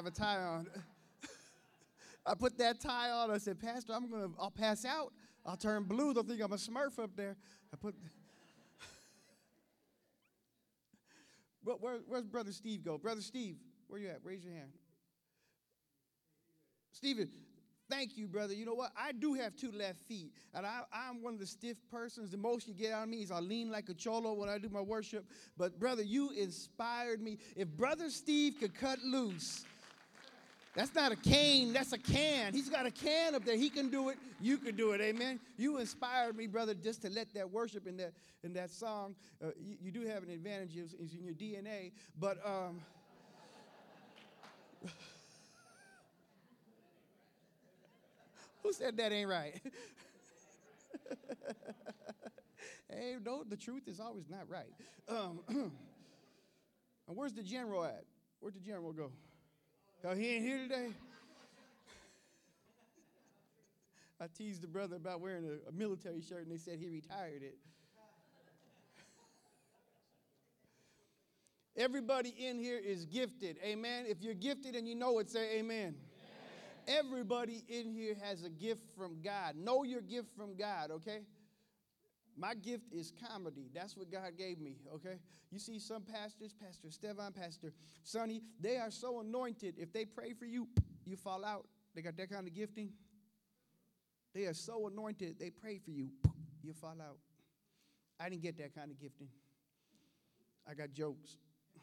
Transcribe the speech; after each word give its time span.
have 0.00 0.06
a 0.06 0.10
tie 0.10 0.38
on. 0.38 0.66
I 2.24 2.34
put 2.34 2.56
that 2.56 2.80
tie 2.80 3.10
on. 3.10 3.30
I 3.30 3.36
said, 3.36 3.60
Pastor, 3.60 3.92
I'm 3.92 4.10
gonna, 4.10 4.28
I'll 4.38 4.50
pass 4.50 4.86
out. 4.86 5.12
I'll 5.44 5.58
turn 5.58 5.84
blue. 5.84 6.14
They'll 6.14 6.22
think 6.22 6.40
I'm 6.42 6.52
a 6.52 6.56
Smurf 6.56 6.98
up 6.98 7.10
there. 7.16 7.36
I 7.72 7.76
put. 7.76 7.94
But 11.62 11.82
where, 11.82 11.98
where's 12.08 12.24
Brother 12.24 12.52
Steve 12.52 12.82
go? 12.82 12.96
Brother 12.96 13.20
Steve, 13.20 13.56
where 13.86 14.00
you 14.00 14.08
at? 14.08 14.20
Raise 14.24 14.42
your 14.42 14.54
hand. 14.54 14.70
Stephen, 16.90 17.28
thank 17.90 18.16
you, 18.16 18.26
brother. 18.26 18.54
You 18.54 18.64
know 18.64 18.72
what? 18.72 18.92
I 18.96 19.12
do 19.12 19.34
have 19.34 19.54
two 19.56 19.70
left 19.70 20.00
feet, 20.08 20.32
and 20.54 20.64
I, 20.64 20.80
I'm 20.90 21.22
one 21.22 21.34
of 21.34 21.38
the 21.38 21.46
stiff 21.46 21.76
persons. 21.90 22.30
The 22.30 22.38
most 22.38 22.66
you 22.66 22.72
get 22.72 22.92
out 22.92 23.02
of 23.02 23.10
me 23.10 23.18
is 23.18 23.30
I 23.30 23.40
lean 23.40 23.70
like 23.70 23.90
a 23.90 23.94
cholo 23.94 24.32
when 24.32 24.48
I 24.48 24.56
do 24.56 24.70
my 24.70 24.80
worship. 24.80 25.26
But, 25.58 25.78
brother, 25.78 26.02
you 26.02 26.30
inspired 26.30 27.20
me. 27.20 27.36
If 27.54 27.68
Brother 27.68 28.08
Steve 28.08 28.54
could 28.58 28.74
cut 28.74 28.98
loose, 29.02 29.66
that's 30.80 30.94
not 30.94 31.12
a 31.12 31.16
cane, 31.16 31.74
that's 31.74 31.92
a 31.92 31.98
can. 31.98 32.54
He's 32.54 32.70
got 32.70 32.86
a 32.86 32.90
can 32.90 33.34
up 33.34 33.44
there. 33.44 33.54
He 33.54 33.68
can 33.68 33.90
do 33.90 34.08
it. 34.08 34.16
You 34.40 34.56
can 34.56 34.76
do 34.76 34.92
it. 34.92 35.02
Amen. 35.02 35.38
You 35.58 35.76
inspired 35.76 36.38
me, 36.38 36.46
brother, 36.46 36.72
just 36.72 37.02
to 37.02 37.10
let 37.10 37.34
that 37.34 37.50
worship 37.50 37.86
in 37.86 37.98
that 37.98 38.14
in 38.42 38.54
that 38.54 38.70
song. 38.70 39.14
Uh, 39.44 39.48
you, 39.60 39.76
you, 39.82 39.90
do 39.90 40.06
have 40.06 40.22
an 40.22 40.30
advantage, 40.30 40.70
it's 40.78 40.94
in 40.94 41.22
your 41.22 41.34
DNA. 41.34 41.92
But 42.18 42.38
um, 42.46 42.80
who 48.62 48.72
said 48.72 48.96
that 48.96 49.12
ain't 49.12 49.28
right? 49.28 49.60
hey, 52.88 53.16
no, 53.22 53.44
the 53.46 53.58
truth 53.58 53.86
is 53.86 54.00
always 54.00 54.30
not 54.30 54.48
right. 54.48 54.72
Um, 55.10 55.40
and 55.48 55.72
where's 57.06 57.34
the 57.34 57.42
general 57.42 57.84
at? 57.84 58.04
Where'd 58.38 58.54
the 58.54 58.60
general 58.60 58.94
go? 58.94 59.12
Oh, 60.02 60.14
he 60.14 60.36
ain't 60.36 60.44
here 60.44 60.58
today? 60.58 60.88
I 64.18 64.26
teased 64.36 64.62
the 64.62 64.66
brother 64.66 64.96
about 64.96 65.20
wearing 65.20 65.44
a, 65.44 65.68
a, 65.68 65.72
military 65.72 66.22
shirt, 66.22 66.42
and 66.42 66.50
they 66.50 66.56
said 66.56 66.78
he 66.78 66.88
retired 66.88 67.42
it. 67.42 67.56
Everybody 71.76 72.34
in 72.38 72.58
here 72.58 72.78
is 72.78 73.04
gifted. 73.04 73.56
Amen. 73.64 74.04
If 74.08 74.22
you're 74.22 74.34
gifted 74.34 74.74
and 74.74 74.88
you 74.88 74.94
know 74.94 75.18
it, 75.18 75.30
say 75.30 75.58
amen. 75.58 75.94
amen. 75.94 75.94
Everybody 76.86 77.64
in 77.68 77.90
here 77.90 78.16
has 78.22 78.42
a 78.42 78.50
gift 78.50 78.82
from 78.96 79.20
God. 79.22 79.56
Know 79.56 79.84
your 79.84 80.02
gift 80.02 80.28
from 80.36 80.56
God, 80.56 80.90
okay? 80.90 81.20
My 82.36 82.54
gift 82.54 82.92
is 82.92 83.12
comedy. 83.28 83.70
That's 83.74 83.96
what 83.96 84.10
God 84.10 84.32
gave 84.38 84.60
me, 84.60 84.76
okay? 84.94 85.18
You 85.50 85.58
see 85.58 85.78
some 85.78 86.02
pastors, 86.02 86.54
Pastor 86.54 86.90
Stevan, 86.90 87.32
Pastor 87.32 87.72
Sonny, 88.04 88.42
they 88.60 88.76
are 88.76 88.90
so 88.90 89.20
anointed. 89.20 89.74
If 89.78 89.92
they 89.92 90.04
pray 90.04 90.32
for 90.32 90.46
you, 90.46 90.68
you 91.04 91.16
fall 91.16 91.44
out. 91.44 91.66
They 91.94 92.02
got 92.02 92.16
that 92.16 92.30
kind 92.30 92.46
of 92.46 92.54
gifting. 92.54 92.92
They 94.34 94.44
are 94.46 94.54
so 94.54 94.86
anointed, 94.86 95.38
they 95.40 95.50
pray 95.50 95.78
for 95.84 95.90
you, 95.90 96.10
you 96.62 96.72
fall 96.72 96.96
out. 97.00 97.18
I 98.20 98.28
didn't 98.28 98.42
get 98.42 98.58
that 98.58 98.74
kind 98.74 98.90
of 98.90 99.00
gifting. 99.00 99.28
I 100.68 100.74
got 100.74 100.92
jokes. 100.92 101.36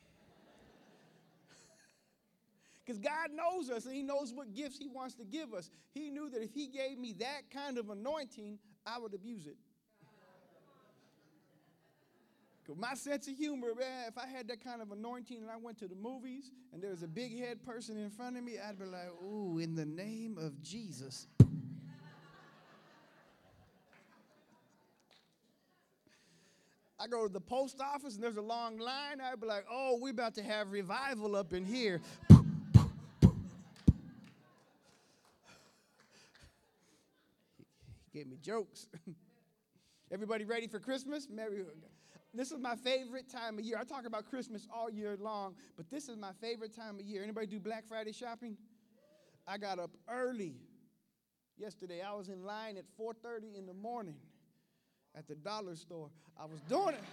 Because 2.85 2.99
God 2.99 3.31
knows 3.33 3.69
us 3.69 3.85
and 3.85 3.93
He 3.93 4.01
knows 4.01 4.31
what 4.33 4.53
gifts 4.53 4.77
He 4.77 4.87
wants 4.87 5.15
to 5.15 5.25
give 5.25 5.53
us. 5.53 5.69
He 5.93 6.09
knew 6.09 6.29
that 6.29 6.41
if 6.41 6.53
He 6.53 6.67
gave 6.67 6.97
me 6.97 7.13
that 7.19 7.41
kind 7.53 7.77
of 7.77 7.89
anointing, 7.89 8.59
I 8.85 8.97
would 8.97 9.13
abuse 9.13 9.45
it. 9.45 9.57
My 12.75 12.95
sense 12.95 13.27
of 13.27 13.35
humor, 13.35 13.73
man, 13.79 14.09
if 14.09 14.17
I 14.17 14.27
had 14.27 14.47
that 14.49 14.63
kind 14.63 14.81
of 14.81 14.91
anointing 14.91 15.37
and 15.37 15.49
I 15.49 15.55
went 15.55 15.77
to 15.79 15.87
the 15.87 15.95
movies 15.95 16.51
and 16.73 16.83
there 16.83 16.91
was 16.91 17.01
a 17.01 17.07
big 17.07 17.37
head 17.39 17.63
person 17.63 17.97
in 17.97 18.09
front 18.09 18.37
of 18.37 18.43
me, 18.43 18.55
I'd 18.59 18.77
be 18.77 18.85
like, 18.85 19.09
ooh, 19.23 19.59
in 19.59 19.73
the 19.75 19.85
name 19.85 20.37
of 20.37 20.61
Jesus. 20.61 21.27
I 26.99 27.07
go 27.07 27.27
to 27.27 27.31
the 27.31 27.39
post 27.39 27.79
office 27.79 28.15
and 28.15 28.23
there's 28.23 28.37
a 28.37 28.41
long 28.41 28.79
line. 28.79 29.21
I'd 29.21 29.39
be 29.39 29.47
like, 29.47 29.65
oh, 29.71 29.97
we're 30.01 30.11
about 30.11 30.33
to 30.35 30.43
have 30.43 30.71
revival 30.71 31.35
up 31.35 31.53
in 31.53 31.63
here. 31.63 32.01
he 32.29 32.37
gave 38.13 38.27
me 38.27 38.37
jokes. 38.41 38.87
Everybody 40.11 40.43
ready 40.43 40.67
for 40.67 40.79
Christmas? 40.79 41.27
Merry. 41.29 41.63
This 42.37 42.51
is 42.51 42.59
my 42.59 42.75
favorite 42.75 43.27
time 43.27 43.57
of 43.57 43.65
year. 43.65 43.79
I 43.79 43.83
talk 43.83 44.05
about 44.05 44.29
Christmas 44.29 44.67
all 44.71 44.91
year 44.91 45.17
long, 45.19 45.55
but 45.75 45.89
this 45.89 46.07
is 46.07 46.17
my 46.17 46.33
favorite 46.39 46.71
time 46.71 46.99
of 46.99 47.01
year. 47.01 47.23
Anybody 47.23 47.47
do 47.47 47.59
Black 47.59 47.87
Friday 47.87 48.11
shopping? 48.11 48.55
I 49.47 49.57
got 49.57 49.79
up 49.79 49.89
early 50.07 50.53
yesterday. 51.57 52.01
I 52.01 52.13
was 52.13 52.29
in 52.29 52.45
line 52.45 52.77
at 52.77 52.85
4:30 52.95 53.55
in 53.57 53.65
the 53.65 53.73
morning 53.73 54.19
at 55.15 55.27
the 55.27 55.33
dollar 55.33 55.75
store. 55.75 56.11
I 56.39 56.45
was 56.45 56.61
doing 56.69 56.93
it. 56.93 57.03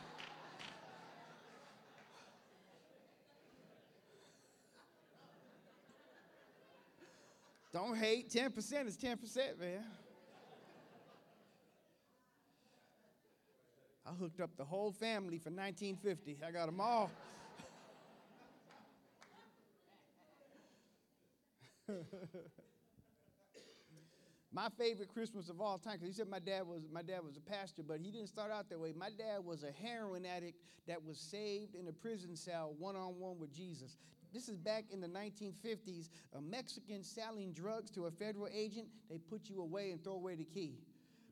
Don't 7.72 7.96
hate. 7.96 8.28
10% 8.28 8.86
is 8.86 8.96
10%, 8.98 9.58
man. 9.58 9.84
I 14.14 14.16
hooked 14.16 14.40
up 14.40 14.50
the 14.56 14.64
whole 14.64 14.92
family 14.92 15.38
for 15.38 15.50
1950. 15.50 16.38
I 16.46 16.50
got 16.50 16.66
them 16.66 16.80
all. 16.80 17.10
my 24.52 24.68
favorite 24.78 25.08
Christmas 25.12 25.48
of 25.48 25.60
all 25.60 25.78
time, 25.78 25.94
because 25.94 26.08
he 26.08 26.14
said 26.14 26.28
my 26.28 26.38
dad 26.38 26.66
was 26.66 26.82
my 26.92 27.02
dad 27.02 27.24
was 27.24 27.36
a 27.36 27.40
pastor, 27.40 27.82
but 27.86 28.00
he 28.00 28.10
didn't 28.10 28.28
start 28.28 28.50
out 28.52 28.68
that 28.70 28.78
way. 28.78 28.92
My 28.96 29.10
dad 29.10 29.44
was 29.44 29.64
a 29.64 29.72
heroin 29.84 30.24
addict 30.24 30.58
that 30.86 31.04
was 31.04 31.18
saved 31.18 31.74
in 31.74 31.88
a 31.88 31.92
prison 31.92 32.36
cell 32.36 32.74
one 32.78 32.94
on 32.96 33.18
one 33.18 33.38
with 33.38 33.52
Jesus. 33.54 33.96
This 34.32 34.48
is 34.48 34.56
back 34.56 34.84
in 34.92 35.00
the 35.00 35.08
1950s. 35.08 36.08
A 36.36 36.40
Mexican 36.40 37.02
selling 37.04 37.52
drugs 37.52 37.90
to 37.92 38.06
a 38.06 38.10
federal 38.10 38.48
agent, 38.52 38.88
they 39.10 39.18
put 39.18 39.48
you 39.48 39.60
away 39.60 39.90
and 39.90 40.02
throw 40.02 40.14
away 40.14 40.34
the 40.34 40.44
key. 40.44 40.78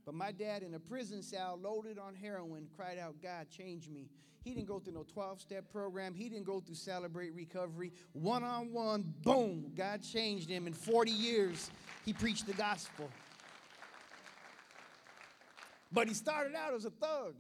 But 0.05 0.15
my 0.15 0.33
dad, 0.33 0.63
in 0.63 0.75
a 0.75 0.81
prison 0.81 1.23
cell, 1.23 1.59
loaded 1.63 1.99
on 1.99 2.15
heroin, 2.15 2.67
cried 2.77 2.99
out, 2.99 3.15
God, 3.23 3.47
change 3.51 3.89
me. 3.89 4.09
He 4.43 4.53
didn't 4.53 4.67
go 4.67 4.81
through 4.81 4.95
no 4.95 5.05
12 5.05 5.41
step 5.41 5.71
program. 5.71 6.15
He 6.15 6.29
didn't 6.29 6.47
go 6.47 6.61
through 6.61 6.75
Celebrate 6.75 7.33
Recovery. 7.33 7.93
One 8.13 8.43
on 8.43 8.73
one, 8.73 9.15
boom, 9.23 9.71
God 9.77 10.03
changed 10.03 10.49
him. 10.49 10.67
In 10.67 10.73
40 10.73 11.13
years, 11.13 11.71
he 12.05 12.13
preached 12.13 12.47
the 12.47 12.55
gospel. 12.55 13.09
But 15.93 16.09
he 16.09 16.15
started 16.15 16.55
out 16.57 16.75
as 16.75 16.85
a 16.85 16.91
thug. 16.91 17.35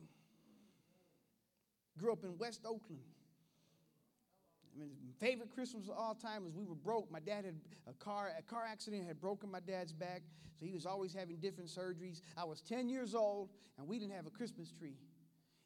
Grew 1.99 2.13
up 2.13 2.23
in 2.23 2.39
West 2.39 2.61
Oakland. 2.65 3.03
I 4.75 4.79
mean, 4.79 4.91
favorite 5.21 5.51
Christmas 5.51 5.89
of 5.89 5.97
all 5.97 6.15
time 6.15 6.45
was 6.45 6.55
we 6.55 6.65
were 6.65 6.75
broke. 6.75 7.11
My 7.11 7.21
dad 7.21 7.45
had 7.45 7.57
a 7.87 7.93
car, 7.93 8.33
a 8.39 8.43
car 8.43 8.65
accident 8.71 9.07
had 9.07 9.21
broken 9.21 9.51
my 9.51 9.61
dad's 9.61 9.93
back, 9.93 10.23
so 10.59 10.65
he 10.65 10.73
was 10.73 10.87
always 10.87 11.13
having 11.13 11.37
different 11.37 11.69
surgeries. 11.69 12.23
I 12.37 12.45
was 12.45 12.63
10 12.63 12.89
years 12.89 13.15
old, 13.15 13.51
and 13.79 13.87
we 13.87 13.99
didn't 13.99 14.15
have 14.15 14.27
a 14.27 14.31
Christmas 14.31 14.73
tree. 14.73 14.97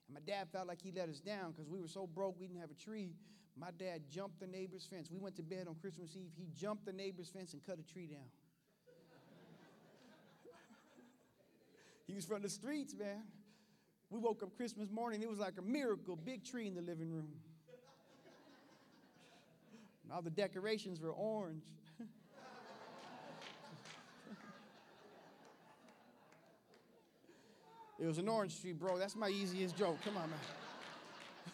And 0.08 0.14
my 0.14 0.20
dad 0.26 0.48
felt 0.52 0.66
like 0.66 0.82
he 0.82 0.92
let 0.92 1.08
us 1.08 1.20
down 1.20 1.52
because 1.52 1.68
we 1.68 1.80
were 1.80 1.88
so 1.88 2.06
broke, 2.06 2.38
we 2.38 2.46
didn't 2.46 2.60
have 2.60 2.70
a 2.70 2.74
tree. 2.74 3.14
My 3.58 3.70
dad 3.78 4.02
jumped 4.10 4.40
the 4.40 4.46
neighbor's 4.46 4.84
fence. 4.84 5.10
We 5.10 5.18
went 5.18 5.36
to 5.36 5.42
bed 5.42 5.66
on 5.68 5.76
Christmas 5.76 6.14
Eve. 6.16 6.32
He 6.36 6.48
jumped 6.54 6.84
the 6.84 6.92
neighbor's 6.92 7.28
fence 7.28 7.54
and 7.54 7.64
cut 7.64 7.78
a 7.78 7.92
tree 7.92 8.06
down. 8.06 8.28
he 12.06 12.14
was 12.14 12.26
from 12.26 12.42
the 12.42 12.50
streets, 12.50 12.94
man. 12.94 13.22
We 14.10 14.18
woke 14.18 14.42
up 14.42 14.54
Christmas 14.56 14.90
morning. 14.90 15.22
It 15.22 15.30
was 15.30 15.38
like 15.38 15.54
a 15.58 15.62
miracle, 15.62 16.16
big 16.16 16.44
tree 16.44 16.66
in 16.66 16.74
the 16.74 16.82
living 16.82 17.10
room. 17.10 17.32
And 20.06 20.14
all 20.14 20.22
the 20.22 20.30
decorations 20.30 21.00
were 21.00 21.10
orange. 21.10 21.64
it 27.98 28.06
was 28.06 28.18
an 28.18 28.28
orange 28.28 28.60
tree, 28.60 28.72
bro. 28.72 28.98
That's 28.98 29.16
my 29.16 29.28
easiest 29.28 29.76
joke. 29.76 29.98
Come 30.04 30.16
on, 30.16 30.30
man. 30.30 30.38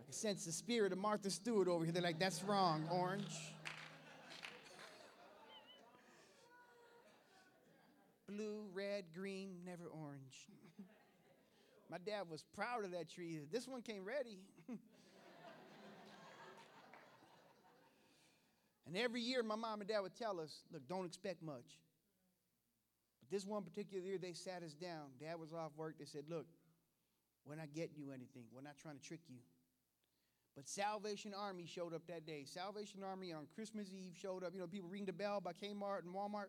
I 0.00 0.02
can 0.02 0.12
sense 0.12 0.44
the 0.44 0.50
spirit 0.50 0.90
of 0.90 0.98
Martha 0.98 1.30
Stewart 1.30 1.68
over 1.68 1.84
here. 1.84 1.92
They're 1.92 2.02
like, 2.02 2.18
that's 2.18 2.42
wrong, 2.42 2.82
orange. 2.90 3.22
Blue, 8.28 8.64
red, 8.74 9.04
green, 9.14 9.50
never 9.64 9.84
orange. 9.84 10.48
My 11.90 11.98
dad 11.98 12.22
was 12.28 12.42
proud 12.54 12.84
of 12.84 12.90
that 12.92 13.08
tree. 13.08 13.40
This 13.52 13.68
one 13.68 13.82
came 13.82 14.04
ready. 14.04 14.38
and 18.86 18.96
every 18.96 19.20
year, 19.20 19.42
my 19.42 19.54
mom 19.54 19.80
and 19.80 19.88
dad 19.88 20.00
would 20.00 20.16
tell 20.16 20.40
us, 20.40 20.64
look, 20.72 20.86
don't 20.88 21.06
expect 21.06 21.42
much. 21.42 21.78
But 23.20 23.30
this 23.30 23.46
one 23.46 23.62
particular 23.62 24.04
year, 24.04 24.18
they 24.18 24.32
sat 24.32 24.62
us 24.64 24.74
down. 24.74 25.10
Dad 25.20 25.38
was 25.38 25.52
off 25.52 25.72
work. 25.76 25.94
They 25.98 26.06
said, 26.06 26.24
look, 26.28 26.46
we're 27.46 27.54
not 27.56 27.72
getting 27.72 27.96
you 27.96 28.10
anything. 28.10 28.44
We're 28.52 28.62
not 28.62 28.76
trying 28.82 28.98
to 28.98 29.02
trick 29.02 29.20
you. 29.28 29.38
But 30.56 30.68
Salvation 30.68 31.32
Army 31.38 31.66
showed 31.66 31.94
up 31.94 32.02
that 32.08 32.26
day. 32.26 32.44
Salvation 32.46 33.02
Army 33.04 33.32
on 33.32 33.46
Christmas 33.54 33.92
Eve 33.92 34.16
showed 34.20 34.42
up. 34.42 34.54
You 34.54 34.60
know, 34.60 34.66
people 34.66 34.88
ring 34.88 35.04
the 35.04 35.12
bell 35.12 35.40
by 35.40 35.52
Kmart 35.52 36.04
and 36.04 36.14
Walmart. 36.14 36.48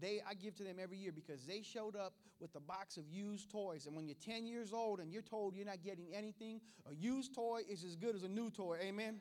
They, 0.00 0.20
I 0.28 0.34
give 0.34 0.54
to 0.56 0.64
them 0.64 0.76
every 0.80 0.98
year 0.98 1.12
because 1.12 1.46
they 1.46 1.62
showed 1.62 1.96
up 1.96 2.12
with 2.38 2.54
a 2.54 2.60
box 2.60 2.96
of 2.96 3.08
used 3.08 3.50
toys. 3.50 3.86
And 3.86 3.96
when 3.96 4.06
you're 4.06 4.16
10 4.24 4.46
years 4.46 4.72
old 4.72 5.00
and 5.00 5.10
you're 5.10 5.22
told 5.22 5.56
you're 5.56 5.66
not 5.66 5.82
getting 5.82 6.06
anything, 6.14 6.60
a 6.90 6.94
used 6.94 7.34
toy 7.34 7.60
is 7.68 7.82
as 7.82 7.96
good 7.96 8.14
as 8.14 8.22
a 8.22 8.28
new 8.28 8.50
toy. 8.50 8.78
Amen? 8.82 9.18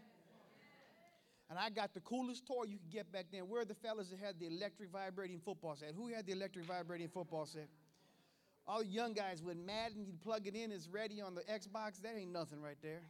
And 1.50 1.60
I 1.60 1.69
got 1.69 1.94
the 1.94 2.01
coolest 2.01 2.45
toy 2.48 2.63
you 2.68 2.77
could 2.77 2.92
get 2.92 3.12
back 3.12 3.27
then. 3.31 3.42
Where 3.48 3.62
are 3.62 3.66
the 3.66 3.75
fellas 3.75 4.10
that 4.10 4.19
had 4.19 4.39
the 4.39 4.48
electric 4.48 4.92
vibrating 4.92 5.39
football 5.39 5.75
set? 5.75 5.94
Who 5.95 6.07
had 6.07 6.25
the 6.25 6.33
electric 6.33 6.66
vibrating 6.66 7.07
football 7.07 7.45
set? 7.45 7.69
All 8.68 8.80
the 8.80 8.88
young 8.88 9.13
guys 9.13 9.44
with 9.44 9.57
Madden, 9.57 10.06
you 10.06 10.13
plug 10.24 10.48
it 10.48 10.56
in, 10.56 10.72
it's 10.72 10.88
ready 10.88 11.22
on 11.22 11.36
the 11.36 11.42
Xbox. 11.42 12.01
That 12.01 12.16
ain't 12.18 12.31
nothing 12.31 12.62
right 12.62 12.77
there. 12.81 13.01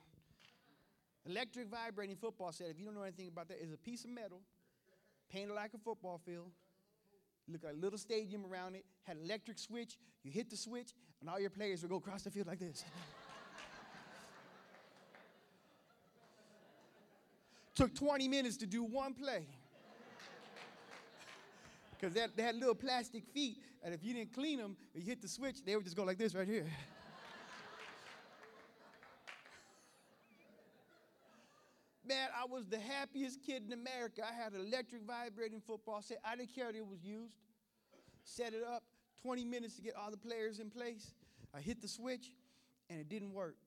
Electric 1.26 1.70
vibrating 1.70 2.18
football 2.18 2.52
set, 2.52 2.68
if 2.70 2.78
you 2.78 2.86
don't 2.86 2.94
know 2.94 3.04
anything 3.04 3.30
about 3.30 3.48
that, 3.48 3.64
is 3.64 3.72
a 3.72 3.78
piece 3.78 4.04
of 4.04 4.12
metal 4.12 4.42
painted 5.32 5.54
like 5.54 5.74
a 5.74 5.78
football 5.78 6.20
field. 6.24 6.52
Look 7.47 7.63
like 7.63 7.74
a 7.74 7.77
little 7.77 8.00
stadium 8.00 8.44
around 8.45 8.75
it, 8.75 8.86
had 9.03 9.18
electric 9.24 9.59
switch. 9.59 9.97
You 10.24 10.31
hit 10.31 10.50
the 10.50 10.57
switch, 10.57 10.94
and 11.21 11.30
all 11.30 11.39
your 11.39 11.51
players 11.51 11.83
would 11.83 11.89
go 11.89 11.97
across 11.97 12.24
the 12.24 12.31
field 12.31 12.47
like 12.47 12.57
this. 12.59 12.83
Took 17.75 17.94
20 17.94 18.27
minutes 18.27 18.57
to 18.57 18.65
do 18.65 18.83
one 18.83 19.13
play. 19.13 19.45
Because 21.92 22.13
they, 22.13 22.25
they 22.36 22.44
had 22.44 22.56
little 22.56 22.75
plastic 22.75 23.24
feet, 23.33 23.57
and 23.81 23.94
if 23.94 24.03
you 24.03 24.13
didn't 24.13 24.33
clean 24.33 24.59
them, 24.59 24.75
you 24.94 25.01
hit 25.01 25.21
the 25.21 25.30
switch, 25.30 25.63
they 25.63 25.75
would 25.75 25.86
just 25.86 25.95
go 25.95 26.03
like 26.03 26.18
this 26.18 26.36
right 26.36 26.47
here. 26.47 26.65
Man, 32.07 32.30
I 32.39 32.44
was 32.56 32.66
the 32.68 32.80
happiest 32.80 33.42
kid 33.46 33.63
in 33.68 33.74
America. 33.74 34.22
I 34.24 34.34
had 34.34 34.54
an 34.54 34.62
electric 34.66 35.04
vibrating 35.04 35.60
football 35.60 36.02
set. 36.02 36.19
I 36.24 36.38
didn't 36.38 36.56
care 36.56 36.72
that 36.72 36.78
it 36.78 36.88
was 36.88 37.04
used. 37.04 37.36
Set 38.24 38.54
it 38.54 38.63
up, 38.63 38.81
20 39.24 39.44
minutes 39.44 39.75
to 39.75 39.81
get 39.81 39.94
all 39.96 40.10
the 40.10 40.18
players 40.18 40.60
in 40.60 40.69
place. 40.69 41.13
I 41.54 41.60
hit 41.60 41.81
the 41.81 41.90
switch, 41.90 42.31
and 42.90 43.00
it 43.00 43.10
didn't 43.10 43.34
work. 43.34 43.57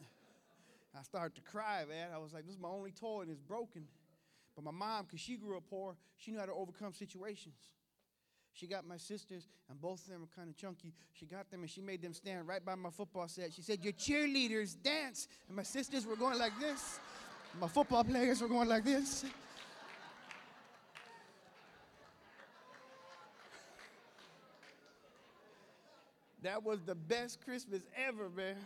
I 0.98 1.02
started 1.02 1.34
to 1.34 1.42
cry, 1.42 1.84
man. 1.86 2.08
I 2.14 2.18
was 2.18 2.32
like, 2.32 2.46
this 2.46 2.54
is 2.54 2.60
my 2.60 2.70
only 2.70 2.90
toy, 2.90 3.20
and 3.20 3.30
it's 3.30 3.42
broken. 3.42 3.84
But 4.56 4.64
my 4.64 4.70
mom, 4.70 5.04
because 5.04 5.20
she 5.20 5.36
grew 5.36 5.58
up 5.58 5.64
poor, 5.68 5.96
she 6.16 6.30
knew 6.30 6.38
how 6.38 6.46
to 6.46 6.52
overcome 6.52 6.94
situations. 6.94 7.56
She 8.54 8.66
got 8.66 8.86
my 8.86 8.98
sisters, 8.98 9.48
and 9.70 9.80
both 9.80 10.04
of 10.04 10.10
them 10.10 10.20
were 10.20 10.26
kind 10.36 10.50
of 10.50 10.56
chunky. 10.56 10.92
She 11.14 11.24
got 11.24 11.50
them 11.50 11.62
and 11.62 11.70
she 11.70 11.80
made 11.80 12.02
them 12.02 12.12
stand 12.12 12.46
right 12.46 12.64
by 12.64 12.74
my 12.74 12.90
football 12.90 13.26
set. 13.26 13.52
She 13.52 13.62
said, 13.62 13.82
Your 13.82 13.94
cheerleaders 13.94 14.76
dance. 14.82 15.26
And 15.48 15.56
my 15.56 15.62
sisters 15.62 16.06
were 16.06 16.16
going 16.16 16.38
like 16.38 16.52
this. 16.60 17.00
My 17.58 17.68
football 17.68 18.04
players 18.04 18.42
were 18.42 18.48
going 18.48 18.68
like 18.68 18.84
this. 18.84 19.24
That 26.42 26.62
was 26.62 26.80
the 26.80 26.94
best 26.94 27.42
Christmas 27.44 27.82
ever, 27.96 28.28
man. 28.28 28.56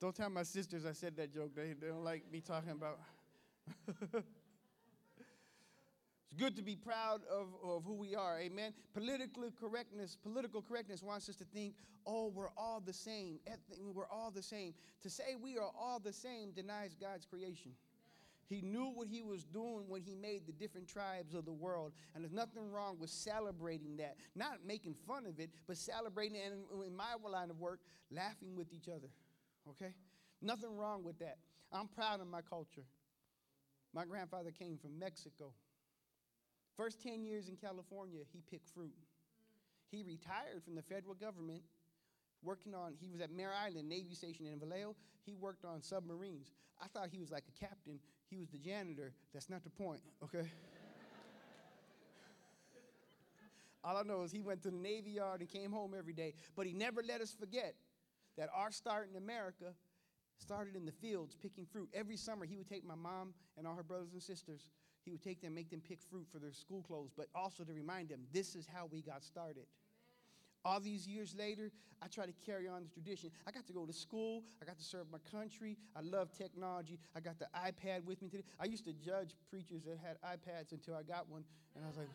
Don't 0.00 0.14
tell 0.14 0.30
my 0.30 0.42
sisters 0.42 0.84
I 0.86 0.92
said 0.92 1.16
that 1.16 1.32
joke. 1.32 1.54
They, 1.54 1.74
they 1.80 1.88
don't 1.88 2.04
like 2.04 2.24
me 2.32 2.40
talking 2.40 2.70
about. 2.70 2.98
It's 6.34 6.42
good 6.42 6.56
to 6.56 6.62
be 6.62 6.74
proud 6.74 7.20
of, 7.30 7.46
of 7.62 7.84
who 7.84 7.94
we 7.94 8.16
are. 8.16 8.40
Amen. 8.40 8.72
Political 8.92 9.52
correctness, 9.52 10.16
political 10.20 10.62
correctness 10.62 11.00
wants 11.00 11.28
us 11.28 11.36
to 11.36 11.44
think, 11.44 11.74
oh, 12.08 12.32
we're 12.34 12.50
all 12.56 12.82
the 12.84 12.92
same. 12.92 13.38
We're 13.94 14.08
all 14.08 14.32
the 14.32 14.42
same. 14.42 14.74
To 15.02 15.10
say 15.10 15.36
we 15.40 15.58
are 15.58 15.70
all 15.78 16.00
the 16.00 16.12
same 16.12 16.50
denies 16.50 16.96
God's 17.00 17.24
creation. 17.24 17.70
He 18.48 18.62
knew 18.62 18.86
what 18.86 19.06
he 19.06 19.22
was 19.22 19.44
doing 19.44 19.84
when 19.86 20.02
he 20.02 20.16
made 20.16 20.44
the 20.44 20.52
different 20.52 20.88
tribes 20.88 21.34
of 21.34 21.44
the 21.44 21.52
world. 21.52 21.92
And 22.16 22.24
there's 22.24 22.32
nothing 22.32 22.68
wrong 22.68 22.96
with 22.98 23.10
celebrating 23.10 23.96
that. 23.98 24.16
Not 24.34 24.58
making 24.66 24.94
fun 25.06 25.26
of 25.26 25.38
it, 25.38 25.50
but 25.68 25.76
celebrating. 25.76 26.38
And 26.44 26.84
in 26.84 26.96
my 26.96 27.14
line 27.30 27.50
of 27.50 27.60
work, 27.60 27.78
laughing 28.10 28.56
with 28.56 28.72
each 28.72 28.88
other. 28.88 29.08
Okay? 29.70 29.94
Nothing 30.42 30.76
wrong 30.76 31.04
with 31.04 31.20
that. 31.20 31.36
I'm 31.70 31.86
proud 31.86 32.20
of 32.20 32.26
my 32.26 32.40
culture. 32.42 32.82
My 33.94 34.04
grandfather 34.04 34.50
came 34.50 34.78
from 34.78 34.98
Mexico. 34.98 35.52
First 36.76 37.00
10 37.02 37.24
years 37.24 37.48
in 37.48 37.56
California, 37.56 38.20
he 38.32 38.42
picked 38.50 38.68
fruit. 38.68 38.94
He 39.90 40.02
retired 40.02 40.64
from 40.64 40.74
the 40.74 40.82
federal 40.82 41.14
government, 41.14 41.62
working 42.42 42.74
on, 42.74 42.94
he 43.00 43.08
was 43.08 43.20
at 43.20 43.30
Mare 43.30 43.52
Island 43.52 43.88
Navy 43.88 44.14
Station 44.14 44.46
in 44.46 44.58
Vallejo. 44.58 44.96
He 45.24 45.36
worked 45.36 45.64
on 45.64 45.82
submarines. 45.82 46.50
I 46.82 46.88
thought 46.88 47.08
he 47.12 47.18
was 47.18 47.30
like 47.30 47.44
a 47.48 47.64
captain. 47.64 48.00
He 48.28 48.36
was 48.36 48.48
the 48.48 48.58
janitor. 48.58 49.12
That's 49.32 49.48
not 49.48 49.62
the 49.62 49.70
point, 49.70 50.00
okay? 50.24 50.48
All 53.84 53.96
I 53.96 54.02
know 54.02 54.22
is 54.22 54.32
he 54.32 54.40
went 54.40 54.62
to 54.62 54.70
the 54.70 54.76
Navy 54.76 55.12
Yard 55.12 55.40
and 55.40 55.48
came 55.48 55.70
home 55.70 55.94
every 55.96 56.14
day. 56.14 56.34
But 56.56 56.66
he 56.66 56.72
never 56.72 57.02
let 57.06 57.20
us 57.20 57.36
forget 57.38 57.74
that 58.36 58.48
our 58.54 58.72
start 58.72 59.08
in 59.10 59.16
America 59.16 59.74
started 60.38 60.74
in 60.74 60.84
the 60.84 60.92
fields 60.92 61.36
picking 61.40 61.66
fruit. 61.66 61.88
Every 61.94 62.16
summer, 62.16 62.44
he 62.44 62.56
would 62.56 62.68
take 62.68 62.84
my 62.84 62.96
mom 62.96 63.34
and 63.56 63.66
all 63.66 63.76
her 63.76 63.82
brothers 63.82 64.12
and 64.12 64.22
sisters 64.22 64.66
he 65.04 65.10
would 65.10 65.22
take 65.22 65.40
them, 65.40 65.54
make 65.54 65.70
them 65.70 65.82
pick 65.86 66.00
fruit 66.02 66.26
for 66.32 66.38
their 66.38 66.52
school 66.52 66.82
clothes, 66.82 67.12
but 67.16 67.26
also 67.34 67.62
to 67.64 67.72
remind 67.72 68.08
them 68.08 68.20
this 68.32 68.54
is 68.54 68.66
how 68.66 68.88
we 68.90 69.02
got 69.02 69.22
started. 69.22 69.66
All 70.64 70.80
these 70.80 71.06
years 71.06 71.34
later, 71.38 71.70
I 72.02 72.06
try 72.06 72.24
to 72.24 72.32
carry 72.46 72.66
on 72.66 72.82
the 72.82 72.88
tradition. 72.88 73.30
I 73.46 73.50
got 73.50 73.66
to 73.66 73.74
go 73.74 73.84
to 73.84 73.92
school. 73.92 74.42
I 74.62 74.64
got 74.64 74.78
to 74.78 74.84
serve 74.84 75.06
my 75.12 75.18
country. 75.30 75.76
I 75.94 76.00
love 76.00 76.32
technology. 76.32 76.98
I 77.14 77.20
got 77.20 77.38
the 77.38 77.48
iPad 77.54 78.04
with 78.04 78.22
me 78.22 78.28
today. 78.30 78.44
I 78.58 78.64
used 78.64 78.86
to 78.86 78.94
judge 78.94 79.34
preachers 79.50 79.82
that 79.84 79.98
had 80.02 80.16
iPads 80.22 80.72
until 80.72 80.94
I 80.94 81.02
got 81.02 81.28
one, 81.28 81.44
and 81.76 81.84
I 81.84 81.88
was 81.88 81.98
like, 81.98 82.08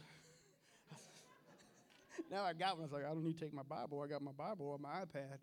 now 2.31 2.44
I 2.44 2.53
got 2.53 2.77
one. 2.77 2.81
I 2.81 2.85
was 2.85 2.92
like, 2.92 3.06
I 3.06 3.09
don't 3.09 3.24
need 3.24 3.38
to 3.38 3.45
take 3.45 3.53
my 3.53 3.63
Bible. 3.63 4.01
I 4.01 4.07
got 4.07 4.24
my 4.24 4.31
Bible 4.31 4.71
on 4.71 4.81
my 4.81 5.06
iPad. 5.06 5.38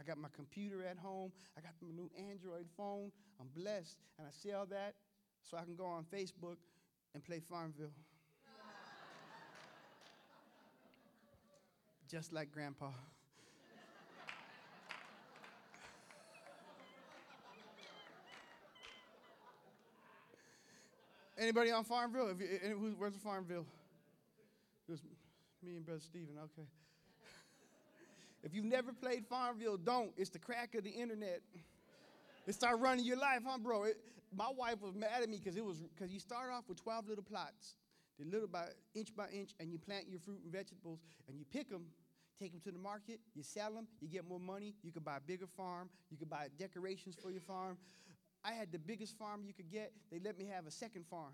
I 0.00 0.04
got 0.04 0.18
my 0.18 0.28
computer 0.34 0.84
at 0.84 0.98
home. 0.98 1.30
I 1.56 1.60
got 1.60 1.74
my 1.80 1.92
new 1.94 2.10
Android 2.28 2.66
phone. 2.76 3.12
I'm 3.40 3.46
blessed. 3.54 3.98
And 4.18 4.26
I 4.26 4.30
see 4.32 4.52
all 4.52 4.66
that 4.66 4.94
so 5.42 5.56
I 5.56 5.64
can 5.64 5.76
go 5.76 5.86
on 5.86 6.04
Facebook 6.04 6.56
and 7.14 7.24
play 7.24 7.40
Farmville. 7.40 7.92
Just 12.08 12.32
like 12.32 12.52
Grandpa. 12.52 12.90
Anybody 21.38 21.70
on 21.72 21.84
Farmville? 21.84 22.28
If 22.28 22.40
you, 22.40 22.94
where's 22.98 23.14
the 23.14 23.18
Farmville? 23.18 23.66
Just 24.88 25.02
me 25.62 25.76
and 25.76 25.84
Brother 25.84 26.00
Stephen. 26.00 26.36
Okay. 26.38 26.68
if 28.42 28.54
you've 28.54 28.64
never 28.64 28.92
played 28.92 29.26
Farmville, 29.26 29.76
don't. 29.76 30.12
It's 30.16 30.30
the 30.30 30.38
crack 30.38 30.74
of 30.74 30.84
the 30.84 30.90
internet. 30.90 31.40
It 32.46 32.54
start 32.54 32.80
running 32.80 33.04
your 33.04 33.18
life, 33.18 33.40
huh, 33.46 33.58
bro? 33.58 33.84
It, 33.84 33.96
my 34.34 34.48
wife 34.56 34.80
was 34.80 34.94
mad 34.94 35.22
at 35.22 35.28
me 35.28 35.38
because 35.38 35.56
it 35.56 35.64
was 35.64 35.78
because 35.78 36.12
you 36.12 36.18
start 36.18 36.50
off 36.52 36.64
with 36.68 36.82
12 36.82 37.08
little 37.08 37.24
plots, 37.24 37.76
they 38.18 38.24
little 38.24 38.48
by 38.48 38.66
inch 38.94 39.14
by 39.14 39.28
inch, 39.28 39.50
and 39.60 39.70
you 39.70 39.78
plant 39.78 40.06
your 40.08 40.20
fruit 40.20 40.40
and 40.42 40.52
vegetables, 40.52 41.00
and 41.28 41.38
you 41.38 41.44
pick 41.52 41.68
them, 41.70 41.86
take 42.38 42.50
them 42.50 42.60
to 42.62 42.72
the 42.72 42.78
market, 42.78 43.20
you 43.34 43.42
sell 43.42 43.72
them, 43.72 43.86
you 44.00 44.08
get 44.08 44.28
more 44.28 44.40
money. 44.40 44.74
You 44.82 44.90
could 44.90 45.04
buy 45.04 45.18
a 45.18 45.20
bigger 45.20 45.46
farm, 45.46 45.88
you 46.10 46.16
could 46.16 46.30
buy 46.30 46.48
decorations 46.58 47.16
for 47.22 47.30
your 47.30 47.40
farm. 47.40 47.78
I 48.44 48.52
had 48.52 48.72
the 48.72 48.78
biggest 48.78 49.16
farm 49.16 49.42
you 49.46 49.54
could 49.54 49.70
get. 49.70 49.92
They 50.10 50.18
let 50.18 50.36
me 50.36 50.46
have 50.46 50.66
a 50.66 50.70
second 50.70 51.06
farm, 51.06 51.32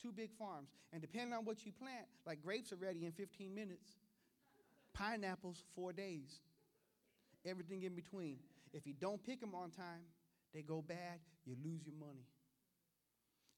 two 0.00 0.12
big 0.12 0.30
farms, 0.38 0.70
and 0.92 1.02
depending 1.02 1.34
on 1.34 1.44
what 1.44 1.66
you 1.66 1.72
plant, 1.72 2.06
like 2.26 2.42
grapes 2.42 2.72
are 2.72 2.76
ready 2.76 3.04
in 3.04 3.12
15 3.12 3.54
minutes, 3.54 3.98
pineapples 4.94 5.64
four 5.74 5.92
days, 5.92 6.40
everything 7.44 7.82
in 7.82 7.94
between. 7.94 8.38
If 8.72 8.86
you 8.86 8.94
don't 8.94 9.22
pick 9.22 9.40
them 9.40 9.54
on 9.54 9.70
time, 9.70 10.00
they 10.54 10.62
go 10.62 10.82
bad, 10.82 11.20
you 11.46 11.56
lose 11.64 11.80
your 11.86 11.96
money. 11.98 12.26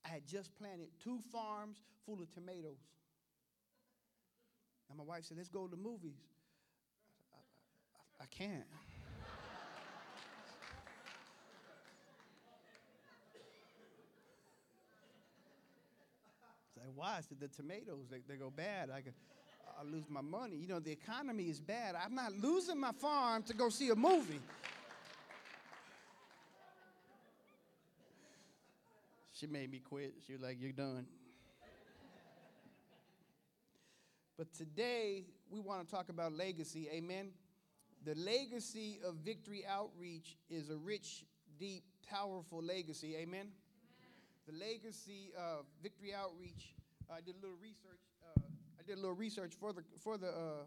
I 0.05 0.09
had 0.09 0.27
just 0.27 0.55
planted 0.57 0.89
two 1.03 1.19
farms 1.33 1.79
full 2.05 2.21
of 2.21 2.33
tomatoes. 2.33 2.79
And 4.89 4.99
my 4.99 5.05
wife 5.05 5.25
said, 5.25 5.39
Let's 5.39 5.49
go 5.49 5.65
to 5.67 5.71
the 5.71 5.81
movies. 5.83 6.21
I, 7.33 7.39
I, 8.21 8.25
I 8.25 8.27
can't. 8.27 8.65
I 16.43 16.75
said, 16.75 16.83
Why? 16.95 17.17
I 17.17 17.21
said, 17.23 17.41
The 17.41 17.49
tomatoes, 17.49 18.07
they, 18.11 18.19
they 18.29 18.37
go 18.37 18.51
bad. 18.51 18.91
I, 18.91 19.01
could, 19.01 19.15
I 19.81 19.85
lose 19.85 20.05
my 20.11 20.21
money. 20.21 20.57
You 20.57 20.69
know, 20.69 20.81
the 20.81 20.93
economy 20.93 21.45
is 21.45 21.61
bad. 21.61 21.95
I'm 21.97 22.15
not 22.15 22.33
losing 22.35 22.79
my 22.79 22.93
farm 22.93 23.43
to 23.45 23.55
go 23.55 23.71
see 23.71 23.89
a 23.89 23.97
movie. 23.97 24.41
She 29.35 29.49
made 29.49 29.71
me 29.71 29.81
quit. 29.81 30.15
She 30.25 30.33
was 30.33 30.43
like, 30.43 30.59
You're 30.61 30.73
done. 30.73 31.07
but 34.39 34.53
today, 34.55 35.25
we 35.51 35.59
want 35.59 35.87
to 35.87 35.93
talk 35.93 36.09
about 36.09 36.33
legacy. 36.33 36.89
Amen. 36.93 37.31
The 38.05 38.15
legacy 38.15 39.01
of 39.05 39.17
Victory 39.25 39.65
Outreach 39.69 40.37
is 40.49 40.71
a 40.71 40.77
rich, 40.77 41.25
deep, 41.59 41.83
powerful 42.09 42.63
legacy. 42.63 43.17
Amen. 43.17 43.25
Amen. 43.25 43.51
The 44.47 44.53
legacy 44.53 45.33
of 45.37 45.65
Victory 45.83 46.15
Outreach. 46.15 46.75
I 47.11 47.21
did 47.21 47.35
a 47.35 47.41
little 47.41 47.57
research. 47.61 48.01
Uh, 48.25 48.41
I 48.79 48.87
did 48.87 48.99
a 48.99 49.01
little 49.01 49.17
research 49.17 49.55
for 49.59 49.73
the 49.73 49.83
for 50.01 50.17
the 50.17 50.29
uh, 50.29 50.65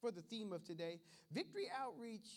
for 0.00 0.10
the 0.10 0.22
theme 0.22 0.50
of 0.54 0.64
today. 0.64 0.98
Victory 1.30 1.66
Outreach, 1.78 2.28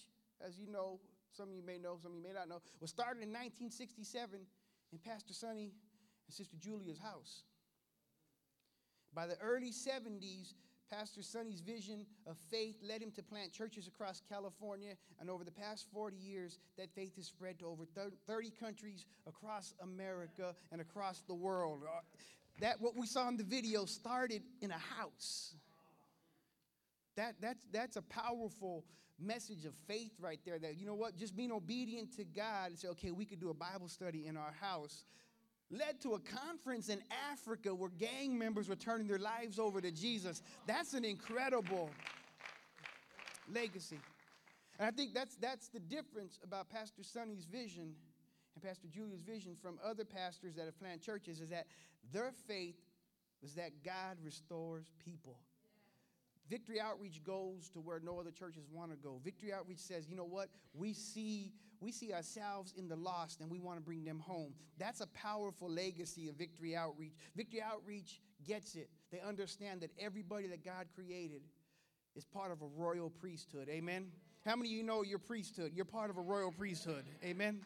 as 0.45 0.59
you 0.59 0.67
know, 0.67 0.99
some 1.31 1.47
of 1.47 1.55
you 1.55 1.63
may 1.65 1.77
know, 1.77 1.97
some 2.01 2.11
of 2.11 2.17
you 2.17 2.23
may 2.23 2.33
not 2.33 2.49
know, 2.49 2.61
was 2.81 2.89
started 2.89 3.23
in 3.23 3.29
1967 3.29 4.41
in 4.95 5.11
Pastor 5.11 5.33
Sonny 5.33 5.73
and 6.25 6.33
Sister 6.33 6.55
Julia's 6.57 6.99
house. 6.99 7.43
By 9.13 9.27
the 9.27 9.37
early 9.41 9.71
70s, 9.71 10.53
Pastor 10.89 11.21
Sonny's 11.21 11.59
vision 11.59 12.05
of 12.25 12.37
faith 12.49 12.77
led 12.81 13.01
him 13.01 13.11
to 13.11 13.23
plant 13.23 13.51
churches 13.51 13.87
across 13.87 14.21
California, 14.29 14.93
and 15.19 15.29
over 15.29 15.43
the 15.43 15.51
past 15.51 15.87
40 15.91 16.15
years, 16.15 16.59
that 16.77 16.93
faith 16.95 17.15
has 17.17 17.25
spread 17.25 17.59
to 17.59 17.65
over 17.65 17.83
30 18.27 18.51
countries 18.51 19.05
across 19.27 19.73
America 19.81 20.55
and 20.71 20.79
across 20.79 21.23
the 21.27 21.33
world. 21.33 21.81
Uh, 21.83 21.99
that 22.61 22.79
what 22.79 22.95
we 22.95 23.05
saw 23.05 23.27
in 23.27 23.35
the 23.35 23.43
video 23.43 23.83
started 23.83 24.43
in 24.61 24.71
a 24.71 24.77
house. 24.77 25.55
That, 27.15 27.35
that's, 27.41 27.65
that's 27.71 27.95
a 27.95 28.01
powerful 28.01 28.83
message 29.19 29.65
of 29.65 29.73
faith 29.87 30.11
right 30.19 30.39
there. 30.45 30.59
That, 30.59 30.77
you 30.77 30.85
know 30.85 30.95
what, 30.95 31.15
just 31.15 31.35
being 31.35 31.51
obedient 31.51 32.15
to 32.17 32.25
God 32.25 32.71
and 32.71 32.79
say, 32.79 32.89
okay, 32.89 33.11
we 33.11 33.25
could 33.25 33.39
do 33.39 33.49
a 33.49 33.53
Bible 33.53 33.87
study 33.87 34.27
in 34.27 34.37
our 34.37 34.53
house 34.59 35.05
led 35.71 35.99
to 36.01 36.13
a 36.13 36.19
conference 36.19 36.89
in 36.89 37.01
Africa 37.31 37.73
where 37.73 37.89
gang 37.89 38.37
members 38.37 38.69
were 38.69 38.75
turning 38.75 39.07
their 39.07 39.19
lives 39.19 39.59
over 39.59 39.81
to 39.81 39.91
Jesus. 39.91 40.41
That's 40.67 40.93
an 40.93 41.03
incredible 41.03 41.89
legacy. 43.51 43.99
And 44.79 44.87
I 44.87 44.91
think 44.91 45.13
that's, 45.13 45.35
that's 45.35 45.69
the 45.69 45.79
difference 45.79 46.39
about 46.43 46.69
Pastor 46.69 47.03
Sonny's 47.03 47.45
vision 47.45 47.93
and 48.55 48.63
Pastor 48.63 48.87
Julia's 48.87 49.21
vision 49.21 49.55
from 49.61 49.79
other 49.83 50.05
pastors 50.05 50.55
that 50.55 50.65
have 50.65 50.77
planted 50.79 51.01
churches 51.01 51.41
is 51.41 51.49
that 51.49 51.65
their 52.13 52.31
faith 52.47 52.77
was 53.41 53.53
that 53.55 53.71
God 53.83 54.17
restores 54.23 54.85
people. 55.03 55.37
Victory 56.49 56.79
Outreach 56.79 57.23
goes 57.23 57.69
to 57.73 57.79
where 57.79 57.99
no 57.99 58.19
other 58.19 58.31
churches 58.31 58.65
want 58.71 58.91
to 58.91 58.97
go. 58.97 59.19
Victory 59.23 59.51
Outreach 59.51 59.79
says, 59.79 60.07
you 60.07 60.15
know 60.15 60.25
what? 60.25 60.49
We 60.73 60.93
see 60.93 61.53
we 61.81 61.91
see 61.91 62.13
ourselves 62.13 62.73
in 62.77 62.87
the 62.87 62.95
lost 62.95 63.41
and 63.41 63.51
we 63.51 63.59
want 63.59 63.77
to 63.77 63.83
bring 63.83 64.05
them 64.05 64.19
home. 64.19 64.53
That's 64.77 65.01
a 65.01 65.07
powerful 65.07 65.69
legacy 65.69 66.29
of 66.29 66.35
Victory 66.35 66.75
Outreach. 66.75 67.13
Victory 67.35 67.61
Outreach 67.61 68.21
gets 68.45 68.75
it. 68.75 68.89
They 69.11 69.19
understand 69.19 69.81
that 69.81 69.91
everybody 69.99 70.47
that 70.47 70.63
God 70.63 70.87
created 70.95 71.41
is 72.15 72.25
part 72.25 72.51
of 72.51 72.61
a 72.61 72.65
royal 72.65 73.09
priesthood. 73.09 73.67
Amen. 73.69 74.07
How 74.45 74.55
many 74.55 74.69
of 74.69 74.77
you 74.77 74.83
know 74.83 75.03
your 75.03 75.19
priesthood? 75.19 75.71
You're 75.75 75.85
part 75.85 76.09
of 76.09 76.17
a 76.17 76.21
royal 76.21 76.51
priesthood. 76.51 77.03
Amen. 77.23 77.61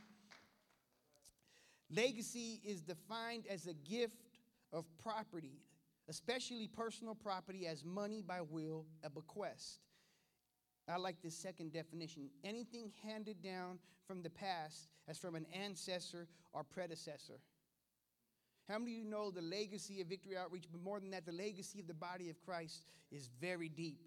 Legacy 1.91 2.61
is 2.65 2.81
defined 2.81 3.45
as 3.49 3.67
a 3.67 3.73
gift 3.73 4.17
of 4.71 4.85
property 5.01 5.59
especially 6.09 6.67
personal 6.67 7.13
property 7.13 7.67
as 7.67 7.85
money 7.85 8.23
by 8.25 8.41
will, 8.41 8.85
a 9.03 9.09
bequest. 9.09 9.79
I 10.89 10.97
like 10.97 11.21
this 11.21 11.35
second 11.35 11.71
definition 11.71 12.29
anything 12.43 12.91
handed 13.05 13.43
down 13.43 13.77
from 14.07 14.23
the 14.23 14.29
past 14.29 14.89
as 15.07 15.19
from 15.19 15.35
an 15.35 15.45
ancestor 15.53 16.27
or 16.51 16.63
predecessor. 16.63 17.39
How 18.67 18.79
many 18.79 18.93
of 18.93 18.97
you 18.97 19.03
know 19.05 19.31
the 19.31 19.41
legacy 19.41 20.01
of 20.01 20.07
Victory 20.07 20.35
Outreach, 20.35 20.65
but 20.71 20.81
more 20.81 20.99
than 20.99 21.11
that, 21.11 21.25
the 21.25 21.31
legacy 21.31 21.79
of 21.79 21.87
the 21.87 21.93
body 21.93 22.29
of 22.29 22.39
Christ 22.43 22.85
is 23.11 23.29
very 23.39 23.69
deep? 23.69 23.99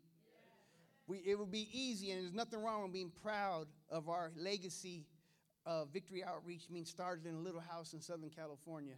We, 1.07 1.19
it 1.19 1.37
would 1.37 1.51
be 1.51 1.69
easy, 1.73 2.11
and 2.11 2.23
there's 2.23 2.33
nothing 2.33 2.63
wrong 2.63 2.85
with 2.85 2.93
being 2.93 3.13
proud 3.23 3.67
of 3.91 4.09
our 4.09 4.31
legacy 4.37 5.05
of 5.67 5.89
Victory 5.93 6.23
Outreach, 6.25 6.71
means 6.71 6.91
started 6.91 7.27
in 7.27 7.35
a 7.35 7.41
little 7.41 7.61
house 7.61 7.93
in 7.93 8.01
Southern 8.01 8.31
California. 8.31 8.95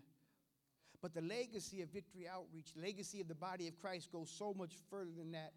But 1.05 1.13
the 1.13 1.21
legacy 1.21 1.83
of 1.83 1.91
Victory 1.91 2.27
Outreach, 2.27 2.73
legacy 2.81 3.21
of 3.21 3.29
the 3.29 3.35
body 3.35 3.69
of 3.69 3.79
Christ 3.79 4.11
goes 4.11 4.31
so 4.31 4.55
much 4.55 4.73
further 4.89 5.11
than 5.15 5.33
that. 5.33 5.53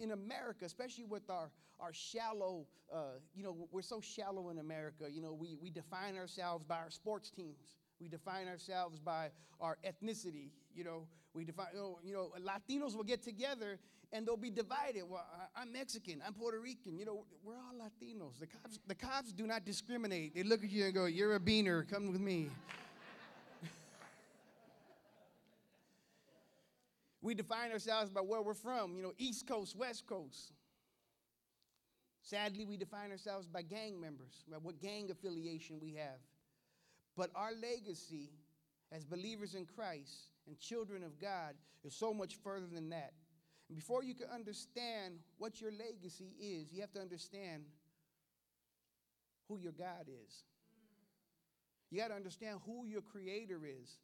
In 0.00 0.10
America, 0.10 0.64
especially 0.64 1.04
with 1.04 1.30
our, 1.30 1.52
our 1.78 1.92
shallow, 1.92 2.66
uh, 2.92 3.20
you 3.36 3.44
know, 3.44 3.68
we're 3.70 3.82
so 3.82 4.00
shallow 4.00 4.50
in 4.50 4.58
America. 4.58 5.04
You 5.08 5.22
know, 5.22 5.32
we, 5.32 5.54
we 5.62 5.70
define 5.70 6.16
ourselves 6.16 6.64
by 6.64 6.74
our 6.78 6.90
sports 6.90 7.30
teams. 7.30 7.76
We 8.00 8.08
define 8.08 8.48
ourselves 8.48 8.98
by 8.98 9.30
our 9.60 9.78
ethnicity. 9.86 10.50
You 10.74 10.82
know, 10.82 11.06
we 11.34 11.44
define, 11.44 11.68
you 11.72 11.78
know, 11.78 11.98
you 12.02 12.12
know, 12.12 12.32
Latinos 12.44 12.96
will 12.96 13.04
get 13.04 13.22
together 13.22 13.78
and 14.12 14.26
they'll 14.26 14.36
be 14.36 14.50
divided. 14.50 15.04
Well, 15.08 15.24
I, 15.54 15.62
am 15.62 15.72
Mexican, 15.72 16.20
I'm 16.26 16.34
Puerto 16.34 16.58
Rican. 16.58 16.98
You 16.98 17.04
know, 17.04 17.26
we're 17.44 17.54
all 17.54 17.74
Latinos. 17.78 18.40
The 18.40 18.48
cops, 18.48 18.80
the 18.88 18.94
cops 18.96 19.30
do 19.30 19.46
not 19.46 19.64
discriminate. 19.64 20.34
They 20.34 20.42
look 20.42 20.64
at 20.64 20.70
you 20.70 20.86
and 20.86 20.94
go, 20.94 21.04
You're 21.04 21.36
a 21.36 21.40
beaner, 21.40 21.88
come 21.88 22.10
with 22.10 22.20
me. 22.20 22.50
We 27.24 27.34
define 27.34 27.72
ourselves 27.72 28.10
by 28.10 28.20
where 28.20 28.42
we're 28.42 28.52
from, 28.52 28.98
you 28.98 29.02
know, 29.02 29.14
East 29.16 29.48
Coast, 29.48 29.74
West 29.74 30.06
Coast. 30.06 30.52
Sadly, 32.20 32.66
we 32.66 32.76
define 32.76 33.10
ourselves 33.10 33.48
by 33.48 33.62
gang 33.62 33.98
members, 33.98 34.44
by 34.46 34.58
what 34.58 34.78
gang 34.78 35.10
affiliation 35.10 35.78
we 35.80 35.94
have. 35.94 36.20
But 37.16 37.30
our 37.34 37.52
legacy 37.54 38.28
as 38.92 39.06
believers 39.06 39.54
in 39.54 39.64
Christ 39.64 40.32
and 40.46 40.58
children 40.58 41.02
of 41.02 41.18
God 41.18 41.54
is 41.82 41.94
so 41.94 42.12
much 42.12 42.36
further 42.44 42.66
than 42.70 42.90
that. 42.90 43.14
And 43.70 43.76
before 43.76 44.04
you 44.04 44.14
can 44.14 44.28
understand 44.28 45.14
what 45.38 45.62
your 45.62 45.72
legacy 45.72 46.34
is, 46.38 46.74
you 46.74 46.82
have 46.82 46.92
to 46.92 47.00
understand 47.00 47.62
who 49.48 49.56
your 49.56 49.72
God 49.72 50.08
is. 50.26 50.42
You 51.90 52.00
got 52.00 52.08
to 52.08 52.16
understand 52.16 52.58
who 52.66 52.84
your 52.84 53.00
creator 53.00 53.62
is. 53.64 53.96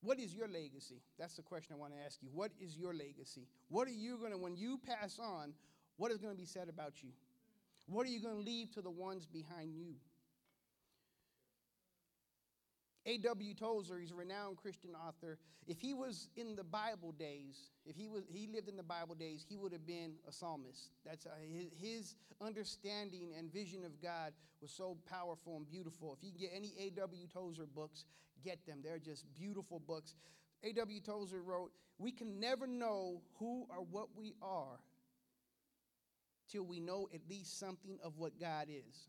What 0.00 0.20
is 0.20 0.34
your 0.34 0.46
legacy? 0.48 1.02
That's 1.18 1.34
the 1.34 1.42
question 1.42 1.74
I 1.74 1.78
want 1.78 1.92
to 1.92 1.98
ask 2.04 2.22
you. 2.22 2.28
What 2.32 2.52
is 2.60 2.76
your 2.76 2.94
legacy? 2.94 3.48
What 3.68 3.88
are 3.88 3.92
you 3.92 4.16
going 4.18 4.32
to, 4.32 4.38
when 4.38 4.56
you 4.56 4.78
pass 4.78 5.18
on, 5.18 5.52
what 5.96 6.12
is 6.12 6.18
going 6.18 6.32
to 6.32 6.38
be 6.38 6.46
said 6.46 6.68
about 6.68 7.02
you? 7.02 7.10
What 7.86 8.06
are 8.06 8.10
you 8.10 8.20
going 8.20 8.36
to 8.36 8.42
leave 8.42 8.70
to 8.72 8.82
the 8.82 8.90
ones 8.90 9.26
behind 9.26 9.74
you? 9.74 9.94
A.W. 13.08 13.54
Tozer, 13.54 13.98
he's 13.98 14.10
a 14.10 14.14
renowned 14.14 14.58
Christian 14.58 14.90
author. 14.94 15.38
If 15.66 15.80
he 15.80 15.94
was 15.94 16.28
in 16.36 16.54
the 16.56 16.64
Bible 16.64 17.12
days, 17.12 17.70
if 17.86 17.96
he 17.96 18.06
was 18.06 18.24
he 18.30 18.46
lived 18.46 18.68
in 18.68 18.76
the 18.76 18.82
Bible 18.82 19.14
days, 19.14 19.46
he 19.48 19.56
would 19.56 19.72
have 19.72 19.86
been 19.86 20.12
a 20.28 20.32
psalmist. 20.32 20.90
That's 21.06 21.24
uh, 21.24 21.30
his, 21.50 21.70
his 21.74 22.14
understanding 22.42 23.30
and 23.38 23.50
vision 23.50 23.82
of 23.82 24.02
God 24.02 24.34
was 24.60 24.70
so 24.70 24.98
powerful 25.08 25.56
and 25.56 25.66
beautiful. 25.66 26.12
If 26.12 26.22
you 26.22 26.32
get 26.38 26.50
any 26.54 26.74
A.W. 26.78 27.26
Tozer 27.32 27.64
books, 27.66 28.04
get 28.44 28.66
them. 28.66 28.80
They're 28.84 28.98
just 28.98 29.24
beautiful 29.34 29.80
books. 29.80 30.14
A.W. 30.62 31.00
Tozer 31.00 31.40
wrote, 31.40 31.72
"We 31.96 32.12
can 32.12 32.38
never 32.38 32.66
know 32.66 33.22
who 33.38 33.66
or 33.70 33.84
what 33.90 34.08
we 34.14 34.34
are 34.42 34.80
till 36.50 36.64
we 36.64 36.78
know 36.78 37.08
at 37.14 37.20
least 37.26 37.58
something 37.58 37.98
of 38.02 38.18
what 38.18 38.38
God 38.38 38.68
is." 38.68 39.08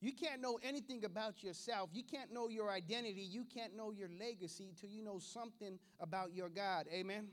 You 0.00 0.12
can't 0.12 0.40
know 0.40 0.58
anything 0.62 1.04
about 1.04 1.42
yourself. 1.42 1.90
You 1.92 2.04
can't 2.04 2.32
know 2.32 2.48
your 2.48 2.70
identity. 2.70 3.22
You 3.22 3.44
can't 3.44 3.76
know 3.76 3.90
your 3.90 4.08
legacy 4.08 4.66
until 4.68 4.90
you 4.90 5.02
know 5.02 5.18
something 5.18 5.78
about 5.98 6.32
your 6.32 6.48
God. 6.48 6.86
Amen? 6.92 7.16
Amen. 7.16 7.28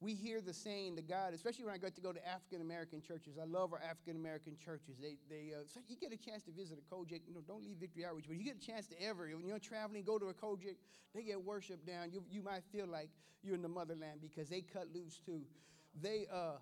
We 0.00 0.14
hear 0.14 0.40
the 0.40 0.54
saying 0.54 0.96
the 0.96 1.02
God, 1.02 1.34
especially 1.34 1.66
when 1.66 1.74
I 1.74 1.78
got 1.78 1.94
to 1.96 2.00
go 2.00 2.12
to 2.12 2.26
African 2.26 2.62
American 2.62 3.02
churches. 3.02 3.36
I 3.40 3.44
love 3.44 3.72
our 3.74 3.80
African 3.80 4.16
American 4.16 4.56
churches. 4.56 4.96
They, 5.00 5.18
they, 5.28 5.52
uh, 5.52 5.64
so 5.66 5.80
you 5.88 5.96
get 5.96 6.12
a 6.12 6.16
chance 6.16 6.42
to 6.44 6.50
visit 6.50 6.78
a 6.78 6.94
COGIC. 6.94 7.22
You 7.26 7.34
know, 7.34 7.40
don't 7.46 7.64
leave 7.64 7.76
Victory 7.76 8.06
Outreach, 8.06 8.26
but 8.28 8.36
you 8.36 8.44
get 8.44 8.56
a 8.56 8.66
chance 8.66 8.86
to 8.88 9.02
ever, 9.02 9.28
when 9.28 9.46
you're 9.46 9.58
traveling, 9.58 10.04
go 10.04 10.18
to 10.18 10.26
a 10.26 10.34
COGIC. 10.34 10.76
They 11.14 11.22
get 11.22 11.42
worship 11.42 11.86
down. 11.86 12.12
You, 12.12 12.22
you 12.30 12.42
might 12.42 12.62
feel 12.72 12.86
like 12.86 13.10
you're 13.42 13.54
in 13.54 13.62
the 13.62 13.68
motherland 13.68 14.20
because 14.22 14.48
they 14.48 14.60
cut 14.60 14.88
loose 14.94 15.18
too. 15.24 15.42
They, 16.00 16.26
uh, 16.32 16.58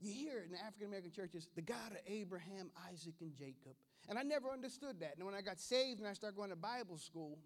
you 0.00 0.12
hear 0.12 0.38
it 0.38 0.46
in 0.46 0.52
the 0.52 0.60
African 0.60 0.86
American 0.86 1.10
churches, 1.10 1.48
the 1.54 1.62
God 1.62 1.90
of 1.90 1.98
Abraham, 2.06 2.70
Isaac, 2.92 3.14
and 3.20 3.34
Jacob. 3.34 3.74
And 4.08 4.18
I 4.18 4.22
never 4.22 4.50
understood 4.50 5.00
that. 5.00 5.14
And 5.16 5.26
when 5.26 5.34
I 5.34 5.42
got 5.42 5.58
saved 5.58 5.98
and 5.98 6.08
I 6.08 6.12
started 6.12 6.36
going 6.36 6.50
to 6.50 6.56
Bible 6.56 6.98
school, 6.98 7.38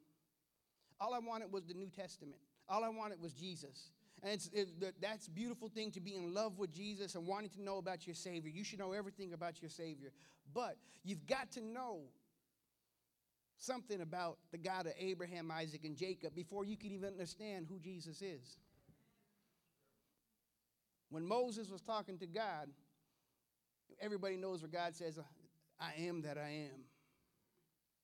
all 1.00 1.14
I 1.14 1.18
wanted 1.18 1.50
was 1.50 1.64
the 1.64 1.75
New 1.75 1.88
Testament. 1.88 2.37
All 2.68 2.85
I 2.85 2.88
wanted 2.88 3.21
was 3.21 3.32
Jesus. 3.32 3.90
And 4.23 4.32
it's, 4.32 4.50
it, 4.52 5.00
that's 5.00 5.26
a 5.26 5.30
beautiful 5.30 5.68
thing 5.68 5.90
to 5.92 6.00
be 6.00 6.14
in 6.14 6.32
love 6.32 6.59
with 6.59 6.73
Jesus 6.73 7.16
and 7.16 7.26
wanting 7.26 7.50
to 7.50 7.62
know 7.62 7.78
about 7.78 8.06
your 8.06 8.14
Savior. 8.14 8.50
You 8.50 8.62
should 8.62 8.78
know 8.78 8.92
everything 8.92 9.32
about 9.32 9.61
your 9.61 9.71
Savior. 9.71 10.12
But 10.54 10.76
you've 11.02 11.26
got 11.26 11.50
to 11.52 11.61
know 11.61 12.02
something 13.56 14.00
about 14.00 14.38
the 14.50 14.59
God 14.59 14.87
of 14.87 14.92
Abraham, 14.99 15.50
Isaac, 15.50 15.85
and 15.85 15.97
Jacob 15.97 16.35
before 16.35 16.64
you 16.64 16.76
can 16.76 16.92
even 16.92 17.09
understand 17.09 17.66
who 17.68 17.78
Jesus 17.78 18.23
is. 18.23 18.59
When 21.12 21.26
Moses 21.26 21.71
was 21.71 21.83
talking 21.83 22.16
to 22.21 22.26
God, 22.26 22.69
everybody 24.00 24.38
knows 24.38 24.62
where 24.62 24.71
God 24.71 24.97
says, 24.97 25.21
I 25.78 25.92
am 26.07 26.23
that 26.23 26.38
I 26.38 26.49
am. 26.49 26.81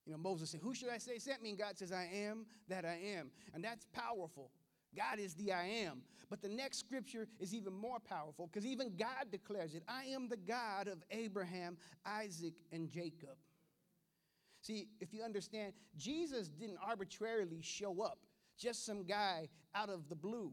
You 0.05 0.11
know, 0.11 0.19
Moses 0.19 0.51
said, 0.51 0.61
Who 0.61 0.75
should 0.75 0.89
I 0.89 0.99
say 0.99 1.17
sent 1.17 1.41
me? 1.41 1.49
And 1.49 1.57
God 1.57 1.75
says, 1.75 1.91
I 1.91 2.07
am 2.13 2.45
that 2.67 2.85
I 2.85 2.99
am. 3.17 3.31
And 3.55 3.63
that's 3.63 3.87
powerful. 3.93 4.51
God 4.95 5.17
is 5.17 5.33
the 5.33 5.51
I 5.51 5.65
am. 5.65 6.03
But 6.29 6.43
the 6.43 6.49
next 6.49 6.77
scripture 6.77 7.27
is 7.39 7.55
even 7.55 7.73
more 7.73 7.99
powerful 7.99 8.45
because 8.45 8.63
even 8.63 8.95
God 8.95 9.31
declares 9.31 9.73
it 9.73 9.81
I 9.87 10.03
am 10.05 10.29
the 10.29 10.37
God 10.37 10.87
of 10.87 11.03
Abraham, 11.09 11.77
Isaac, 12.05 12.53
and 12.71 12.87
Jacob. 12.91 13.37
See, 14.61 14.87
if 15.01 15.15
you 15.15 15.23
understand, 15.23 15.73
Jesus 15.97 16.47
didn't 16.47 16.77
arbitrarily 16.85 17.61
show 17.61 18.03
up, 18.03 18.19
just 18.55 18.85
some 18.85 19.03
guy 19.03 19.49
out 19.73 19.89
of 19.89 20.09
the 20.09 20.15
blue. 20.15 20.51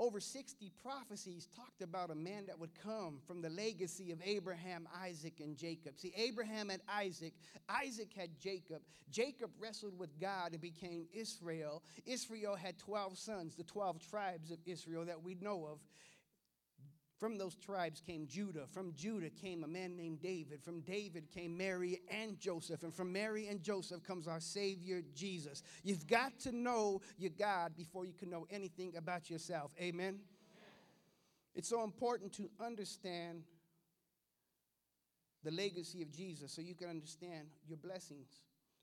Over 0.00 0.18
60 0.18 0.72
prophecies 0.82 1.46
talked 1.54 1.82
about 1.82 2.10
a 2.10 2.14
man 2.14 2.46
that 2.46 2.58
would 2.58 2.70
come 2.82 3.18
from 3.26 3.42
the 3.42 3.50
legacy 3.50 4.12
of 4.12 4.18
Abraham, 4.24 4.88
Isaac, 4.98 5.40
and 5.40 5.54
Jacob. 5.54 5.98
See, 5.98 6.10
Abraham 6.16 6.70
had 6.70 6.80
Isaac, 6.88 7.34
Isaac 7.68 8.08
had 8.16 8.30
Jacob. 8.40 8.80
Jacob 9.10 9.50
wrestled 9.60 9.98
with 9.98 10.18
God 10.18 10.52
and 10.52 10.60
became 10.62 11.04
Israel. 11.12 11.82
Israel 12.06 12.56
had 12.56 12.78
12 12.78 13.18
sons, 13.18 13.54
the 13.56 13.64
12 13.64 13.98
tribes 14.08 14.50
of 14.50 14.58
Israel 14.64 15.04
that 15.04 15.22
we 15.22 15.34
know 15.34 15.66
of. 15.70 15.80
From 17.20 17.36
those 17.36 17.54
tribes 17.54 18.00
came 18.00 18.26
Judah. 18.26 18.64
From 18.72 18.94
Judah 18.94 19.28
came 19.28 19.62
a 19.62 19.68
man 19.68 19.94
named 19.94 20.22
David. 20.22 20.62
From 20.64 20.80
David 20.80 21.30
came 21.30 21.54
Mary 21.54 22.00
and 22.10 22.40
Joseph. 22.40 22.82
And 22.82 22.94
from 22.94 23.12
Mary 23.12 23.46
and 23.48 23.62
Joseph 23.62 24.02
comes 24.02 24.26
our 24.26 24.40
Savior, 24.40 25.02
Jesus. 25.14 25.62
You've 25.84 26.06
got 26.06 26.38
to 26.40 26.52
know 26.52 27.02
your 27.18 27.32
God 27.38 27.76
before 27.76 28.06
you 28.06 28.14
can 28.14 28.30
know 28.30 28.46
anything 28.50 28.96
about 28.96 29.28
yourself. 29.28 29.70
Amen? 29.78 29.92
Amen. 29.98 30.20
It's 31.54 31.68
so 31.68 31.84
important 31.84 32.32
to 32.34 32.48
understand 32.58 33.42
the 35.44 35.50
legacy 35.50 36.00
of 36.00 36.10
Jesus 36.10 36.50
so 36.52 36.62
you 36.62 36.74
can 36.74 36.88
understand 36.88 37.48
your 37.68 37.76
blessings. 37.76 38.28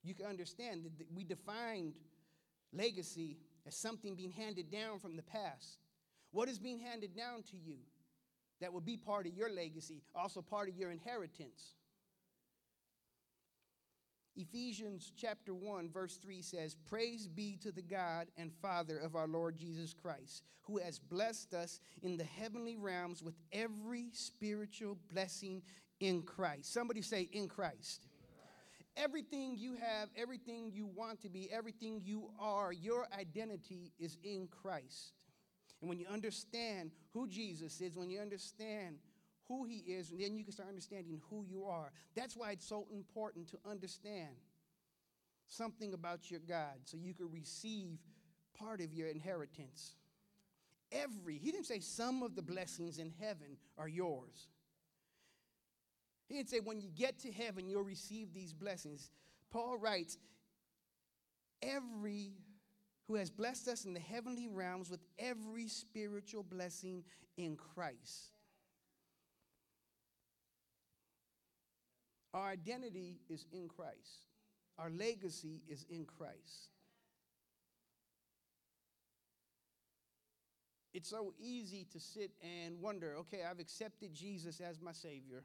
You 0.03 0.13
can 0.13 0.27
understand 0.27 0.84
that 0.84 1.08
we 1.12 1.24
defined 1.24 1.96
legacy 2.72 3.39
as 3.65 3.75
something 3.75 4.13
being 4.13 4.32
handed 4.32 4.70
down 4.72 5.00
from 5.00 5.15
the 5.15 5.24
past. 5.24 5.79
What 6.29 6.50
is 6.50 6.60
being 6.60 6.79
handed 6.79 7.15
down 7.15 7.41
to 7.50 7.58
you? 7.58 7.77
That 8.61 8.73
will 8.73 8.81
be 8.81 8.97
part 8.97 9.27
of 9.27 9.33
your 9.33 9.49
legacy, 9.51 10.01
also 10.15 10.41
part 10.41 10.69
of 10.69 10.75
your 10.75 10.91
inheritance. 10.91 11.75
Ephesians 14.37 15.11
chapter 15.17 15.55
1, 15.55 15.89
verse 15.89 16.17
3 16.17 16.41
says, 16.43 16.75
Praise 16.87 17.27
be 17.27 17.57
to 17.61 17.71
the 17.71 17.81
God 17.81 18.27
and 18.37 18.53
Father 18.61 18.99
of 18.99 19.15
our 19.15 19.27
Lord 19.27 19.57
Jesus 19.57 19.93
Christ, 19.93 20.43
who 20.61 20.77
has 20.77 20.99
blessed 20.99 21.55
us 21.55 21.79
in 22.03 22.17
the 22.17 22.23
heavenly 22.23 22.77
realms 22.77 23.23
with 23.23 23.33
every 23.51 24.09
spiritual 24.13 24.97
blessing 25.11 25.63
in 25.99 26.21
Christ. 26.21 26.71
Somebody 26.71 27.01
say, 27.01 27.29
In 27.31 27.47
Christ. 27.47 28.07
Everything 28.95 29.55
you 29.55 29.75
have, 29.75 30.09
everything 30.15 30.71
you 30.73 30.87
want 30.87 31.21
to 31.21 31.29
be, 31.29 31.47
everything 31.51 32.01
you 32.03 32.31
are, 32.39 32.71
your 32.71 33.07
identity 33.17 33.91
is 33.99 34.17
in 34.23 34.47
Christ. 34.47 35.13
And 35.81 35.89
when 35.89 36.00
you 36.00 36.07
understand 36.12 36.91
who 37.13 37.27
Jesus 37.27 37.79
is, 37.81 37.96
when 37.96 38.10
you 38.10 38.19
understand 38.19 38.98
who 39.48 39.63
he 39.63 39.77
is, 39.77 40.10
then 40.10 40.36
you 40.36 40.43
can 40.43 40.53
start 40.53 40.69
understanding 40.69 41.22
who 41.29 41.46
you 41.48 41.65
are. 41.65 41.91
That's 42.15 42.36
why 42.36 42.51
it's 42.51 42.67
so 42.67 42.88
important 42.91 43.48
to 43.50 43.57
understand 43.69 44.36
something 45.48 45.93
about 45.93 46.29
your 46.29 46.41
God 46.41 46.79
so 46.84 46.98
you 46.98 47.13
can 47.13 47.31
receive 47.31 48.00
part 48.57 48.81
of 48.81 48.93
your 48.93 49.07
inheritance. 49.07 49.96
Every, 50.91 51.38
he 51.38 51.51
didn't 51.51 51.65
say 51.65 51.79
some 51.79 52.24
of 52.24 52.36
the 52.36 52.41
blessings 52.41 52.98
in 52.98 53.13
heaven 53.19 53.57
are 53.77 53.88
yours. 53.88 54.48
He 56.27 56.36
didn't 56.36 56.50
say 56.50 56.60
when 56.60 56.81
you 56.81 56.89
get 56.89 57.19
to 57.19 57.31
heaven, 57.31 57.69
you'll 57.69 57.84
receive 57.84 58.34
these 58.34 58.53
blessings. 58.53 59.10
Paul 59.51 59.77
writes, 59.77 60.17
every 61.62 62.31
who 63.07 63.15
has 63.15 63.29
blessed 63.29 63.67
us 63.67 63.85
in 63.85 63.93
the 63.93 63.99
heavenly 63.99 64.47
realms 64.47 64.89
with 64.89 64.99
every 65.17 65.67
spiritual 65.67 66.43
blessing 66.43 67.03
in 67.37 67.55
Christ. 67.55 68.31
Our 72.33 72.50
identity 72.50 73.20
is 73.29 73.46
in 73.51 73.70
Christ. 73.70 74.25
Our 74.77 74.89
legacy 74.89 75.63
is 75.67 75.85
in 75.89 76.05
Christ. 76.05 76.70
It's 80.93 81.09
so 81.09 81.33
easy 81.39 81.87
to 81.91 82.00
sit 82.00 82.31
and 82.41 82.81
wonder 82.81 83.15
okay, 83.20 83.41
I've 83.50 83.59
accepted 83.59 84.13
Jesus 84.13 84.59
as 84.59 84.81
my 84.81 84.91
Savior. 84.91 85.43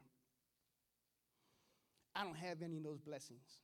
I 2.15 2.23
don't 2.23 2.37
have 2.37 2.61
any 2.61 2.77
of 2.77 2.83
those 2.83 2.99
blessings. 2.99 3.59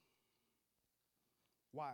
Why? 1.71 1.93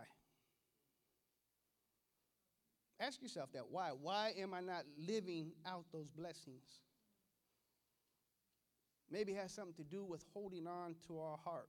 Ask 2.98 3.20
yourself 3.22 3.52
that. 3.52 3.70
Why? 3.70 3.90
Why 4.00 4.32
am 4.38 4.54
I 4.54 4.60
not 4.60 4.84
living 4.98 5.52
out 5.66 5.84
those 5.92 6.08
blessings? 6.08 6.80
Maybe 9.10 9.32
it 9.32 9.38
has 9.38 9.52
something 9.52 9.74
to 9.74 9.84
do 9.84 10.04
with 10.04 10.24
holding 10.32 10.66
on 10.66 10.96
to 11.06 11.18
our 11.20 11.36
heart. 11.36 11.68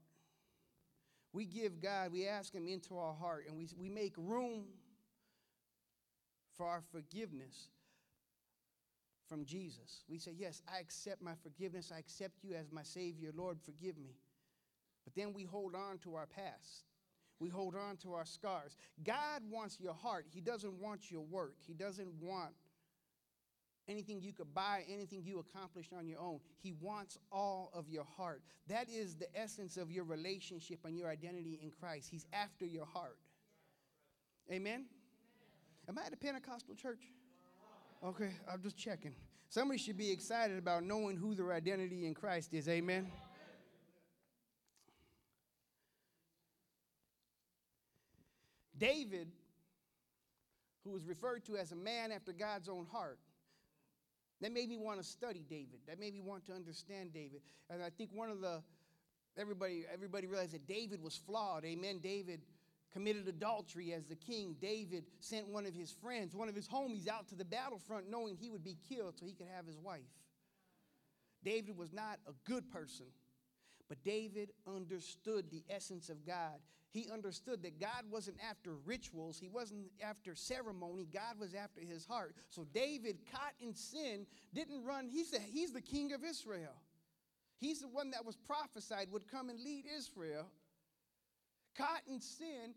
We 1.32 1.44
give 1.44 1.80
God, 1.80 2.12
we 2.12 2.26
ask 2.26 2.54
Him 2.54 2.66
into 2.66 2.98
our 2.98 3.14
heart, 3.14 3.44
and 3.48 3.56
we, 3.56 3.68
we 3.78 3.90
make 3.90 4.14
room 4.16 4.64
for 6.56 6.66
our 6.66 6.82
forgiveness 6.90 7.68
from 9.28 9.44
Jesus. 9.44 10.04
We 10.08 10.18
say, 10.18 10.32
Yes, 10.36 10.62
I 10.66 10.80
accept 10.80 11.22
my 11.22 11.34
forgiveness. 11.42 11.92
I 11.94 11.98
accept 11.98 12.42
you 12.42 12.54
as 12.54 12.72
my 12.72 12.82
Savior. 12.82 13.30
Lord, 13.36 13.58
forgive 13.60 13.98
me. 13.98 14.16
But 15.04 15.14
then 15.14 15.32
we 15.32 15.44
hold 15.44 15.74
on 15.74 15.98
to 15.98 16.14
our 16.14 16.26
past. 16.26 16.87
We 17.40 17.48
hold 17.48 17.74
on 17.76 17.96
to 17.98 18.14
our 18.14 18.24
scars. 18.24 18.76
God 19.04 19.42
wants 19.50 19.78
your 19.80 19.94
heart. 19.94 20.26
He 20.28 20.40
doesn't 20.40 20.74
want 20.74 21.10
your 21.10 21.22
work. 21.22 21.54
He 21.66 21.72
doesn't 21.72 22.12
want 22.20 22.52
anything 23.88 24.20
you 24.20 24.32
could 24.32 24.52
buy, 24.54 24.84
anything 24.92 25.22
you 25.24 25.38
accomplished 25.38 25.92
on 25.96 26.06
your 26.06 26.20
own. 26.20 26.40
He 26.58 26.74
wants 26.80 27.18
all 27.32 27.70
of 27.72 27.88
your 27.88 28.04
heart. 28.04 28.42
That 28.66 28.88
is 28.90 29.14
the 29.14 29.28
essence 29.34 29.76
of 29.76 29.90
your 29.90 30.04
relationship 30.04 30.80
and 30.84 30.96
your 30.96 31.08
identity 31.08 31.58
in 31.62 31.70
Christ. 31.70 32.08
He's 32.10 32.26
after 32.32 32.66
your 32.66 32.86
heart. 32.86 33.18
Amen? 34.52 34.86
Am 35.88 35.98
I 35.98 36.06
at 36.06 36.12
a 36.12 36.16
Pentecostal 36.16 36.74
church? 36.74 37.02
Okay, 38.04 38.30
I'm 38.50 38.62
just 38.62 38.76
checking. 38.76 39.14
Somebody 39.48 39.78
should 39.78 39.96
be 39.96 40.10
excited 40.10 40.58
about 40.58 40.84
knowing 40.84 41.16
who 41.16 41.34
their 41.34 41.52
identity 41.52 42.06
in 42.06 42.14
Christ 42.14 42.52
is. 42.52 42.68
Amen? 42.68 43.10
David, 48.78 49.28
who 50.84 50.90
was 50.90 51.04
referred 51.04 51.44
to 51.46 51.56
as 51.56 51.72
a 51.72 51.76
man 51.76 52.12
after 52.12 52.32
God's 52.32 52.68
own 52.68 52.86
heart, 52.90 53.18
that 54.40 54.52
made 54.52 54.68
me 54.68 54.76
want 54.76 55.00
to 55.00 55.04
study 55.04 55.44
David. 55.48 55.80
That 55.88 55.98
made 55.98 56.14
me 56.14 56.20
want 56.20 56.46
to 56.46 56.52
understand 56.52 57.12
David. 57.12 57.40
And 57.70 57.82
I 57.82 57.90
think 57.90 58.10
one 58.12 58.30
of 58.30 58.40
the 58.40 58.62
everybody 59.36 59.84
everybody 59.92 60.26
realized 60.26 60.52
that 60.52 60.66
David 60.66 61.02
was 61.02 61.16
flawed. 61.16 61.64
Amen. 61.64 61.98
David 61.98 62.42
committed 62.92 63.28
adultery 63.28 63.92
as 63.92 64.06
the 64.06 64.14
king. 64.14 64.56
David 64.60 65.04
sent 65.20 65.48
one 65.48 65.66
of 65.66 65.74
his 65.74 65.90
friends, 65.90 66.34
one 66.34 66.48
of 66.48 66.54
his 66.54 66.68
homies 66.68 67.08
out 67.08 67.28
to 67.28 67.34
the 67.34 67.44
battlefront 67.44 68.10
knowing 68.10 68.36
he 68.36 68.48
would 68.48 68.64
be 68.64 68.76
killed 68.88 69.18
so 69.18 69.26
he 69.26 69.32
could 69.32 69.48
have 69.54 69.66
his 69.66 69.78
wife. 69.78 70.00
David 71.44 71.76
was 71.76 71.92
not 71.92 72.18
a 72.26 72.32
good 72.48 72.70
person. 72.70 73.06
But 73.88 74.02
David 74.04 74.50
understood 74.66 75.50
the 75.50 75.64
essence 75.70 76.08
of 76.10 76.26
God. 76.26 76.58
He 76.90 77.08
understood 77.12 77.62
that 77.62 77.80
God 77.80 78.04
wasn't 78.10 78.38
after 78.48 78.74
rituals, 78.84 79.38
he 79.38 79.48
wasn't 79.48 79.86
after 80.02 80.34
ceremony, 80.34 81.06
God 81.12 81.38
was 81.38 81.54
after 81.54 81.80
his 81.80 82.06
heart. 82.06 82.34
So 82.48 82.66
David, 82.72 83.18
caught 83.30 83.54
in 83.60 83.74
sin, 83.74 84.26
didn't 84.54 84.84
run. 84.84 85.08
He 85.08 85.24
said 85.24 85.42
he's 85.42 85.72
the 85.72 85.82
king 85.82 86.12
of 86.12 86.24
Israel. 86.24 86.74
He's 87.58 87.80
the 87.80 87.88
one 87.88 88.10
that 88.12 88.24
was 88.24 88.36
prophesied 88.36 89.08
would 89.10 89.28
come 89.30 89.50
and 89.50 89.60
lead 89.60 89.84
Israel. 89.96 90.46
Caught 91.76 92.02
in 92.08 92.20
sin, 92.20 92.74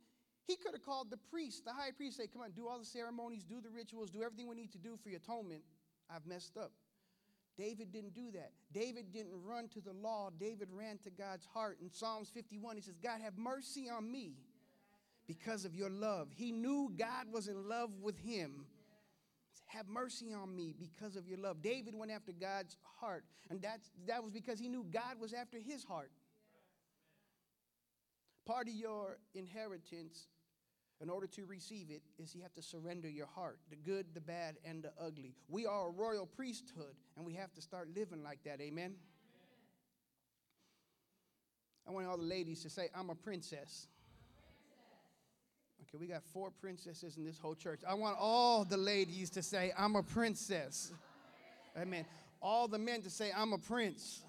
he 0.47 0.56
could 0.56 0.74
have 0.74 0.84
called 0.84 1.10
the 1.10 1.17
priest, 1.17 1.65
the 1.65 1.71
high 1.71 1.91
priest, 1.91 2.17
say, 2.17 2.28
Come 2.28 2.41
on, 2.41 2.52
do 2.52 2.67
all 2.67 2.80
the 2.80 2.86
ceremonies, 2.86 3.43
do 3.43 3.62
the 3.62 3.69
rituals, 3.69 4.10
do 4.10 4.24
everything 4.24 4.47
we 4.47 4.56
need 4.56 4.71
to 4.71 4.78
do 4.78 4.97
for 5.02 5.10
your 5.10 5.19
atonement. 5.19 5.62
I've 6.13 6.26
messed 6.26 6.58
up. 6.58 6.71
David 7.58 7.92
didn't 7.92 8.14
do 8.14 8.32
that. 8.32 8.52
David 8.74 9.12
didn't 9.12 9.34
run 9.44 9.68
to 9.70 9.82
the 9.82 9.94
law. 9.94 10.30
David 10.40 10.70
ran 10.72 10.98
to 11.00 11.10
God's 11.10 11.46
heart. 11.46 11.78
In 11.82 11.92
Psalms 11.92 12.30
51, 12.34 12.76
he 12.78 12.82
says, 12.82 12.98
God, 13.02 13.22
have 13.22 13.38
mercy 13.38 13.90
on 13.90 14.12
me 14.12 14.36
because 15.28 15.66
of 15.66 15.76
your 15.76 15.90
love. 15.90 16.30
He 16.34 16.52
knew 16.52 16.92
God 16.98 17.32
was 17.32 17.48
in 17.48 17.68
love 17.68 17.90
with 18.02 18.18
him. 18.18 18.66
Have 19.68 19.88
mercy 19.88 20.34
on 20.34 20.54
me 20.56 20.74
because 20.78 21.16
of 21.16 21.28
your 21.28 21.38
love. 21.38 21.62
David 21.62 21.96
went 21.96 22.12
after 22.12 22.34
God's 22.34 22.76
heart, 23.00 23.24
and 23.50 23.62
that's, 23.62 23.90
that 24.08 24.22
was 24.22 24.34
because 24.34 24.60
he 24.60 24.68
knew 24.68 24.86
God 24.92 25.20
was 25.20 25.32
after 25.34 25.58
his 25.60 25.84
heart. 25.84 26.12
Part 28.46 28.68
of 28.68 28.74
your 28.74 29.18
inheritance 29.34 30.28
in 31.02 31.10
order 31.10 31.28
to 31.28 31.46
receive 31.46 31.88
it 31.90 32.02
is 32.20 32.36
you 32.36 32.42
have 32.42 32.54
to 32.54 32.62
surrender 32.62 33.10
your 33.10 33.28
heart 33.28 33.58
the 33.70 33.76
good 33.76 34.06
the 34.14 34.22
bad 34.22 34.56
and 34.64 34.84
the 34.84 34.92
ugly 35.00 35.34
we 35.48 35.66
are 35.66 35.88
a 35.88 35.92
royal 35.92 36.26
priesthood 36.26 36.96
and 37.18 37.26
we 37.26 37.34
have 37.34 37.54
to 37.54 37.62
start 37.62 37.88
living 37.96 38.24
like 38.24 38.44
that 38.44 38.62
amen, 38.62 38.70
amen. 38.70 38.96
i 41.88 41.92
want 41.92 42.08
all 42.08 42.18
the 42.18 42.24
ladies 42.24 42.62
to 42.62 42.70
say 42.70 42.90
i'm 42.96 43.10
a 43.10 43.16
princess 43.16 43.88
Okay, 45.94 45.98
we 46.00 46.08
got 46.08 46.24
four 46.24 46.52
princesses 46.52 47.18
in 47.18 47.26
this 47.26 47.38
whole 47.38 47.54
church. 47.54 47.82
I 47.86 47.96
want 47.96 48.16
all 48.18 48.64
the 48.64 48.78
ladies 48.78 49.30
to 49.32 49.42
say, 49.44 49.74
I'm 49.78 49.98
a 49.98 50.04
princess. 50.04 50.94
Amen. 51.78 52.06
All 52.42 52.70
the 52.70 52.78
men 52.78 53.02
to 53.02 53.10
say, 53.10 53.30
I'm 53.36 53.52
a 53.52 53.58
prince. 53.58 54.22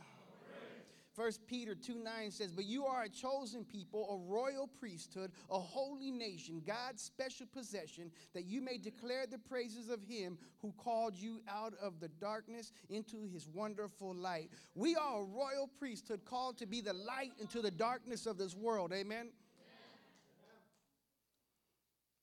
First 1.15 1.47
Peter 1.47 1.75
2 1.75 1.99
9 2.03 2.31
says, 2.31 2.53
But 2.53 2.65
you 2.65 2.87
are 2.87 3.03
a 3.03 3.09
chosen 3.09 3.65
people, 3.65 4.09
a 4.11 4.33
royal 4.33 4.67
priesthood, 4.67 5.33
a 5.51 5.59
holy 5.59 6.11
nation, 6.11 6.63
God's 6.67 7.03
special 7.03 7.47
possession, 7.53 8.11
that 8.33 8.45
you 8.45 8.63
may 8.63 8.79
declare 8.79 9.27
the 9.27 9.39
praises 9.39 9.91
of 9.91 10.03
him 10.03 10.39
who 10.59 10.73
called 10.73 11.15
you 11.15 11.41
out 11.49 11.75
of 11.83 12.01
the 12.01 12.09
darkness 12.09 12.73
into 12.89 13.29
his 13.31 13.47
wonderful 13.49 14.15
light. 14.15 14.51
We 14.75 14.97
are 14.97 15.21
a 15.21 15.25
royal 15.25 15.69
priesthood 15.79 16.25
called 16.25 16.57
to 16.59 16.67
be 16.67 16.81
the 16.81 16.95
light 16.95 17.33
into 17.39 17.61
the 17.61 17.71
darkness 17.71 18.27
of 18.27 18.39
this 18.39 18.57
world. 18.57 18.93
Amen. 18.93 19.29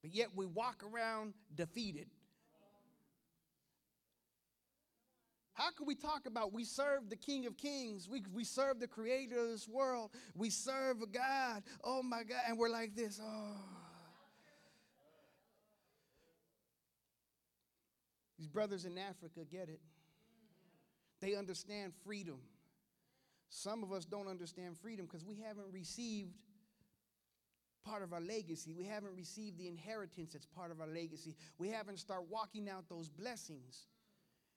But 0.01 0.15
yet 0.15 0.29
we 0.35 0.45
walk 0.45 0.83
around 0.83 1.33
defeated. 1.55 2.07
How 5.59 5.71
can 5.71 5.85
we 5.85 5.93
talk 5.93 6.25
about 6.25 6.53
we 6.53 6.63
serve 6.63 7.09
the 7.09 7.17
King 7.17 7.45
of 7.45 7.57
Kings? 7.57 8.07
We, 8.07 8.23
we 8.33 8.45
serve 8.45 8.79
the 8.79 8.87
creator 8.87 9.39
of 9.39 9.49
this 9.49 9.67
world. 9.67 10.11
We 10.33 10.49
serve 10.49 10.99
God. 11.11 11.63
Oh 11.83 12.01
my 12.01 12.23
God. 12.23 12.39
And 12.47 12.57
we're 12.57 12.69
like 12.69 12.95
this. 12.95 13.19
Oh. 13.21 13.57
These 18.37 18.47
brothers 18.47 18.85
in 18.85 18.97
Africa 18.97 19.41
get 19.51 19.67
it. 19.67 19.81
They 21.19 21.35
understand 21.35 21.91
freedom. 22.05 22.39
Some 23.49 23.83
of 23.83 23.91
us 23.91 24.05
don't 24.05 24.29
understand 24.29 24.77
freedom 24.77 25.07
because 25.07 25.25
we 25.25 25.35
haven't 25.45 25.73
received 25.73 26.31
part 27.83 28.01
of 28.01 28.13
our 28.13 28.21
legacy. 28.21 28.71
We 28.71 28.85
haven't 28.85 29.13
received 29.17 29.57
the 29.57 29.67
inheritance 29.67 30.31
that's 30.31 30.45
part 30.45 30.71
of 30.71 30.79
our 30.79 30.87
legacy. 30.87 31.35
We 31.57 31.67
haven't 31.67 31.97
started 31.97 32.27
walking 32.29 32.69
out 32.69 32.87
those 32.87 33.09
blessings. 33.09 33.87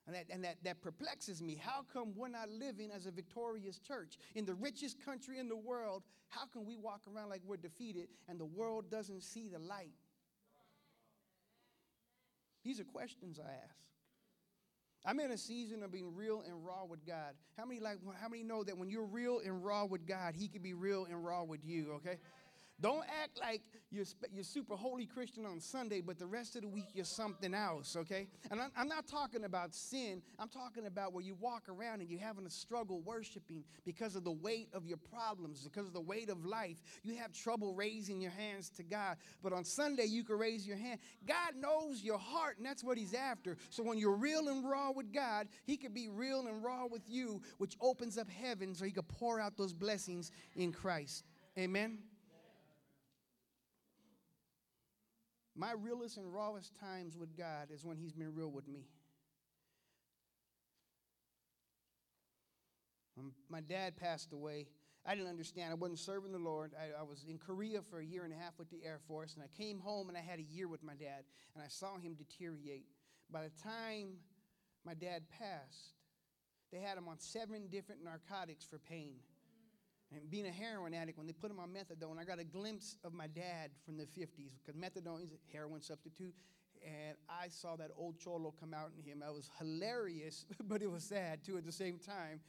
And, 0.06 0.16
that, 0.16 0.24
and 0.30 0.44
that, 0.44 0.56
that 0.64 0.82
perplexes 0.82 1.40
me. 1.40 1.54
How 1.54 1.84
come 1.92 2.12
we're 2.16 2.28
not 2.28 2.50
living 2.50 2.90
as 2.90 3.06
a 3.06 3.12
victorious 3.12 3.78
church? 3.78 4.18
In 4.34 4.44
the 4.44 4.54
richest 4.54 5.04
country 5.04 5.38
in 5.38 5.48
the 5.48 5.56
world, 5.56 6.02
how 6.28 6.46
can 6.46 6.64
we 6.64 6.76
walk 6.76 7.02
around 7.06 7.28
like 7.28 7.42
we're 7.44 7.56
defeated 7.56 8.08
and 8.28 8.38
the 8.38 8.44
world 8.44 8.90
doesn't 8.90 9.22
see 9.22 9.48
the 9.48 9.60
light? 9.60 9.94
These 12.64 12.80
are 12.80 12.84
questions 12.84 13.38
I 13.38 13.52
ask. 13.52 13.76
I'm 15.04 15.18
in 15.18 15.32
a 15.32 15.38
season 15.38 15.82
of 15.82 15.90
being 15.90 16.14
real 16.14 16.42
and 16.46 16.64
raw 16.64 16.84
with 16.84 17.04
God. 17.04 17.34
How 17.58 17.64
many 17.64 17.80
like 17.80 17.98
how 18.20 18.28
many 18.28 18.44
know 18.44 18.62
that 18.62 18.78
when 18.78 18.88
you're 18.88 19.04
real 19.04 19.40
and 19.44 19.64
raw 19.64 19.84
with 19.84 20.06
God, 20.06 20.34
he 20.36 20.46
can 20.46 20.62
be 20.62 20.74
real 20.74 21.06
and 21.06 21.24
raw 21.24 21.42
with 21.42 21.64
you, 21.64 21.92
okay? 21.94 22.18
Don't 22.80 23.04
act 23.22 23.38
like 23.40 23.62
you're, 23.92 24.06
you're 24.32 24.42
super 24.42 24.74
holy 24.74 25.06
Christian 25.06 25.46
on 25.46 25.60
Sunday, 25.60 26.00
but 26.00 26.18
the 26.18 26.26
rest 26.26 26.56
of 26.56 26.62
the 26.62 26.68
week 26.68 26.86
you're 26.94 27.04
something 27.04 27.54
else, 27.54 27.94
okay? 27.94 28.26
And 28.50 28.60
I'm, 28.60 28.72
I'm 28.76 28.88
not 28.88 29.06
talking 29.06 29.44
about 29.44 29.74
sin. 29.74 30.22
I'm 30.38 30.48
talking 30.48 30.86
about 30.86 31.12
where 31.12 31.22
you 31.22 31.36
walk 31.38 31.68
around 31.68 32.00
and 32.00 32.10
you're 32.10 32.20
having 32.20 32.46
a 32.46 32.50
struggle 32.50 33.00
worshiping 33.00 33.62
because 33.84 34.16
of 34.16 34.24
the 34.24 34.32
weight 34.32 34.68
of 34.72 34.86
your 34.86 34.96
problems, 34.96 35.62
because 35.62 35.86
of 35.86 35.92
the 35.92 36.00
weight 36.00 36.28
of 36.28 36.44
life. 36.44 36.82
You 37.04 37.16
have 37.16 37.32
trouble 37.32 37.74
raising 37.74 38.20
your 38.20 38.32
hands 38.32 38.70
to 38.70 38.82
God. 38.82 39.16
But 39.42 39.52
on 39.52 39.64
Sunday, 39.64 40.06
you 40.06 40.24
can 40.24 40.38
raise 40.38 40.66
your 40.66 40.76
hand. 40.76 40.98
God 41.26 41.54
knows 41.56 42.02
your 42.02 42.18
heart, 42.18 42.56
and 42.56 42.66
that's 42.66 42.82
what 42.82 42.98
He's 42.98 43.14
after. 43.14 43.56
So 43.70 43.82
when 43.82 43.98
you're 43.98 44.16
real 44.16 44.48
and 44.48 44.68
raw 44.68 44.90
with 44.90 45.12
God, 45.12 45.48
He 45.64 45.76
can 45.76 45.92
be 45.92 46.08
real 46.08 46.46
and 46.46 46.64
raw 46.64 46.86
with 46.86 47.08
you, 47.08 47.42
which 47.58 47.76
opens 47.80 48.18
up 48.18 48.28
heaven 48.28 48.74
so 48.74 48.84
He 48.84 48.90
can 48.90 49.04
pour 49.04 49.38
out 49.38 49.56
those 49.56 49.72
blessings 49.72 50.32
in 50.56 50.72
Christ. 50.72 51.24
Amen. 51.58 51.98
My 55.54 55.72
realest 55.72 56.16
and 56.16 56.32
rawest 56.32 56.74
times 56.78 57.16
with 57.16 57.36
God 57.36 57.68
is 57.70 57.84
when 57.84 57.96
He's 57.96 58.12
been 58.12 58.34
real 58.34 58.50
with 58.50 58.68
me. 58.68 58.86
My 63.50 63.60
dad 63.60 63.96
passed 63.96 64.32
away, 64.32 64.66
I 65.04 65.14
didn't 65.14 65.30
understand. 65.30 65.72
I 65.72 65.74
wasn't 65.74 65.98
serving 65.98 66.32
the 66.32 66.38
Lord. 66.38 66.72
I, 66.78 67.00
I, 67.00 67.02
was 67.02 67.24
in 67.28 67.38
Korea 67.38 67.82
for 67.82 67.98
a 67.98 68.04
year 68.04 68.24
and 68.24 68.32
a 68.32 68.36
half 68.36 68.58
with 68.58 68.70
the 68.70 68.84
Air 68.84 69.00
Force, 69.08 69.34
and 69.34 69.42
I 69.42 69.48
came 69.60 69.80
home 69.80 70.08
and 70.08 70.16
I 70.16 70.20
had 70.20 70.38
a 70.38 70.42
year 70.42 70.68
with 70.68 70.82
my 70.82 70.94
dad, 70.94 71.24
and 71.54 71.64
I 71.64 71.68
saw 71.68 71.98
him 71.98 72.14
deteriorate. 72.14 72.86
By 73.30 73.42
the 73.42 73.62
time 73.62 74.18
my 74.86 74.94
dad 74.94 75.24
passed, 75.28 75.94
they 76.72 76.78
had 76.78 76.96
him 76.96 77.08
on 77.08 77.18
seven 77.18 77.66
different 77.68 78.04
narcotics 78.04 78.64
for 78.64 78.78
pain. 78.78 79.16
And 80.14 80.30
being 80.30 80.46
a 80.46 80.52
heroin 80.52 80.94
addict, 80.94 81.16
when 81.16 81.26
they 81.26 81.32
put 81.32 81.50
him 81.50 81.58
on 81.58 81.70
methadone, 81.70 82.18
I 82.18 82.24
got 82.24 82.38
a 82.38 82.44
glimpse 82.44 82.96
of 83.04 83.12
my 83.12 83.26
dad 83.26 83.70
from 83.84 83.96
the 83.96 84.04
50s 84.04 84.52
because 84.58 84.78
methadone 84.78 85.22
is 85.22 85.32
a 85.32 85.52
heroin 85.52 85.80
substitute. 85.80 86.34
And 86.84 87.16
I 87.28 87.48
saw 87.48 87.76
that 87.76 87.90
old 87.96 88.18
cholo 88.18 88.52
come 88.58 88.74
out 88.74 88.90
in 88.98 89.10
him. 89.10 89.20
That 89.20 89.32
was 89.32 89.48
hilarious, 89.58 90.44
but 90.64 90.82
it 90.82 90.90
was 90.90 91.04
sad 91.04 91.44
too 91.44 91.56
at 91.56 91.64
the 91.64 91.72
same 91.72 91.98
time. 91.98 92.40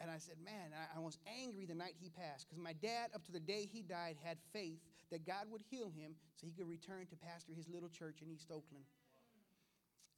And 0.00 0.10
I 0.10 0.18
said, 0.18 0.36
Man, 0.42 0.72
I, 0.74 0.98
I 0.98 1.00
was 1.00 1.18
angry 1.40 1.66
the 1.66 1.74
night 1.74 1.94
he 2.00 2.10
passed 2.10 2.48
because 2.48 2.62
my 2.62 2.72
dad, 2.72 3.10
up 3.14 3.24
to 3.26 3.32
the 3.32 3.40
day 3.40 3.68
he 3.70 3.82
died, 3.82 4.16
had 4.22 4.38
faith 4.52 4.80
that 5.10 5.26
God 5.26 5.44
would 5.50 5.62
heal 5.70 5.90
him 5.90 6.14
so 6.34 6.46
he 6.46 6.52
could 6.52 6.68
return 6.68 7.06
to 7.06 7.16
pastor 7.16 7.52
his 7.54 7.68
little 7.68 7.88
church 7.88 8.22
in 8.22 8.30
East 8.30 8.50
Oakland. 8.50 8.84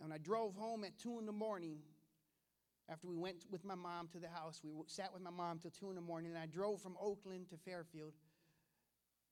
And 0.02 0.12
I 0.12 0.18
drove 0.18 0.54
home 0.54 0.84
at 0.84 0.98
2 0.98 1.18
in 1.18 1.26
the 1.26 1.32
morning 1.32 1.78
after 2.88 3.06
we 3.06 3.16
went 3.16 3.44
with 3.50 3.64
my 3.64 3.74
mom 3.74 4.08
to 4.08 4.18
the 4.18 4.28
house, 4.28 4.60
we 4.62 4.70
sat 4.86 5.12
with 5.12 5.22
my 5.22 5.30
mom 5.30 5.58
till 5.58 5.70
2 5.70 5.90
in 5.90 5.94
the 5.94 6.00
morning, 6.00 6.30
and 6.30 6.38
I 6.38 6.46
drove 6.46 6.80
from 6.80 6.96
Oakland 7.00 7.48
to 7.50 7.56
Fairfield. 7.56 8.12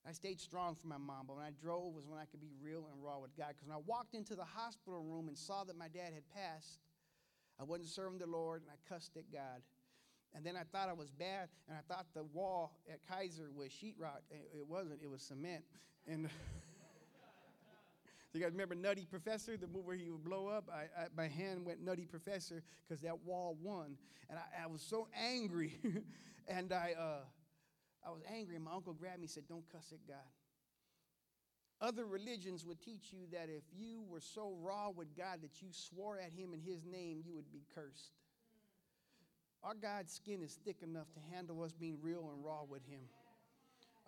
I 0.08 0.12
stayed 0.12 0.40
strong 0.40 0.76
for 0.76 0.86
my 0.86 0.96
mom, 0.96 1.26
but 1.26 1.36
when 1.36 1.44
I 1.44 1.50
drove 1.60 1.94
was 1.94 2.06
when 2.06 2.18
I 2.18 2.24
could 2.24 2.40
be 2.40 2.52
real 2.62 2.88
and 2.90 3.04
raw 3.04 3.18
with 3.18 3.36
God. 3.36 3.48
Because 3.48 3.68
when 3.68 3.76
I 3.76 3.80
walked 3.86 4.14
into 4.14 4.34
the 4.34 4.44
hospital 4.44 5.02
room 5.02 5.28
and 5.28 5.36
saw 5.36 5.64
that 5.64 5.76
my 5.76 5.88
dad 5.88 6.14
had 6.14 6.22
passed, 6.34 6.80
I 7.60 7.64
wasn't 7.64 7.90
serving 7.90 8.18
the 8.18 8.26
Lord, 8.26 8.62
and 8.62 8.70
I 8.70 8.92
cussed 8.92 9.16
at 9.16 9.30
God. 9.30 9.60
And 10.34 10.44
then 10.44 10.56
I 10.56 10.62
thought 10.62 10.88
I 10.88 10.94
was 10.94 11.10
bad, 11.10 11.48
and 11.68 11.76
I 11.76 11.82
thought 11.92 12.06
the 12.14 12.22
wall 12.22 12.78
at 12.90 13.00
Kaiser 13.06 13.50
was 13.54 13.68
sheetrock. 13.68 14.22
It 14.30 14.66
wasn't, 14.66 15.00
it 15.02 15.10
was 15.10 15.22
cement. 15.22 15.64
And 16.06 16.30
So 18.30 18.38
you 18.38 18.44
guys 18.44 18.52
remember 18.52 18.76
Nutty 18.76 19.06
Professor, 19.10 19.56
the 19.56 19.66
movie 19.66 19.80
where 19.84 19.96
he 19.96 20.08
would 20.08 20.22
blow 20.22 20.46
up? 20.46 20.70
I, 20.72 20.82
I, 21.02 21.06
my 21.16 21.26
hand 21.26 21.66
went 21.66 21.82
Nutty 21.84 22.06
Professor 22.06 22.62
because 22.86 23.02
that 23.02 23.24
wall 23.24 23.56
won. 23.60 23.96
And 24.28 24.38
I, 24.38 24.64
I 24.64 24.66
was 24.68 24.82
so 24.82 25.08
angry. 25.20 25.80
and 26.48 26.72
I, 26.72 26.94
uh, 26.96 27.24
I 28.06 28.10
was 28.10 28.22
angry, 28.32 28.54
and 28.54 28.64
my 28.64 28.72
uncle 28.72 28.92
grabbed 28.92 29.18
me 29.18 29.24
and 29.24 29.30
said, 29.30 29.48
Don't 29.48 29.64
cuss 29.72 29.92
at 29.92 30.06
God. 30.06 30.16
Other 31.80 32.04
religions 32.04 32.64
would 32.64 32.80
teach 32.80 33.12
you 33.12 33.20
that 33.32 33.48
if 33.48 33.64
you 33.76 34.04
were 34.08 34.20
so 34.20 34.54
raw 34.60 34.90
with 34.90 35.16
God 35.16 35.40
that 35.42 35.60
you 35.60 35.68
swore 35.72 36.18
at 36.18 36.32
him 36.32 36.52
in 36.54 36.60
his 36.60 36.84
name, 36.84 37.22
you 37.24 37.34
would 37.34 37.50
be 37.50 37.64
cursed. 37.74 38.12
Our 39.64 39.74
God's 39.74 40.12
skin 40.12 40.42
is 40.42 40.58
thick 40.64 40.82
enough 40.82 41.12
to 41.14 41.20
handle 41.34 41.62
us 41.62 41.72
being 41.72 41.98
real 42.00 42.30
and 42.32 42.44
raw 42.44 42.62
with 42.68 42.86
him. 42.86 43.00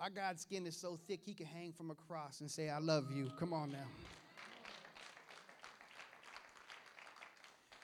Our 0.02 0.10
God's 0.10 0.42
skin 0.42 0.66
is 0.66 0.76
so 0.76 0.98
thick 1.06 1.20
he 1.24 1.32
can 1.32 1.46
hang 1.46 1.72
from 1.72 1.92
a 1.92 1.94
cross 1.94 2.40
and 2.40 2.50
say, 2.50 2.68
I 2.68 2.78
love 2.78 3.12
you. 3.14 3.30
Come 3.38 3.52
on 3.52 3.70
now. 3.70 3.86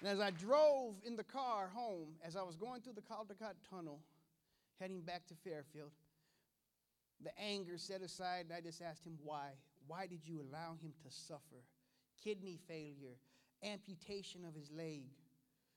And 0.01 0.09
as 0.09 0.19
I 0.19 0.33
drove 0.33 0.97
in 1.07 1.15
the 1.15 1.23
car 1.23 1.71
home, 1.73 2.09
as 2.27 2.35
I 2.35 2.43
was 2.43 2.57
going 2.57 2.81
through 2.81 2.95
the 2.95 3.03
Caldecott 3.03 3.55
Tunnel, 3.71 4.01
heading 4.81 5.01
back 5.01 5.29
to 5.29 5.35
Fairfield, 5.45 5.93
the 7.23 7.31
anger 7.41 7.79
set 7.79 8.03
aside, 8.03 8.47
and 8.47 8.53
I 8.53 8.63
just 8.63 8.83
asked 8.83 9.07
him, 9.07 9.17
Why? 9.23 9.51
Why 9.87 10.09
did 10.09 10.27
you 10.27 10.41
allow 10.41 10.73
him 10.83 10.95
to 11.05 11.11
suffer? 11.11 11.63
Kidney 12.25 12.59
failure, 12.67 13.15
amputation 13.63 14.45
of 14.45 14.57
his 14.57 14.73
leg. 14.73 15.05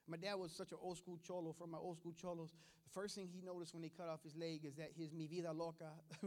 My 0.07 0.17
dad 0.17 0.35
was 0.35 0.51
such 0.51 0.71
an 0.71 0.77
old 0.81 0.97
school 0.97 1.19
cholo 1.25 1.53
from 1.53 1.71
my 1.71 1.77
old 1.77 1.97
school 1.97 2.13
cholos. 2.19 2.51
The 2.83 2.89
first 2.93 3.15
thing 3.15 3.29
he 3.31 3.41
noticed 3.41 3.73
when 3.73 3.81
they 3.81 3.89
cut 3.89 4.07
off 4.09 4.23
his 4.23 4.35
leg 4.35 4.65
is 4.65 4.75
that 4.75 4.91
his 4.97 5.13
Mi 5.13 5.27
Vida 5.27 5.51
Loca, 5.51 5.91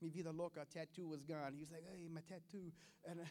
Mi 0.00 0.08
Vida 0.08 0.30
Loca 0.30 0.64
tattoo 0.72 1.08
was 1.08 1.22
gone. 1.22 1.52
He 1.52 1.60
was 1.60 1.70
like, 1.70 1.84
hey, 1.90 2.08
my 2.12 2.20
tattoo. 2.28 2.72
And 3.08 3.20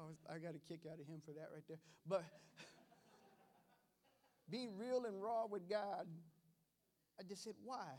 I, 0.00 0.02
was, 0.02 0.16
I 0.30 0.38
got 0.38 0.54
a 0.54 0.60
kick 0.68 0.86
out 0.90 1.00
of 1.00 1.06
him 1.06 1.20
for 1.24 1.32
that 1.32 1.50
right 1.52 1.64
there. 1.68 1.78
But 2.06 2.24
being 4.50 4.76
real 4.78 5.04
and 5.04 5.22
raw 5.22 5.46
with 5.50 5.68
God, 5.68 6.06
I 7.18 7.22
just 7.22 7.44
said, 7.44 7.54
why? 7.64 7.92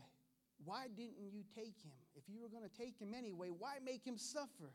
Why 0.64 0.86
didn't 0.88 1.30
you 1.32 1.44
take 1.54 1.78
him? 1.84 1.92
If 2.16 2.24
you 2.28 2.40
were 2.40 2.48
going 2.48 2.64
to 2.64 2.76
take 2.76 2.98
him 2.98 3.14
anyway, 3.14 3.48
why 3.56 3.76
make 3.84 4.04
him 4.04 4.16
suffer? 4.16 4.72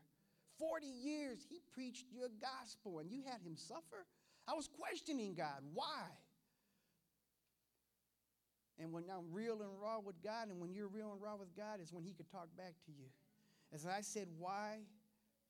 40 0.60 0.86
years 0.86 1.40
he 1.50 1.60
preached 1.74 2.06
your 2.14 2.30
gospel 2.40 3.00
and 3.00 3.12
you 3.12 3.24
had 3.26 3.42
him 3.42 3.58
suffer? 3.58 4.06
I 4.48 4.54
was 4.54 4.68
questioning 4.68 5.36
God. 5.36 5.62
Why? 5.74 6.08
And 8.80 8.92
when 8.92 9.04
I'm 9.16 9.32
real 9.32 9.62
and 9.62 9.70
raw 9.82 10.00
with 10.00 10.22
God, 10.24 10.50
and 10.50 10.60
when 10.60 10.74
you're 10.74 10.88
real 10.88 11.12
and 11.12 11.22
raw 11.22 11.36
with 11.36 11.56
God, 11.56 11.80
is 11.82 11.94
when 11.94 12.04
He 12.04 12.14
could 12.14 12.30
talk 12.32 12.48
back 12.58 12.74
to 12.86 12.92
you. 12.92 13.06
As 13.74 13.86
I 13.86 14.02
said, 14.02 14.28
Why? 14.38 14.80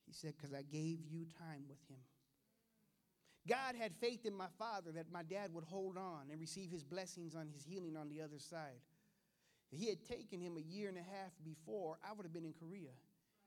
He 0.06 0.12
said, 0.12 0.34
Because 0.36 0.52
I 0.52 0.62
gave 0.62 0.98
you 1.10 1.26
time 1.38 1.64
with 1.68 1.78
Him. 1.88 1.98
God 3.48 3.74
had 3.74 3.92
faith 4.00 4.24
in 4.24 4.34
my 4.34 4.46
father 4.58 4.92
that 4.92 5.10
my 5.10 5.22
dad 5.22 5.52
would 5.52 5.64
hold 5.64 5.96
on 5.96 6.30
and 6.30 6.40
receive 6.40 6.70
his 6.70 6.84
blessings 6.84 7.34
on 7.34 7.48
his 7.52 7.64
healing 7.64 7.96
on 7.96 8.08
the 8.08 8.20
other 8.20 8.38
side. 8.38 8.80
If 9.72 9.80
he 9.80 9.88
had 9.88 10.04
taken 10.04 10.40
him 10.40 10.56
a 10.56 10.60
year 10.60 10.88
and 10.88 10.98
a 10.98 11.02
half 11.02 11.32
before, 11.44 11.98
I 12.08 12.12
would 12.12 12.24
have 12.24 12.32
been 12.32 12.44
in 12.44 12.52
Korea. 12.52 12.92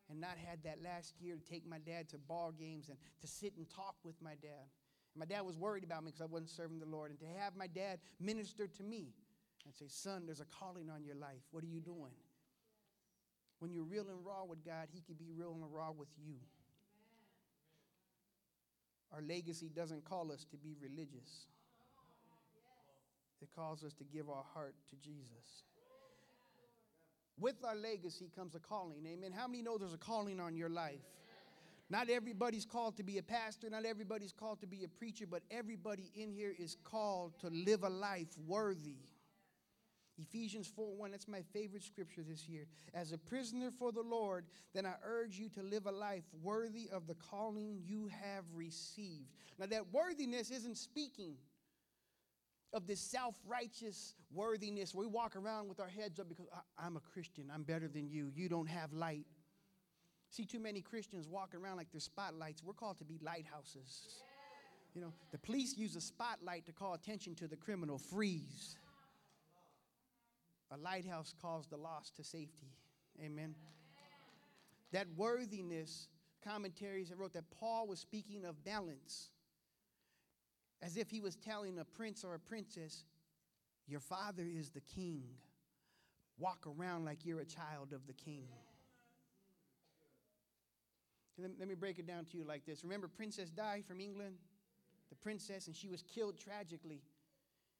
and 0.10 0.22
not 0.22 0.38
had 0.38 0.62
that 0.64 0.84
last 0.84 1.16
year 1.20 1.36
to 1.36 1.42
take 1.42 1.66
my 1.66 1.80
dad 1.80 2.10
to 2.10 2.18
ball 2.20 2.52
games 2.52 2.90
and 2.90 2.98
to 3.22 3.28
sit 3.28 3.54
and 3.58 3.68
talk 3.68 3.96
with 4.04 4.16
my 4.22 4.36
dad. 4.42 4.70
My 5.18 5.26
dad 5.26 5.42
was 5.42 5.58
worried 5.58 5.84
about 5.84 6.04
me 6.04 6.12
because 6.12 6.22
I 6.22 6.26
wasn't 6.26 6.50
serving 6.50 6.80
the 6.80 6.86
Lord. 6.86 7.10
And 7.12 7.20
to 7.20 7.26
have 7.40 7.56
my 7.56 7.68
dad 7.68 8.00
minister 8.20 8.68
to 8.68 8.84
me 8.84 9.14
and 9.66 9.74
say, 9.74 9.86
Son, 9.88 10.24
there's 10.26 10.42
a 10.42 10.46
calling 10.60 10.90
on 10.90 11.04
your 11.04 11.16
life. 11.16 11.42
What 11.52 11.64
are 11.64 11.68
you 11.68 11.80
doing? 11.80 12.12
When 13.60 13.72
you're 13.72 13.84
real 13.86 14.08
and 14.10 14.26
raw 14.26 14.44
with 14.44 14.66
God, 14.66 14.88
He 14.94 15.02
can 15.02 15.16
be 15.16 15.32
real 15.36 15.54
and 15.54 15.64
raw 15.74 15.92
with 15.92 16.10
you. 16.24 16.36
Our 19.14 19.22
legacy 19.22 19.70
doesn't 19.74 20.04
call 20.04 20.32
us 20.32 20.46
to 20.52 20.58
be 20.58 20.76
religious, 20.82 21.48
it 23.42 23.50
calls 23.56 23.84
us 23.84 23.94
to 23.94 24.04
give 24.04 24.30
our 24.30 24.44
heart 24.54 24.76
to 24.90 24.96
Jesus. 24.98 25.64
With 27.38 27.56
our 27.66 27.76
legacy 27.76 28.32
comes 28.34 28.56
a 28.56 28.60
calling. 28.60 29.06
Amen. 29.06 29.34
How 29.34 29.48
many 29.48 29.62
know 29.62 29.78
there's 29.78 29.94
a 29.94 29.98
calling 29.98 30.40
on 30.40 30.56
your 30.56 30.70
life? 30.70 31.02
Not 31.90 32.10
everybody's 32.10 32.66
called 32.66 32.98
to 32.98 33.04
be 33.04 33.20
a 33.20 33.24
pastor, 33.24 33.70
not 33.70 33.86
everybody's 33.86 34.34
called 34.34 34.62
to 34.62 34.68
be 34.68 34.84
a 34.84 34.88
preacher, 34.88 35.26
but 35.30 35.44
everybody 35.52 36.12
in 36.16 36.32
here 36.32 36.54
is 36.58 36.78
called 36.84 37.40
to 37.42 37.48
live 37.50 37.84
a 37.84 37.90
life 37.90 38.36
worthy. 38.48 38.98
Ephesians 40.18 40.72
4 40.76 40.96
1, 40.96 41.12
that's 41.12 41.28
my 41.28 41.42
favorite 41.54 41.84
scripture 41.84 42.24
this 42.24 42.48
year. 42.48 42.66
As 42.94 43.12
a 43.12 43.18
prisoner 43.18 43.70
for 43.70 43.92
the 43.92 44.02
Lord, 44.02 44.46
then 44.74 44.86
I 44.86 44.94
urge 45.04 45.38
you 45.38 45.50
to 45.50 45.62
live 45.62 45.86
a 45.86 45.92
life 45.92 46.24
worthy 46.42 46.90
of 46.92 47.06
the 47.06 47.16
calling 47.16 47.82
you 47.86 48.08
have 48.08 48.46
received. 48.54 49.30
Now, 49.60 49.66
that 49.68 49.92
worthiness 49.92 50.52
isn't 50.52 50.78
speaking 50.78 51.36
of 52.74 52.88
this 52.88 53.00
self 53.00 53.36
righteous 53.46 54.16
worthiness 54.34 54.96
we 54.96 55.06
walk 55.06 55.36
around 55.36 55.68
with 55.68 55.80
our 55.80 55.88
heads 55.88 56.20
up 56.20 56.30
because 56.30 56.48
I'm 56.78 56.98
a 56.98 57.02
Christian, 57.02 57.52
I'm 57.54 57.64
better 57.64 57.88
than 57.88 58.10
you, 58.10 58.32
you 58.34 58.50
don't 58.50 58.68
have 58.68 58.94
light. 58.94 59.26
See 60.36 60.44
too 60.44 60.60
many 60.60 60.82
Christians 60.82 61.30
walking 61.30 61.62
around 61.62 61.78
like 61.78 61.88
they're 61.94 62.02
spotlights. 62.02 62.62
We're 62.62 62.74
called 62.74 62.98
to 62.98 63.06
be 63.06 63.18
lighthouses. 63.24 64.22
You 64.94 65.00
know, 65.00 65.14
the 65.32 65.38
police 65.38 65.78
use 65.78 65.96
a 65.96 66.02
spotlight 66.02 66.66
to 66.66 66.74
call 66.74 66.94
attention 66.94 67.36
to 67.36 67.48
the 67.48 67.56
criminal. 67.56 67.98
Freeze. 67.98 68.76
A 70.72 70.78
lighthouse 70.78 71.34
calls 71.42 71.68
the 71.68 71.78
lost 71.78 72.18
to 72.18 72.24
safety. 72.26 72.68
Amen. 73.24 73.56
That 74.92 75.08
worthiness, 75.16 76.10
commentaries 76.44 77.14
I 77.14 77.16
wrote 77.16 77.32
that 77.32 77.50
Paul 77.58 77.88
was 77.88 78.00
speaking 78.00 78.44
of 78.44 78.62
balance, 78.66 79.30
as 80.82 80.98
if 80.98 81.10
he 81.10 81.22
was 81.22 81.38
telling 81.38 81.80
a 81.80 81.86
prince 81.86 82.26
or 82.26 82.34
a 82.36 82.40
princess, 82.40 83.06
Your 83.88 84.02
father 84.02 84.44
is 84.44 84.72
the 84.72 84.82
king. 84.82 85.24
Walk 86.38 86.66
around 86.68 87.06
like 87.06 87.20
you're 87.24 87.40
a 87.40 87.46
child 87.46 87.94
of 87.94 88.06
the 88.08 88.14
king. 88.14 88.48
Let 91.38 91.68
me 91.68 91.76
break 91.76 92.00
it 92.00 92.08
down 92.08 92.26
to 92.26 92.38
you 92.38 92.46
like 92.46 92.66
this. 92.66 92.84
Remember, 92.84 93.08
Princess 93.08 93.50
Di 93.50 93.84
from 93.86 94.00
England? 94.00 94.36
The 95.10 95.16
princess, 95.16 95.68
and 95.68 95.76
she 95.76 95.90
was 95.90 96.02
killed 96.02 96.38
tragically. 96.40 97.02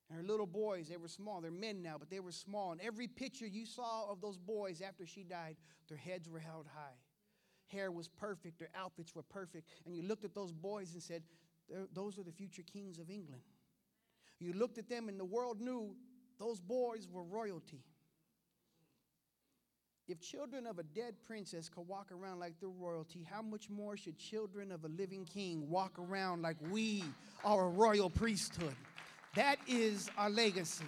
And 0.10 0.18
her 0.18 0.24
little 0.24 0.46
boys, 0.46 0.90
they 0.90 0.98
were 0.98 1.08
small. 1.08 1.42
They're 1.42 1.52
men 1.52 1.82
now, 1.82 1.96
but 1.98 2.10
they 2.10 2.20
were 2.20 2.32
small. 2.32 2.74
And 2.74 2.82
every 2.82 3.08
picture 3.08 3.48
you 3.48 3.66
saw 3.66 4.12
of 4.12 4.22
those 4.22 4.38
boys 4.38 4.82
after 4.82 5.06
she 5.06 5.24
died, 5.24 5.56
their 5.88 5.98
heads 5.98 6.30
were 6.30 6.40
held 6.40 6.68
high. 6.68 6.98
Hair 7.68 7.92
was 7.92 8.08
perfect, 8.08 8.60
their 8.60 8.70
outfits 8.76 9.16
were 9.16 9.24
perfect. 9.24 9.70
And 9.86 9.96
you 9.96 10.04
looked 10.04 10.24
at 10.24 10.36
those 10.36 10.52
boys 10.52 10.94
and 10.94 11.02
said, 11.02 11.24
Those 11.94 12.20
are 12.20 12.24
the 12.24 12.32
future 12.32 12.62
kings 12.62 13.00
of 13.00 13.10
England. 13.10 13.42
You 14.40 14.54
looked 14.54 14.78
at 14.78 14.90
them, 14.90 15.10
and 15.10 15.20
the 15.20 15.26
world 15.26 15.62
knew 15.62 15.96
those 16.38 16.60
boys 16.60 17.08
were 17.10 17.24
royalty. 17.24 17.82
If 20.08 20.22
children 20.22 20.68
of 20.68 20.78
a 20.78 20.84
dead 20.84 21.16
princess 21.26 21.68
could 21.68 21.88
walk 21.88 22.12
around 22.12 22.40
like 22.40 22.60
the 22.60 22.68
royalty, 22.68 23.28
how 23.30 23.42
much 23.42 23.70
more 23.70 23.98
should 23.98 24.20
children 24.20 24.72
of 24.72 24.84
a 24.84 24.88
living 24.88 25.26
king 25.26 25.68
walk 25.68 25.98
around 25.98 26.44
like 26.44 26.58
we 26.70 27.04
are 27.44 27.66
a 27.66 27.70
royal 27.70 28.10
priesthood? 28.10 28.76
That 29.36 29.58
is 29.68 30.10
our 30.18 30.30
legacy. 30.30 30.86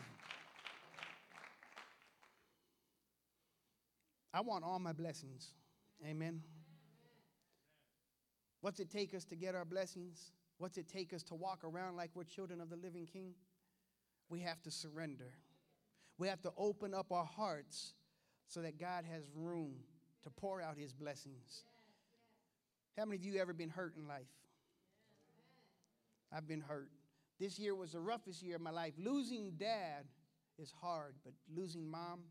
I 4.33 4.41
want 4.41 4.63
all 4.63 4.77
my 4.77 4.93
blessings. 4.93 5.51
Amen. 6.05 6.43
What's 8.61 8.79
it 8.79 8.91
take 8.91 9.15
us 9.15 9.25
to 9.25 9.35
get 9.35 9.55
our 9.55 9.65
blessings? 9.65 10.31
What's 10.59 10.77
it 10.77 10.87
take 10.87 11.11
us 11.11 11.23
to 11.23 11.35
walk 11.35 11.63
around 11.63 11.95
like 11.95 12.11
we're 12.13 12.23
children 12.23 12.61
of 12.61 12.69
the 12.69 12.75
living 12.75 13.07
king? 13.07 13.33
We 14.29 14.41
have 14.41 14.61
to 14.63 14.71
surrender. 14.71 15.33
We 16.19 16.27
have 16.27 16.41
to 16.43 16.51
open 16.55 16.93
up 16.93 17.11
our 17.11 17.25
hearts 17.25 17.93
so 18.47 18.61
that 18.61 18.79
God 18.79 19.05
has 19.11 19.23
room 19.35 19.73
to 20.23 20.29
pour 20.29 20.61
out 20.61 20.77
his 20.77 20.93
blessings. 20.93 21.63
How 22.97 23.05
many 23.05 23.17
of 23.17 23.23
you 23.23 23.39
ever 23.39 23.53
been 23.53 23.69
hurt 23.69 23.95
in 23.97 24.07
life? 24.07 24.27
I've 26.33 26.47
been 26.47 26.61
hurt. 26.61 26.89
This 27.39 27.59
year 27.59 27.75
was 27.75 27.91
the 27.91 27.99
roughest 27.99 28.41
year 28.41 28.55
of 28.55 28.61
my 28.61 28.71
life. 28.71 28.93
Losing 28.97 29.51
dad 29.57 30.05
is 30.57 30.73
hard, 30.81 31.13
but 31.23 31.33
losing 31.55 31.89
mom, 31.89 32.21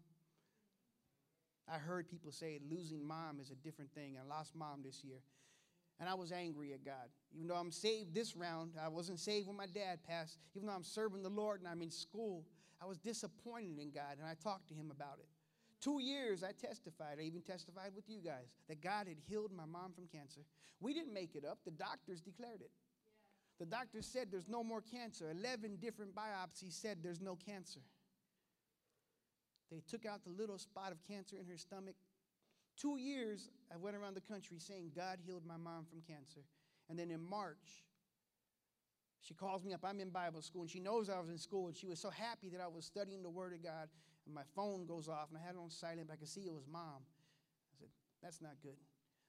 I 1.72 1.78
heard 1.78 2.08
people 2.08 2.32
say 2.32 2.58
losing 2.68 3.06
mom 3.06 3.38
is 3.40 3.50
a 3.50 3.54
different 3.54 3.92
thing. 3.92 4.16
I 4.20 4.26
lost 4.26 4.54
mom 4.54 4.82
this 4.84 5.04
year. 5.04 5.18
And 5.98 6.08
I 6.08 6.14
was 6.14 6.30
angry 6.30 6.74
at 6.74 6.84
God. 6.84 7.08
Even 7.34 7.48
though 7.48 7.54
I'm 7.54 7.72
saved 7.72 8.14
this 8.14 8.36
round, 8.36 8.72
I 8.82 8.88
wasn't 8.88 9.18
saved 9.18 9.46
when 9.46 9.56
my 9.56 9.66
dad 9.66 10.00
passed. 10.06 10.38
Even 10.54 10.68
though 10.68 10.74
I'm 10.74 10.84
serving 10.84 11.22
the 11.22 11.30
Lord 11.30 11.60
and 11.60 11.68
I'm 11.68 11.80
in 11.80 11.90
school, 11.90 12.44
I 12.82 12.86
was 12.86 12.98
disappointed 12.98 13.78
in 13.78 13.90
God, 13.90 14.18
and 14.18 14.28
I 14.28 14.34
talked 14.34 14.68
to 14.68 14.74
him 14.74 14.90
about 14.90 15.18
it. 15.18 15.28
Two 15.80 16.00
years 16.00 16.42
I 16.42 16.52
testified, 16.52 17.18
I 17.20 17.22
even 17.22 17.42
testified 17.42 17.92
with 17.94 18.08
you 18.08 18.20
guys, 18.24 18.54
that 18.68 18.82
God 18.82 19.08
had 19.08 19.18
healed 19.28 19.52
my 19.54 19.66
mom 19.66 19.92
from 19.92 20.06
cancer. 20.06 20.40
We 20.80 20.94
didn't 20.94 21.14
make 21.14 21.34
it 21.34 21.44
up, 21.44 21.58
the 21.64 21.70
doctors 21.70 22.20
declared 22.20 22.60
it. 22.60 22.70
The 23.58 23.66
doctors 23.66 24.06
said 24.06 24.28
there's 24.30 24.48
no 24.48 24.62
more 24.62 24.82
cancer. 24.82 25.30
11 25.30 25.76
different 25.80 26.14
biopsies 26.14 26.72
said 26.72 26.98
there's 27.02 27.22
no 27.22 27.36
cancer. 27.36 27.80
They 29.70 29.82
took 29.88 30.06
out 30.06 30.24
the 30.24 30.30
little 30.30 30.58
spot 30.58 30.92
of 30.92 30.98
cancer 31.08 31.36
in 31.40 31.46
her 31.46 31.56
stomach. 31.56 31.94
Two 32.76 32.98
years 32.98 33.50
I 33.72 33.76
went 33.76 33.96
around 33.96 34.14
the 34.14 34.20
country 34.20 34.58
saying 34.58 34.92
God 34.94 35.18
healed 35.24 35.46
my 35.46 35.56
mom 35.56 35.86
from 35.88 36.02
cancer. 36.06 36.40
And 36.88 36.98
then 36.98 37.10
in 37.10 37.20
March, 37.20 37.84
she 39.26 39.34
calls 39.34 39.64
me 39.64 39.72
up. 39.72 39.80
I'm 39.84 40.00
in 40.00 40.10
Bible 40.10 40.42
school, 40.42 40.62
and 40.62 40.70
she 40.70 40.80
knows 40.80 41.10
I 41.10 41.18
was 41.18 41.30
in 41.30 41.38
school, 41.38 41.66
and 41.66 41.76
she 41.76 41.86
was 41.86 41.98
so 41.98 42.10
happy 42.10 42.48
that 42.50 42.60
I 42.60 42.68
was 42.68 42.84
studying 42.84 43.22
the 43.22 43.30
Word 43.30 43.52
of 43.52 43.62
God 43.62 43.88
and 44.26 44.34
my 44.34 44.42
phone 44.54 44.86
goes 44.86 45.08
off, 45.08 45.30
and 45.30 45.38
I 45.38 45.46
had 45.46 45.54
it 45.54 45.58
on 45.58 45.70
silent, 45.70 46.08
but 46.08 46.14
I 46.14 46.16
could 46.16 46.28
see 46.28 46.42
it 46.42 46.52
was 46.52 46.66
mom. 46.70 47.00
I 47.00 47.74
said, 47.78 47.88
That's 48.22 48.42
not 48.42 48.58
good. 48.62 48.76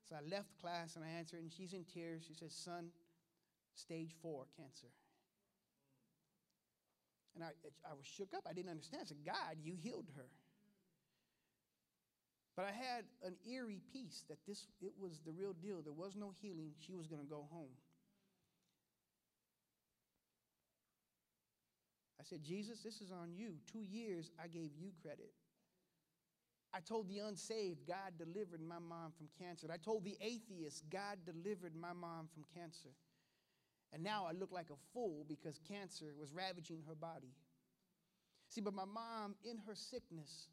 So 0.10 0.16
I 0.16 0.28
left 0.28 0.58
class 0.60 0.96
and 0.96 1.06
I 1.06 1.10
answered, 1.10 1.42
and 1.42 1.52
she's 1.52 1.74
in 1.74 1.86
tears. 1.86 2.24
She 2.28 2.34
says, 2.34 2.52
Son, 2.54 2.90
stage 3.76 4.16
four 4.22 4.46
cancer. 4.58 4.88
And 7.36 7.44
I, 7.44 7.50
I 7.86 7.94
was 7.94 8.08
shook 8.08 8.34
up. 8.36 8.48
I 8.50 8.54
didn't 8.54 8.72
understand. 8.72 9.04
I 9.06 9.08
said, 9.08 9.24
God, 9.24 9.62
you 9.62 9.76
healed 9.80 10.10
her. 10.16 10.26
But 12.56 12.66
I 12.66 12.72
had 12.72 13.06
an 13.24 13.36
eerie 13.46 13.82
peace 13.94 14.24
that 14.30 14.40
this 14.48 14.66
it 14.82 14.94
was 15.00 15.20
the 15.24 15.32
real 15.32 15.54
deal. 15.54 15.84
There 15.84 15.94
was 15.94 16.16
no 16.16 16.34
healing. 16.42 16.72
She 16.80 16.96
was 16.96 17.06
going 17.06 17.22
to 17.22 17.30
go 17.30 17.46
home. 17.52 17.70
Said, 22.30 22.44
Jesus, 22.44 22.82
this 22.84 23.02
is 23.02 23.12
on 23.12 23.34
you. 23.34 23.54
Two 23.72 23.84
years, 23.90 24.32
I 24.42 24.48
gave 24.48 24.72
you 24.78 24.92
credit. 25.02 25.32
I 26.74 26.80
told 26.80 27.08
the 27.08 27.20
unsaved, 27.20 27.88
God 27.88 28.14
delivered 28.18 28.62
my 28.62 28.80
mom 28.80 29.12
from 29.18 29.28
cancer. 29.40 29.68
I 29.72 29.78
told 29.78 30.04
the 30.04 30.18
atheist, 30.22 30.84
God 30.92 31.18
delivered 31.26 31.76
my 31.76 31.94
mom 31.94 32.28
from 32.34 32.44
cancer. 32.54 32.90
And 33.94 34.04
now 34.04 34.26
I 34.30 34.34
look 34.34 34.52
like 34.52 34.70
a 34.70 34.94
fool 34.94 35.26
because 35.28 35.60
cancer 35.68 36.14
was 36.20 36.34
ravaging 36.34 36.84
her 36.88 36.96
body. 36.96 37.34
See, 38.50 38.62
but 38.62 38.74
my 38.74 38.86
mom, 38.86 39.36
in 39.44 39.58
her 39.66 39.76
sickness, 39.76 40.48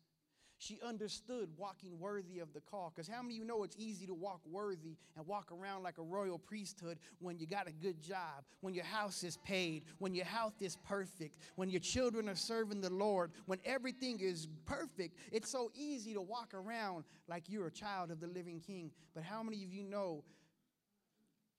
she 0.64 0.80
understood 0.86 1.48
walking 1.56 1.98
worthy 1.98 2.38
of 2.38 2.52
the 2.54 2.60
call. 2.60 2.92
Because 2.94 3.08
how 3.08 3.22
many 3.22 3.34
of 3.34 3.38
you 3.38 3.44
know 3.44 3.62
it's 3.64 3.76
easy 3.78 4.06
to 4.06 4.14
walk 4.14 4.40
worthy 4.50 4.96
and 5.16 5.26
walk 5.26 5.50
around 5.52 5.82
like 5.82 5.98
a 5.98 6.02
royal 6.02 6.38
priesthood 6.38 6.98
when 7.18 7.38
you 7.38 7.46
got 7.46 7.68
a 7.68 7.72
good 7.72 8.00
job, 8.00 8.44
when 8.60 8.74
your 8.74 8.84
house 8.84 9.22
is 9.22 9.36
paid, 9.38 9.82
when 9.98 10.14
your 10.14 10.24
health 10.24 10.54
is 10.60 10.76
perfect, 10.76 11.38
when 11.56 11.68
your 11.68 11.80
children 11.80 12.28
are 12.28 12.34
serving 12.34 12.80
the 12.80 12.92
Lord, 12.92 13.32
when 13.46 13.58
everything 13.64 14.20
is 14.20 14.48
perfect? 14.64 15.18
It's 15.32 15.50
so 15.50 15.70
easy 15.74 16.14
to 16.14 16.20
walk 16.22 16.54
around 16.54 17.04
like 17.28 17.44
you're 17.48 17.66
a 17.66 17.72
child 17.72 18.10
of 18.10 18.20
the 18.20 18.26
living 18.26 18.60
king. 18.60 18.90
But 19.14 19.24
how 19.24 19.42
many 19.42 19.64
of 19.64 19.72
you 19.72 19.84
know 19.84 20.24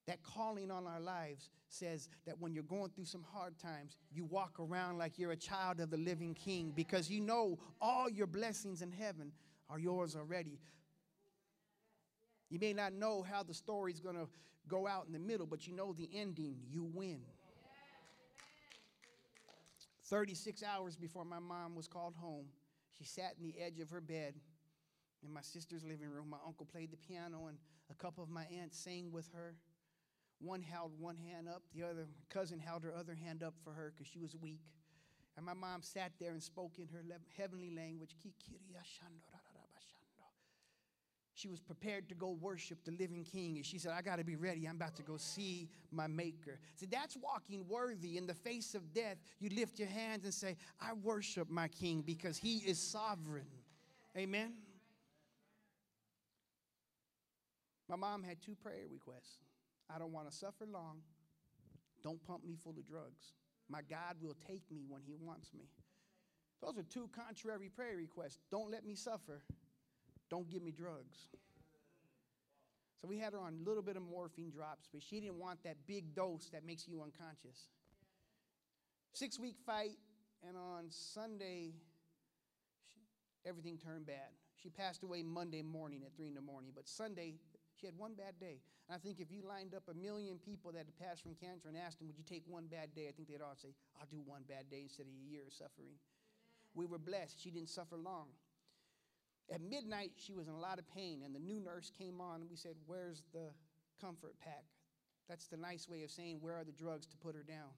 that 0.08 0.22
calling 0.24 0.70
on 0.70 0.86
our 0.86 1.00
lives 1.00 1.50
says 1.68 2.10
that 2.26 2.40
when 2.40 2.54
you're 2.54 2.64
going 2.64 2.90
through 2.92 3.06
some 3.06 3.24
hard 3.34 3.58
times, 3.58 3.96
you 4.12 4.24
walk 4.26 4.60
around 4.60 4.98
like 4.98 5.18
you're 5.18 5.32
a 5.32 5.38
child 5.38 5.80
of 5.80 5.90
the 5.90 5.98
living 5.98 6.34
king 6.34 6.72
because 6.76 7.10
you 7.10 7.20
know 7.20 7.58
all 7.82 8.10
your 8.10 8.28
blessings 8.28 8.82
in 8.82 8.92
heaven 8.92 9.32
are 9.70 9.80
yours 9.80 10.16
already. 10.16 10.60
You 12.50 12.60
may 12.60 12.74
not 12.74 12.94
know 12.94 13.24
how 13.24 13.44
the 13.44 13.54
story's 13.54 14.00
going 14.00 14.16
to 14.16 14.28
go 14.68 14.88
out 14.88 15.06
in 15.08 15.14
the 15.14 15.20
middle, 15.20 15.48
but 15.48 15.68
you 15.68 15.74
know 15.74 15.94
the 15.94 16.10
ending. 16.14 16.58
You 16.70 16.84
win. 16.94 17.22
36 20.06 20.62
hours 20.64 20.96
before 20.96 21.26
my 21.26 21.40
mom 21.40 21.76
was 21.76 21.88
called 21.88 22.14
home, 22.16 22.46
she 22.96 23.04
sat 23.04 23.34
in 23.40 23.44
the 23.44 23.56
edge 23.60 23.80
of 23.80 23.90
her 23.90 24.02
bed 24.02 24.36
in 25.26 25.34
my 25.34 25.42
sister's 25.42 25.84
living 25.84 26.10
room. 26.10 26.30
My 26.30 26.38
uncle 26.46 26.66
played 26.66 26.92
the 26.92 26.98
piano, 26.98 27.48
and 27.48 27.58
a 27.90 27.96
couple 27.96 28.24
of 28.24 28.30
my 28.30 28.46
aunts 28.62 28.78
sang 28.78 29.12
with 29.12 29.28
her. 29.34 29.56
One 30.40 30.62
held 30.62 30.92
one 31.00 31.18
hand 31.18 31.48
up, 31.48 31.64
the 31.74 31.84
other 31.84 32.08
cousin 32.30 32.60
held 32.60 32.84
her 32.84 32.94
other 32.96 33.16
hand 33.16 33.42
up 33.42 33.54
for 33.64 33.72
her 33.72 33.94
because 33.96 34.12
she 34.12 34.20
was 34.20 34.36
weak. 34.36 34.62
And 35.38 35.46
my 35.46 35.54
mom 35.54 35.82
sat 35.82 36.14
there 36.20 36.32
and 36.32 36.42
spoke 36.42 36.78
in 36.78 36.88
her 36.88 37.04
heavenly 37.38 37.72
language. 37.76 38.16
She 41.34 41.50
was 41.50 41.60
prepared 41.60 42.08
to 42.10 42.16
go 42.16 42.30
worship 42.30 42.78
the 42.86 42.92
living 42.92 43.26
king. 43.26 43.58
And 43.58 43.66
she 43.66 43.78
said, 43.78 43.92
I 43.92 44.02
got 44.02 44.20
to 44.20 44.24
be 44.24 44.38
ready. 44.38 44.66
I'm 44.66 44.78
about 44.78 44.96
to 44.96 45.04
go 45.04 45.18
see 45.18 45.68
my 45.92 46.08
maker. 46.08 46.60
See, 46.78 46.86
that's 46.86 47.18
walking 47.18 47.66
worthy. 47.68 48.18
In 48.18 48.26
the 48.26 48.34
face 48.34 48.74
of 48.74 48.94
death, 48.94 49.18
you 49.40 49.50
lift 49.50 49.78
your 49.78 49.90
hands 49.90 50.24
and 50.24 50.34
say, 50.34 50.56
I 50.80 50.94
worship 50.94 51.50
my 51.50 51.68
king 51.68 52.04
because 52.06 52.38
he 52.38 52.60
is 52.60 52.80
sovereign. 52.80 53.48
Amen. 54.18 54.54
My 57.90 57.98
mom 57.98 58.24
had 58.24 58.42
two 58.42 58.56
prayer 58.56 58.86
requests. 58.90 59.40
I 59.94 60.00
don't 60.00 60.12
want 60.12 60.30
to 60.30 60.36
suffer 60.36 60.66
long. 60.66 60.98
Don't 62.04 62.24
pump 62.26 62.46
me 62.46 62.56
full 62.62 62.76
of 62.78 62.88
drugs. 62.88 63.34
My 63.70 63.82
God 63.82 64.16
will 64.22 64.36
take 64.48 64.64
me 64.72 64.84
when 64.88 65.02
He 65.02 65.16
wants 65.20 65.52
me. 65.54 65.66
Those 66.62 66.78
are 66.78 66.84
two 66.84 67.10
contrary 67.16 67.70
prayer 67.70 67.98
requests. 67.98 68.40
Don't 68.52 68.72
let 68.72 68.86
me 68.86 68.96
suffer. 68.96 69.42
Don't 70.30 70.50
give 70.50 70.64
me 70.64 70.72
drugs. 70.72 71.30
So 73.02 73.08
we 73.08 73.20
had 73.20 73.34
her 73.34 73.40
on 73.40 73.54
a 73.62 73.70
little 73.70 73.84
bit 73.84 73.98
of 73.98 74.04
morphine 74.04 74.50
drops, 74.50 74.88
but 74.92 75.04
she 75.04 75.20
didn't 75.20 75.40
want 75.40 75.64
that 75.64 75.78
big 75.86 76.16
dose 76.16 76.50
that 76.54 76.66
makes 76.66 76.88
you 76.88 77.02
unconscious. 77.04 77.70
Six 79.14 79.40
week 79.40 79.58
fight, 79.66 79.98
and 80.48 80.58
on 80.58 80.86
Sunday, 80.90 81.74
she, 82.94 83.02
everything 83.46 83.78
turned 83.78 84.08
bad. 84.08 84.34
She 84.62 84.70
passed 84.70 85.04
away 85.04 85.22
Monday 85.22 85.62
morning 85.62 86.02
at 86.06 86.16
3 86.16 86.30
in 86.30 86.34
the 86.34 86.42
morning, 86.42 86.72
but 86.74 86.88
Sunday, 86.88 87.36
she 87.80 87.86
had 87.86 87.96
one 87.98 88.14
bad 88.16 88.40
day. 88.40 88.60
And 88.88 88.96
I 88.96 89.00
think 89.00 89.20
if 89.20 89.32
you 89.32 89.42
lined 89.42 89.74
up 89.76 89.84
a 89.90 89.94
million 89.94 90.40
people 90.40 90.72
that 90.72 90.86
had 90.86 90.98
passed 90.98 91.24
from 91.24 91.36
cancer 91.36 91.68
and 91.68 91.78
asked 91.78 92.00
them, 92.00 92.08
Would 92.08 92.18
you 92.18 92.24
take 92.24 92.44
one 92.48 92.68
bad 92.68 92.94
day? 92.96 93.08
I 93.10 93.12
think 93.12 93.28
they'd 93.28 93.42
all 93.42 93.56
say, 93.56 93.74
I'll 94.00 94.08
do 94.10 94.22
one 94.26 94.44
bad 94.48 94.70
day 94.70 94.82
instead 94.84 95.08
of 95.08 95.14
a 95.14 95.26
year 95.30 95.44
of 95.48 95.54
suffering. 95.54 95.94
Amen. 95.94 96.74
We 96.74 96.86
were 96.86 97.00
blessed. 97.00 97.42
She 97.42 97.52
didn't 97.52 97.70
suffer 97.70 97.98
long. 97.98 98.28
At 99.52 99.62
midnight, 99.62 100.14
she 100.18 100.34
was 100.34 100.48
in 100.48 100.54
a 100.54 100.60
lot 100.60 100.80
of 100.80 100.88
pain, 100.90 101.22
and 101.24 101.36
the 101.36 101.40
new 101.40 101.60
nurse 101.60 101.92
came 101.96 102.20
on, 102.20 102.42
and 102.42 102.50
we 102.50 102.56
said, 102.56 102.76
Where's 102.86 103.24
the 103.34 103.52
comfort 104.02 104.36
pack? 104.44 104.66
That's 105.30 105.48
the 105.48 105.58
nice 105.58 105.90
way 105.90 106.04
of 106.04 106.12
saying, 106.12 106.38
Where 106.42 106.56
are 106.56 106.64
the 106.64 106.72
drugs 106.72 107.06
to 107.08 107.18
put 107.18 107.36
her 107.36 107.44
down? 107.44 107.74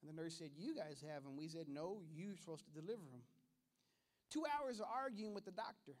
And 0.00 0.10
the 0.10 0.22
nurse 0.22 0.34
said, 0.38 0.50
You 0.56 0.74
guys 0.74 1.02
have 1.12 1.24
them. 1.24 1.36
We 1.36 1.48
said, 1.48 1.66
No, 1.68 2.02
you're 2.14 2.36
supposed 2.36 2.64
to 2.66 2.72
deliver 2.72 3.02
them. 3.10 3.22
Two 4.30 4.44
hours 4.58 4.80
of 4.80 4.86
arguing 4.92 5.34
with 5.34 5.44
the 5.44 5.52
doctor. 5.52 5.94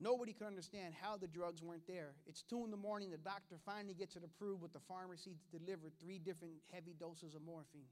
Nobody 0.00 0.32
could 0.32 0.46
understand 0.46 0.94
how 1.00 1.16
the 1.16 1.26
drugs 1.26 1.62
weren't 1.62 1.86
there. 1.88 2.12
It's 2.26 2.42
two 2.42 2.64
in 2.64 2.70
the 2.70 2.76
morning. 2.76 3.10
The 3.10 3.16
doctor 3.16 3.56
finally 3.66 3.94
gets 3.94 4.14
it 4.14 4.22
approved 4.24 4.62
with 4.62 4.72
the 4.72 4.80
pharmacy 4.86 5.34
to 5.50 5.58
deliver 5.58 5.88
three 6.00 6.18
different 6.18 6.54
heavy 6.72 6.94
doses 6.98 7.34
of 7.34 7.42
morphine. 7.42 7.90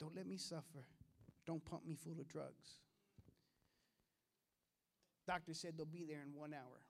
Don't 0.00 0.16
let 0.16 0.26
me 0.26 0.36
suffer. 0.36 0.86
Don't 1.46 1.64
pump 1.64 1.86
me 1.86 1.94
full 1.94 2.20
of 2.20 2.28
drugs. 2.28 2.80
Doctor 5.26 5.54
said 5.54 5.74
they'll 5.76 5.86
be 5.86 6.04
there 6.04 6.22
in 6.22 6.34
one 6.34 6.52
hour. 6.52 6.82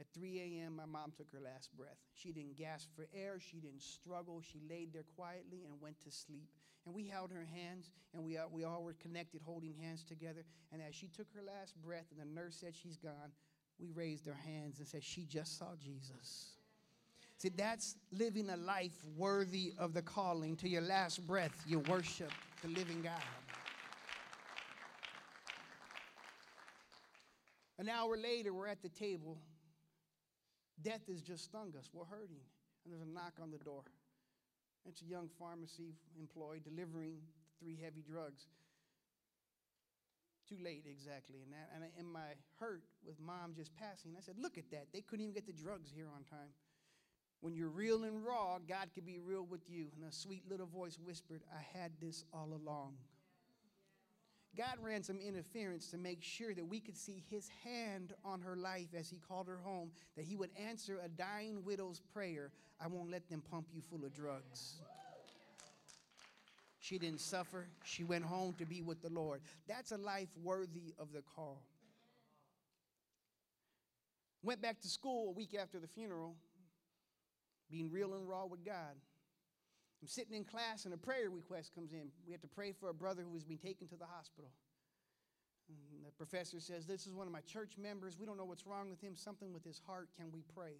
At 0.00 0.06
3 0.14 0.40
a.m., 0.40 0.76
my 0.76 0.86
mom 0.86 1.12
took 1.16 1.30
her 1.32 1.40
last 1.40 1.76
breath. 1.76 1.98
She 2.14 2.32
didn't 2.32 2.56
gasp 2.56 2.88
for 2.94 3.08
air. 3.12 3.38
She 3.40 3.58
didn't 3.58 3.82
struggle. 3.82 4.40
She 4.40 4.60
laid 4.70 4.92
there 4.92 5.04
quietly 5.16 5.64
and 5.68 5.80
went 5.80 6.00
to 6.04 6.10
sleep. 6.10 6.48
And 6.86 6.94
we 6.94 7.06
held 7.08 7.32
her 7.32 7.44
hands, 7.44 7.90
and 8.14 8.24
we, 8.24 8.38
we 8.52 8.64
all 8.64 8.82
were 8.82 8.94
connected, 8.94 9.42
holding 9.44 9.74
hands 9.74 10.04
together. 10.04 10.44
And 10.72 10.80
as 10.80 10.94
she 10.94 11.08
took 11.08 11.26
her 11.34 11.42
last 11.42 11.74
breath, 11.82 12.06
and 12.10 12.20
the 12.20 12.40
nurse 12.40 12.56
said 12.56 12.74
she's 12.76 12.96
gone, 12.96 13.32
we 13.80 13.90
raised 13.90 14.28
our 14.28 14.34
hands 14.34 14.78
and 14.78 14.86
said, 14.86 15.02
She 15.02 15.24
just 15.24 15.58
saw 15.58 15.74
Jesus. 15.82 16.52
See, 17.38 17.50
that's 17.50 17.96
living 18.12 18.50
a 18.50 18.56
life 18.56 19.04
worthy 19.16 19.74
of 19.78 19.94
the 19.94 20.02
calling. 20.02 20.56
To 20.56 20.68
your 20.68 20.82
last 20.82 21.26
breath, 21.26 21.64
you 21.66 21.80
worship 21.80 22.32
the 22.62 22.68
living 22.68 23.02
God. 23.02 23.12
An 27.78 27.88
hour 27.88 28.16
later, 28.16 28.52
we're 28.52 28.66
at 28.66 28.82
the 28.82 28.88
table 28.88 29.38
Death 30.82 31.02
has 31.08 31.20
just 31.20 31.44
stung 31.44 31.74
us. 31.78 31.90
We're 31.92 32.04
hurting. 32.04 32.42
And 32.84 32.92
there's 32.92 33.02
a 33.02 33.12
knock 33.12 33.34
on 33.42 33.50
the 33.50 33.58
door. 33.58 33.82
It's 34.86 35.02
a 35.02 35.04
young 35.04 35.28
pharmacy 35.38 35.94
employee 36.18 36.62
delivering 36.62 37.16
three 37.60 37.78
heavy 37.82 38.02
drugs. 38.02 38.46
Too 40.48 40.56
late, 40.64 40.84
exactly. 40.88 41.40
And, 41.42 41.52
that, 41.52 41.68
and 41.74 41.84
in 41.98 42.10
my 42.10 42.38
hurt 42.58 42.82
with 43.04 43.20
mom 43.20 43.52
just 43.54 43.74
passing, 43.76 44.14
I 44.16 44.20
said, 44.22 44.36
Look 44.40 44.56
at 44.56 44.70
that. 44.70 44.86
They 44.94 45.02
couldn't 45.02 45.24
even 45.24 45.34
get 45.34 45.46
the 45.46 45.52
drugs 45.52 45.90
here 45.94 46.06
on 46.14 46.24
time. 46.24 46.48
When 47.40 47.54
you're 47.54 47.68
real 47.68 48.04
and 48.04 48.24
raw, 48.24 48.58
God 48.66 48.88
can 48.94 49.04
be 49.04 49.18
real 49.18 49.44
with 49.44 49.68
you. 49.68 49.88
And 49.94 50.08
a 50.08 50.12
sweet 50.12 50.42
little 50.48 50.66
voice 50.66 50.98
whispered, 50.98 51.42
I 51.54 51.78
had 51.78 51.92
this 52.00 52.24
all 52.32 52.48
along. 52.54 52.94
God 54.56 54.76
ran 54.82 55.02
some 55.02 55.20
interference 55.20 55.88
to 55.90 55.98
make 55.98 56.22
sure 56.22 56.52
that 56.54 56.66
we 56.66 56.80
could 56.80 56.96
see 56.96 57.22
his 57.30 57.48
hand 57.64 58.14
on 58.24 58.40
her 58.40 58.56
life 58.56 58.88
as 58.98 59.08
he 59.08 59.18
called 59.18 59.46
her 59.46 59.60
home, 59.62 59.90
that 60.16 60.24
he 60.24 60.34
would 60.36 60.50
answer 60.58 60.98
a 61.04 61.08
dying 61.08 61.62
widow's 61.64 62.00
prayer 62.12 62.50
I 62.80 62.86
won't 62.86 63.10
let 63.10 63.28
them 63.28 63.42
pump 63.50 63.66
you 63.72 63.80
full 63.80 64.04
of 64.04 64.14
drugs. 64.14 64.80
She 66.78 66.98
didn't 66.98 67.20
suffer. 67.20 67.66
She 67.84 68.04
went 68.04 68.24
home 68.24 68.54
to 68.58 68.64
be 68.64 68.82
with 68.82 69.02
the 69.02 69.10
Lord. 69.10 69.40
That's 69.66 69.90
a 69.90 69.96
life 69.96 70.28
worthy 70.42 70.94
of 70.98 71.12
the 71.12 71.22
call. 71.22 71.62
Went 74.42 74.62
back 74.62 74.80
to 74.82 74.88
school 74.88 75.30
a 75.30 75.32
week 75.32 75.56
after 75.60 75.80
the 75.80 75.88
funeral, 75.88 76.36
being 77.68 77.90
real 77.90 78.14
and 78.14 78.28
raw 78.28 78.46
with 78.46 78.64
God. 78.64 78.94
I'm 80.00 80.08
sitting 80.08 80.34
in 80.34 80.44
class 80.44 80.84
and 80.84 80.94
a 80.94 80.96
prayer 80.96 81.30
request 81.30 81.74
comes 81.74 81.92
in. 81.92 82.08
We 82.26 82.32
have 82.32 82.40
to 82.42 82.48
pray 82.48 82.72
for 82.72 82.88
a 82.88 82.94
brother 82.94 83.22
who 83.22 83.34
has 83.34 83.44
been 83.44 83.58
taken 83.58 83.88
to 83.88 83.96
the 83.96 84.06
hospital. 84.06 84.50
And 85.68 86.06
the 86.06 86.12
professor 86.12 86.60
says, 86.60 86.86
This 86.86 87.06
is 87.06 87.14
one 87.14 87.26
of 87.26 87.32
my 87.32 87.40
church 87.42 87.72
members. 87.76 88.16
We 88.18 88.24
don't 88.24 88.38
know 88.38 88.44
what's 88.44 88.66
wrong 88.66 88.90
with 88.90 89.00
him, 89.00 89.16
something 89.16 89.52
with 89.52 89.64
his 89.64 89.80
heart. 89.86 90.08
Can 90.16 90.30
we 90.32 90.42
pray? 90.54 90.78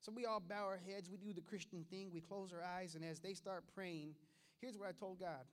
So 0.00 0.12
we 0.14 0.26
all 0.26 0.40
bow 0.40 0.64
our 0.64 0.80
heads. 0.88 1.10
We 1.10 1.18
do 1.18 1.32
the 1.32 1.42
Christian 1.42 1.84
thing. 1.90 2.10
We 2.12 2.20
close 2.20 2.52
our 2.52 2.62
eyes. 2.62 2.94
And 2.94 3.04
as 3.04 3.20
they 3.20 3.34
start 3.34 3.64
praying, 3.74 4.14
here's 4.60 4.78
what 4.78 4.88
I 4.88 4.92
told 4.92 5.20
God 5.20 5.44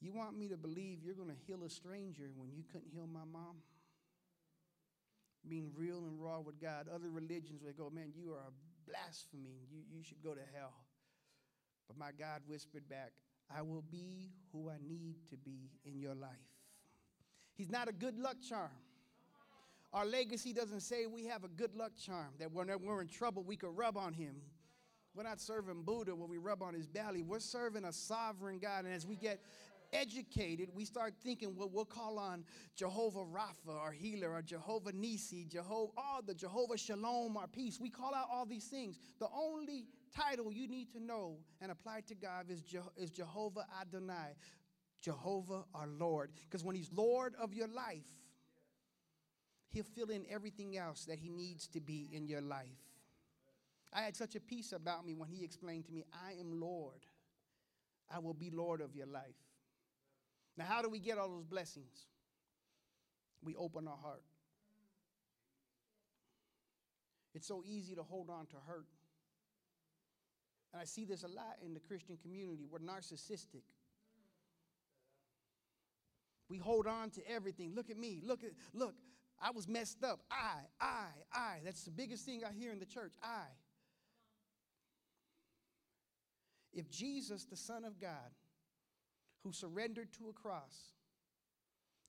You 0.00 0.12
want 0.12 0.38
me 0.38 0.48
to 0.48 0.56
believe 0.56 1.02
you're 1.02 1.14
going 1.14 1.28
to 1.28 1.42
heal 1.46 1.62
a 1.64 1.70
stranger 1.70 2.30
when 2.36 2.50
you 2.52 2.62
couldn't 2.72 2.90
heal 2.92 3.06
my 3.06 3.26
mom? 3.30 3.56
Being 5.48 5.72
real 5.74 5.98
and 5.98 6.22
raw 6.22 6.40
with 6.40 6.60
God. 6.60 6.86
Other 6.92 7.10
religions 7.10 7.62
would 7.64 7.76
go, 7.76 7.90
Man, 7.90 8.12
you 8.14 8.32
are 8.32 8.48
a 8.48 8.90
blasphemy. 8.90 9.66
You, 9.70 9.82
you 9.90 10.02
should 10.02 10.22
go 10.22 10.34
to 10.34 10.42
hell. 10.54 10.72
But 11.90 11.98
my 11.98 12.12
God 12.16 12.42
whispered 12.46 12.88
back, 12.88 13.10
I 13.52 13.62
will 13.62 13.82
be 13.90 14.30
who 14.52 14.70
I 14.70 14.76
need 14.80 15.16
to 15.30 15.36
be 15.36 15.72
in 15.84 15.98
your 15.98 16.14
life. 16.14 16.30
He's 17.56 17.68
not 17.68 17.88
a 17.88 17.92
good 17.92 18.16
luck 18.16 18.36
charm. 18.48 18.70
Our 19.92 20.06
legacy 20.06 20.52
doesn't 20.52 20.82
say 20.82 21.06
we 21.06 21.26
have 21.26 21.42
a 21.42 21.48
good 21.48 21.74
luck 21.74 21.90
charm, 22.00 22.28
that 22.38 22.52
when 22.52 22.68
we're 22.80 23.00
in 23.00 23.08
trouble, 23.08 23.42
we 23.42 23.56
could 23.56 23.76
rub 23.76 23.96
on 23.96 24.12
him. 24.12 24.36
We're 25.16 25.24
not 25.24 25.40
serving 25.40 25.82
Buddha 25.82 26.14
when 26.14 26.30
we 26.30 26.38
rub 26.38 26.62
on 26.62 26.74
his 26.74 26.86
belly. 26.86 27.24
We're 27.24 27.40
serving 27.40 27.84
a 27.84 27.92
sovereign 27.92 28.60
God. 28.60 28.84
And 28.84 28.94
as 28.94 29.04
we 29.04 29.16
get 29.16 29.40
educated, 29.92 30.68
we 30.72 30.84
start 30.84 31.14
thinking, 31.20 31.56
what 31.56 31.72
we'll 31.72 31.84
call 31.84 32.20
on 32.20 32.44
Jehovah 32.76 33.24
Rapha, 33.24 33.76
our 33.76 33.90
healer, 33.90 34.30
or 34.30 34.42
Jehovah 34.42 34.92
Nisi, 34.92 35.44
Jehovah, 35.44 35.90
all 35.96 36.20
the 36.24 36.34
Jehovah 36.34 36.78
Shalom, 36.78 37.36
our 37.36 37.48
peace. 37.48 37.80
We 37.80 37.90
call 37.90 38.14
out 38.14 38.28
all 38.32 38.46
these 38.46 38.66
things. 38.66 39.00
The 39.18 39.26
only 39.36 39.86
title 40.14 40.52
you 40.52 40.68
need 40.68 40.90
to 40.92 41.00
know 41.00 41.38
and 41.60 41.70
apply 41.70 42.02
to 42.08 42.14
God 42.14 42.50
is, 42.50 42.62
Je- 42.62 42.78
is 42.96 43.10
Jehovah 43.10 43.66
Adonai, 43.80 44.34
Jehovah 45.00 45.64
our 45.74 45.86
Lord. 45.86 46.30
Because 46.48 46.64
when 46.64 46.76
He's 46.76 46.90
Lord 46.92 47.34
of 47.40 47.54
your 47.54 47.68
life, 47.68 48.06
He'll 49.70 49.84
fill 49.84 50.10
in 50.10 50.24
everything 50.30 50.76
else 50.76 51.04
that 51.04 51.18
He 51.18 51.28
needs 51.28 51.68
to 51.68 51.80
be 51.80 52.08
in 52.12 52.26
your 52.26 52.40
life. 52.40 52.66
I 53.92 54.02
had 54.02 54.16
such 54.16 54.34
a 54.36 54.40
peace 54.40 54.72
about 54.72 55.06
me 55.06 55.14
when 55.14 55.28
He 55.28 55.44
explained 55.44 55.86
to 55.86 55.92
me, 55.92 56.04
I 56.12 56.32
am 56.40 56.60
Lord. 56.60 57.06
I 58.12 58.18
will 58.18 58.34
be 58.34 58.50
Lord 58.50 58.80
of 58.80 58.96
your 58.96 59.06
life. 59.06 59.36
Now, 60.56 60.64
how 60.64 60.82
do 60.82 60.88
we 60.88 60.98
get 60.98 61.18
all 61.18 61.28
those 61.28 61.44
blessings? 61.44 62.06
We 63.42 63.54
open 63.56 63.86
our 63.86 63.96
heart. 63.96 64.24
It's 67.34 67.46
so 67.46 67.62
easy 67.64 67.94
to 67.94 68.02
hold 68.02 68.28
on 68.28 68.46
to 68.46 68.56
hurt. 68.66 68.86
And 70.72 70.80
I 70.80 70.84
see 70.84 71.04
this 71.04 71.22
a 71.22 71.28
lot 71.28 71.56
in 71.64 71.74
the 71.74 71.80
Christian 71.80 72.16
community. 72.22 72.66
We're 72.70 72.78
narcissistic. 72.78 73.62
We 76.48 76.58
hold 76.58 76.86
on 76.86 77.10
to 77.10 77.28
everything. 77.28 77.74
Look 77.74 77.90
at 77.90 77.96
me. 77.96 78.20
Look 78.24 78.42
at 78.44 78.50
look. 78.72 78.94
I 79.42 79.50
was 79.52 79.66
messed 79.66 80.04
up. 80.04 80.20
I, 80.30 80.60
I, 80.80 81.06
I. 81.32 81.56
That's 81.64 81.84
the 81.84 81.90
biggest 81.90 82.26
thing 82.26 82.42
I 82.44 82.52
hear 82.52 82.72
in 82.72 82.78
the 82.78 82.86
church. 82.86 83.12
I. 83.22 83.44
If 86.72 86.90
Jesus, 86.90 87.44
the 87.44 87.56
Son 87.56 87.84
of 87.84 88.00
God, 88.00 88.30
who 89.42 89.52
surrendered 89.52 90.12
to 90.14 90.28
a 90.28 90.32
cross. 90.32 90.92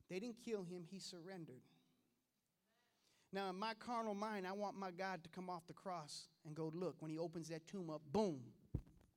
They 0.10 0.20
didn't 0.20 0.44
kill 0.44 0.64
him, 0.64 0.84
he 0.90 1.00
surrendered. 1.00 1.62
Now, 3.34 3.50
in 3.50 3.58
my 3.58 3.74
carnal 3.76 4.14
mind, 4.14 4.46
I 4.46 4.52
want 4.52 4.78
my 4.78 4.92
God 4.92 5.24
to 5.24 5.30
come 5.30 5.50
off 5.50 5.66
the 5.68 5.74
cross 5.74 6.28
and 6.46 6.54
go, 6.54 6.72
look, 6.74 6.96
when 7.00 7.10
he 7.10 7.18
opens 7.18 7.48
that 7.50 7.66
tomb 7.68 7.90
up, 7.90 8.02
boom, 8.12 8.42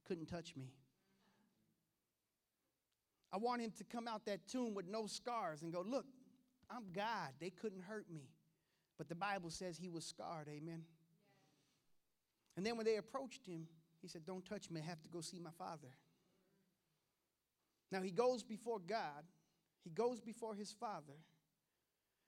couldn't 0.07 0.27
touch 0.27 0.55
me. 0.57 0.71
I 3.33 3.39
want 3.39 3.61
him 3.61 3.73
to 3.79 3.85
come 3.85 4.07
out 4.07 4.27
that 4.27 4.47
tomb 4.47 4.75
with 4.75 4.87
no 4.87 5.07
scars 5.07 5.63
and 5.63 5.73
go, 5.73 5.85
look, 5.85 6.07
I'm 6.71 6.85
God. 6.93 7.31
They 7.41 7.51
couldn't 7.51 7.83
hurt 7.83 8.07
me. 8.11 8.29
But 8.97 9.09
the 9.09 9.15
Bible 9.15 9.51
says 9.51 9.77
he 9.77 9.89
was 9.89 10.05
scarred, 10.05 10.49
amen. 10.49 10.85
And 12.57 12.65
then 12.65 12.77
when 12.77 12.87
they 12.87 12.97
approached 12.97 13.45
him, 13.47 13.67
he 14.01 14.09
said, 14.09 14.25
Don't 14.27 14.45
touch 14.45 14.71
me. 14.71 14.81
I 14.81 14.89
have 14.89 15.03
to 15.03 15.09
go 15.09 15.21
see 15.21 15.39
my 15.39 15.51
father. 15.59 15.89
Now 17.91 18.03
he 18.03 18.11
goes 18.11 18.43
before 18.43 18.79
God, 18.79 19.25
he 19.83 19.91
goes 19.91 20.21
before 20.21 20.55
his 20.55 20.73
father, 20.73 21.15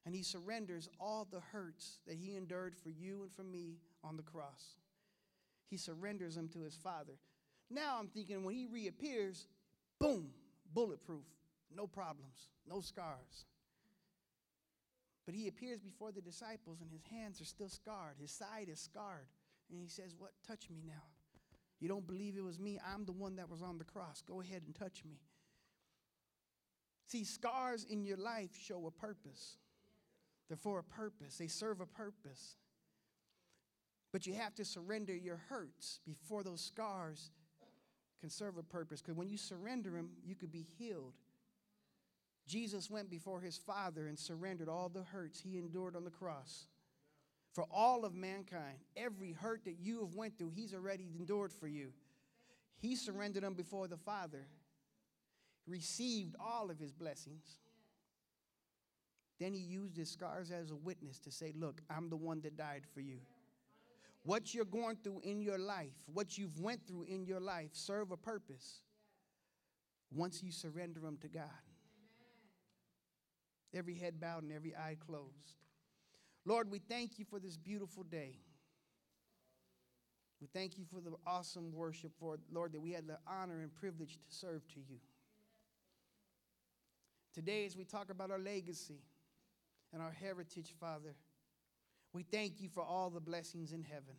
and 0.07 0.15
he 0.15 0.23
surrenders 0.23 0.89
all 1.01 1.27
the 1.29 1.41
hurts 1.41 1.99
that 2.07 2.17
he 2.17 2.37
endured 2.37 2.77
for 2.77 2.91
you 2.91 3.23
and 3.23 3.33
for 3.33 3.43
me 3.43 3.81
on 4.05 4.17
the 4.17 4.23
cross. 4.23 4.77
He 5.69 5.77
surrenders 5.77 6.37
them 6.37 6.49
to 6.51 6.61
his 6.61 6.77
father. 6.77 7.15
Now 7.69 7.97
I'm 7.99 8.07
thinking 8.07 8.45
when 8.45 8.55
he 8.55 8.67
reappears, 8.67 9.49
boom, 9.99 10.29
bulletproof, 10.73 11.27
no 11.75 11.89
problems, 11.89 12.51
no 12.69 12.81
scars. 12.81 13.47
But 15.27 15.35
he 15.35 15.49
appears 15.49 15.81
before 15.81 16.13
the 16.13 16.23
disciples 16.23 16.81
and 16.81 16.91
his 16.93 17.03
hands 17.11 17.41
are 17.41 17.45
still 17.45 17.69
scarred. 17.69 18.15
His 18.21 18.31
side 18.31 18.69
is 18.71 18.79
scarred. 18.79 19.27
And 19.69 19.81
he 19.81 19.89
says, 19.89 20.15
What? 20.17 20.31
Touch 20.47 20.71
me 20.71 20.85
now. 20.87 21.03
You 21.81 21.89
don't 21.89 22.07
believe 22.07 22.37
it 22.37 22.45
was 22.45 22.61
me? 22.61 22.79
I'm 22.87 23.05
the 23.05 23.13
one 23.13 23.35
that 23.37 23.51
was 23.51 23.61
on 23.61 23.77
the 23.77 23.85
cross. 23.85 24.23
Go 24.23 24.41
ahead 24.41 24.63
and 24.67 24.75
touch 24.75 25.03
me. 25.05 25.19
See, 27.09 27.25
scars 27.25 27.85
in 27.91 28.05
your 28.05 28.17
life 28.17 28.51
show 28.57 28.87
a 28.87 28.91
purpose. 28.93 29.57
They're 30.49 30.57
for 30.57 30.79
a 30.79 30.85
purpose, 30.85 31.37
they 31.37 31.49
serve 31.49 31.81
a 31.81 31.87
purpose. 31.87 32.57
But 34.13 34.27
you 34.27 34.35
have 34.35 34.55
to 34.55 34.65
surrender 34.65 35.15
your 35.15 35.41
hurts 35.49 36.01
before 36.07 36.43
those 36.43 36.61
scars 36.61 37.33
can 38.21 38.31
serve 38.31 38.57
a 38.57 38.63
purpose. 38.63 39.03
Because 39.03 39.17
when 39.17 39.29
you 39.29 39.37
surrender 39.37 39.91
them, 39.91 40.11
you 40.25 40.35
could 40.35 40.53
be 40.53 40.67
healed. 40.79 41.15
Jesus 42.47 42.89
went 42.89 43.11
before 43.11 43.41
his 43.41 43.59
Father 43.59 44.07
and 44.07 44.19
surrendered 44.19 44.69
all 44.69 44.89
the 44.89 45.03
hurts 45.03 45.41
he 45.41 45.59
endured 45.59 45.97
on 45.97 46.05
the 46.05 46.11
cross 46.11 46.69
for 47.53 47.65
all 47.71 48.05
of 48.05 48.15
mankind. 48.15 48.79
Every 48.97 49.33
hurt 49.33 49.65
that 49.65 49.79
you 49.81 50.01
have 50.01 50.15
went 50.15 50.39
through, 50.39 50.51
he's 50.55 50.75
already 50.75 51.09
endured 51.19 51.53
for 51.53 51.67
you. 51.67 51.93
He 52.79 52.95
surrendered 52.95 53.43
them 53.43 53.55
before 53.55 53.89
the 53.89 53.97
Father, 53.97 54.47
received 55.67 56.37
all 56.39 56.71
of 56.71 56.79
his 56.79 56.93
blessings. 56.93 57.59
Then 59.39 59.53
he 59.53 59.61
used 59.61 59.97
his 59.97 60.11
scars 60.11 60.51
as 60.51 60.71
a 60.71 60.77
witness 60.77 61.19
to 61.21 61.31
say, 61.31 61.53
Look, 61.55 61.83
I'm 61.91 62.09
the 62.09 62.17
one 62.17 62.41
that 62.43 62.57
died 62.57 62.83
for 62.95 63.01
you. 63.01 63.19
What 64.25 64.55
you're 64.55 64.65
going 64.65 64.97
through 65.05 65.21
in 65.23 65.41
your 65.41 65.59
life, 65.59 65.95
what 66.13 66.37
you've 66.37 66.59
went 66.59 66.87
through 66.87 67.05
in 67.05 67.27
your 67.27 67.41
life, 67.41 67.71
serve 67.73 68.11
a 68.11 68.17
purpose 68.17 68.81
once 70.11 70.43
you 70.43 70.51
surrender 70.51 71.01
them 71.01 71.19
to 71.21 71.29
God. 71.29 71.45
Every 73.75 73.95
head 73.95 74.19
bowed 74.21 74.43
and 74.43 74.53
every 74.53 74.75
eye 74.75 74.97
closed. 75.07 75.55
Lord, 76.45 76.71
we 76.71 76.79
thank 76.79 77.19
you 77.19 77.25
for 77.25 77.39
this 77.39 77.57
beautiful 77.57 78.03
day. 78.05 78.39
We 80.41 80.49
thank 80.53 80.79
you 80.79 80.85
for 80.85 81.01
the 81.01 81.15
awesome 81.27 81.73
worship, 81.73 82.13
for 82.19 82.37
Lord, 82.53 82.73
that 82.73 82.81
we 82.81 82.93
had 82.93 83.07
the 83.07 83.19
honor 83.27 83.61
and 83.63 83.75
privilege 83.75 84.15
to 84.15 84.35
serve 84.35 84.67
to 84.69 84.81
you. 84.81 84.99
Today, 87.33 87.67
as 87.67 87.77
we 87.77 87.85
talk 87.85 88.11
about 88.11 88.31
our 88.31 88.39
legacy 88.39 89.01
and 89.97 90.05
our 90.05 90.13
heritage, 90.13 90.75
Father, 90.79 91.15
we 92.13 92.23
thank 92.23 92.61
you 92.61 92.69
for 92.69 92.83
all 92.83 93.09
the 93.09 93.19
blessings 93.19 93.73
in 93.73 93.81
heaven. 93.81 94.15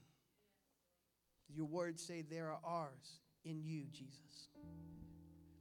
Your 1.54 1.68
words 1.68 2.02
say 2.02 2.24
there 2.28 2.48
are 2.48 2.60
ours 2.64 3.20
in 3.46 3.62
you, 3.62 3.84
Jesus. 3.92 4.50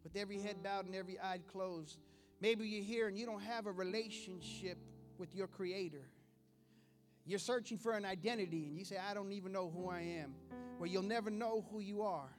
With 0.03 0.17
every 0.17 0.41
head 0.41 0.63
bowed 0.63 0.87
and 0.87 0.95
every 0.95 1.21
eye 1.21 1.41
closed, 1.53 1.99
maybe 2.41 2.67
you're 2.67 2.83
here 2.83 3.09
and 3.09 3.19
you 3.19 3.27
don't 3.27 3.43
have 3.43 3.67
a 3.67 3.71
relationship 3.71 4.79
with 5.19 5.35
your 5.35 5.49
Creator. 5.49 6.09
You're 7.27 7.39
searching 7.39 7.77
for 7.77 7.93
an 7.93 8.07
identity 8.07 8.69
and 8.69 8.79
you 8.79 8.87
say, 8.87 8.97
I 8.97 9.13
don't 9.13 9.33
even 9.33 9.53
know 9.53 9.69
who 9.69 9.91
I 9.91 10.01
am. 10.01 10.35
Well, 10.79 10.89
you'll 10.89 11.03
never 11.03 11.29
know 11.29 11.67
who 11.71 11.81
you 11.81 12.01
are. 12.01 12.31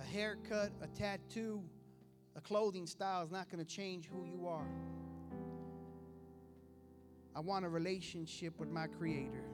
A 0.00 0.02
haircut, 0.02 0.72
a 0.80 0.86
tattoo, 0.98 1.62
a 2.36 2.40
clothing 2.40 2.86
style 2.86 3.22
is 3.22 3.30
not 3.30 3.50
going 3.50 3.62
to 3.62 3.70
change 3.70 4.08
who 4.10 4.24
you 4.24 4.46
are. 4.46 4.66
I 7.34 7.40
want 7.40 7.64
a 7.64 7.68
relationship 7.68 8.58
with 8.58 8.70
my 8.70 8.86
Creator. 8.86 9.44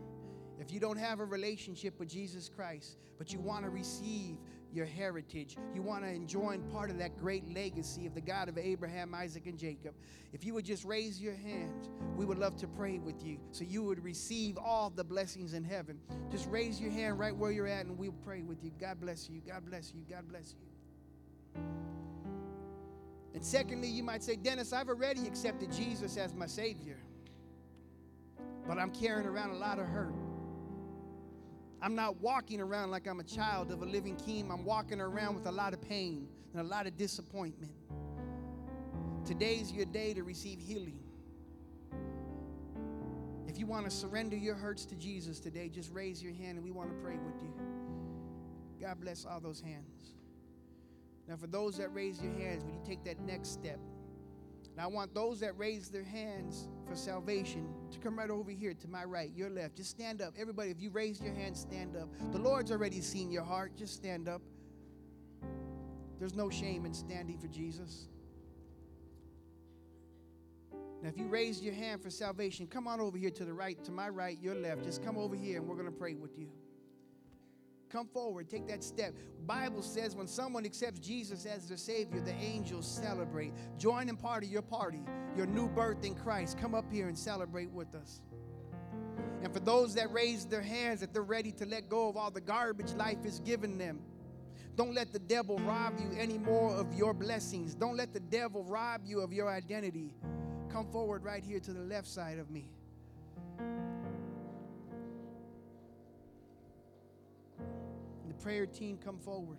If 0.59 0.73
you 0.73 0.81
don't 0.81 0.99
have 0.99 1.21
a 1.21 1.25
relationship 1.25 1.99
with 2.01 2.09
Jesus 2.09 2.49
Christ, 2.49 2.99
but 3.17 3.33
you 3.33 3.39
want 3.39 3.65
to 3.65 3.71
receive 3.71 4.39
your 4.73 4.87
heritage. 4.87 5.57
You 5.75 5.83
want 5.83 6.05
to 6.05 6.11
enjoy 6.11 6.59
part 6.73 6.91
of 6.91 6.99
that 6.99 7.17
great 7.17 7.49
legacy 7.55 8.07
of 8.07 8.15
the 8.15 8.21
God 8.21 8.49
of 8.49 8.59
Abraham, 8.59 9.15
Isaac, 9.15 9.47
and 9.47 9.59
Jacob. 9.59 9.95
If 10.33 10.45
you 10.45 10.55
would 10.55 10.65
just 10.65 10.85
raise 10.85 11.21
your 11.21 11.35
hand, 11.35 11.89
we 12.17 12.25
would 12.25 12.39
love 12.39 12.57
to 12.59 12.67
pray 12.67 12.99
with 12.99 13.25
you 13.25 13.39
so 13.51 13.65
you 13.65 13.83
would 13.85 14.03
receive 14.05 14.59
all 14.59 14.91
the 14.91 15.05
blessings 15.05 15.55
in 15.55 15.65
heaven. 15.65 15.99
Just 16.31 16.49
raise 16.49 16.81
your 16.81 16.91
hand 16.91 17.19
right 17.19 17.35
where 17.35 17.51
you're 17.51 17.67
at 17.67 17.87
and 17.87 17.97
we'll 17.97 18.13
pray 18.25 18.43
with 18.43 18.63
you. 18.63 18.71
God 18.79 19.01
bless 19.01 19.29
you. 19.29 19.41
God 19.47 19.65
bless 19.65 19.93
you. 19.95 20.03
God 20.09 20.29
bless 20.29 20.55
you. 20.55 21.63
And 23.35 23.45
secondly, 23.45 23.89
you 23.89 24.03
might 24.03 24.23
say, 24.23 24.37
Dennis, 24.37 24.73
I've 24.73 24.89
already 24.89 25.27
accepted 25.27 25.73
Jesus 25.73 26.17
as 26.17 26.35
my 26.35 26.47
Savior, 26.47 26.99
but 28.69 28.79
I'm 28.79 28.91
carrying 28.91 29.27
around 29.27 29.51
a 29.51 29.57
lot 29.57 29.79
of 29.79 29.87
hurt. 29.87 30.13
I'm 31.81 31.95
not 31.95 32.21
walking 32.21 32.61
around 32.61 32.91
like 32.91 33.07
I'm 33.07 33.19
a 33.19 33.25
child 33.25 33.73
of 33.73 33.81
a 33.81 33.87
living 33.87 34.15
king. 34.17 34.51
I'm 34.53 34.65
walking 34.65 35.01
around 35.01 35.37
with 35.37 35.47
a 35.47 35.51
lot 35.51 35.73
of 35.73 35.81
pain 35.81 36.29
and 36.53 36.61
a 36.61 36.65
lot 36.65 36.87
of 36.87 36.99
disappointment. 36.99 37.73
Today's 39.25 39.73
your 39.73 39.87
day 39.87 40.13
to 40.13 40.23
receive 40.23 40.61
healing. 40.61 40.99
If 43.47 43.59
you 43.59 43.67
want 43.67 43.87
to 43.87 43.91
surrender 43.91 44.37
your 44.37 44.55
hurts 44.55 44.85
to 44.87 44.97
Jesus 44.97 45.41
today, 45.41 45.71
just 45.71 45.91
raise 45.91 46.23
your 46.23 46.35
hand 46.35 46.59
and 46.59 46.65
we 46.65 46.71
want 46.71 46.91
to 46.91 46.97
pray 46.97 47.17
with 47.17 47.43
you. 47.43 47.53
God 48.83 49.01
bless 49.01 49.25
all 49.25 49.41
those 49.41 49.63
hands. 49.63 50.13
Now, 51.27 51.37
for 51.37 51.47
those 51.47 51.79
that 51.79 51.95
raise 51.95 52.21
your 52.21 52.33
hands, 52.33 52.65
would 52.65 52.75
you 52.75 52.83
take 52.87 53.03
that 53.05 53.19
next 53.21 53.53
step? 53.53 53.79
And 54.79 54.85
I 54.85 54.87
want 54.87 55.13
those 55.13 55.41
that 55.41 55.59
raise 55.59 55.89
their 55.89 56.05
hands 56.05 56.69
for 56.89 56.95
salvation 56.95 57.67
to 57.91 57.99
come 57.99 58.17
right 58.17 58.31
over 58.31 58.53
here 58.53 58.75
to 58.75 58.87
my 58.87 59.03
right, 59.03 59.29
your 59.35 59.51
left. 59.51 59.75
Just 59.75 59.91
stand 59.91 60.23
up. 60.23 60.35
Everybody, 60.39 60.71
if 60.71 60.81
you 60.81 60.91
raise 60.91 61.21
your 61.21 61.35
hand, 61.35 61.57
stand 61.57 61.97
up. 61.97 62.09
The 62.31 62.39
Lord's 62.39 62.71
already 62.71 63.01
seen 63.01 63.33
your 63.33 63.43
heart. 63.43 63.73
Just 63.77 63.95
stand 63.95 64.29
up. 64.29 64.41
There's 66.21 66.37
no 66.37 66.49
shame 66.49 66.87
in 66.87 66.95
standing 66.95 67.39
for 67.39 67.49
Jesus. 67.49 68.07
Now, 71.03 71.09
if 71.09 71.19
you 71.19 71.27
raised 71.27 71.61
your 71.65 71.75
hand 71.75 72.01
for 72.01 72.11
salvation, 72.11 72.69
come 72.69 72.87
on 72.87 73.01
over 73.01 73.19
here 73.19 73.31
to 73.31 73.45
the 73.45 73.53
right, 73.53 73.83
to 73.83 73.91
my 73.91 74.09
right, 74.09 74.39
your 74.41 74.55
left. 74.55 74.85
Just 74.85 75.05
come 75.05 75.19
over 75.19 75.35
here 75.35 75.59
and 75.59 75.67
we're 75.67 75.75
going 75.75 75.87
to 75.87 75.91
pray 75.91 76.15
with 76.15 76.39
you. 76.39 76.47
Come 77.91 78.07
forward, 78.09 78.51
take 78.51 78.69
that 78.69 78.85
step. 78.85 79.15
Bible 79.47 79.83
says 79.83 80.15
when 80.15 80.27
someone 80.27 80.65
accepts 80.67 81.01
Jesus 81.01 81.47
as 81.47 81.69
their 81.69 81.79
Savior, 81.79 82.21
the 82.21 82.35
angels 82.35 82.87
celebrate. 82.87 83.53
Join 83.79 84.09
in 84.09 84.17
part 84.17 84.45
of 84.45 84.51
your 84.51 84.63
party, 84.63 85.01
your 85.37 85.47
new 85.47 85.69
birth 85.69 86.05
in 86.05 86.15
Christ. 86.15 86.59
Come 86.59 86.75
up 86.75 86.91
here 86.93 87.09
and 87.09 87.17
celebrate 87.17 87.71
with 87.71 87.95
us. 87.95 88.21
And 89.43 89.53
for 89.53 89.61
those 89.61 89.95
that 89.95 90.13
raise 90.13 90.45
their 90.45 90.63
hands, 90.63 91.01
that 91.01 91.13
they're 91.13 91.23
ready 91.23 91.53
to 91.53 91.67
let 91.67 91.89
go 91.89 92.09
of 92.09 92.17
all 92.17 92.31
the 92.31 92.41
garbage 92.41 92.93
life 92.93 93.23
has 93.25 93.41
given 93.41 93.79
them. 93.79 94.01
Don't 94.77 94.95
let 94.95 95.13
the 95.13 95.19
devil 95.19 95.59
rob 95.59 95.99
you 95.99 96.11
any 96.19 96.39
more 96.39 96.75
of 96.75 96.93
your 96.95 97.15
blessings. 97.15 97.75
Don't 97.75 97.97
let 97.97 98.13
the 98.13 98.21
devil 98.21 98.65
rob 98.65 99.03
you 99.05 99.21
of 99.21 99.33
your 99.33 99.49
identity. 99.49 100.15
Come 100.71 100.87
forward 100.93 101.25
right 101.25 101.43
here 101.43 101.59
to 101.61 101.73
the 101.73 101.81
left 101.81 102.07
side 102.07 102.39
of 102.39 102.51
me. 102.51 102.71
Prayer 108.49 108.65
team 108.65 108.99
come 109.05 109.19
forward. 109.19 109.59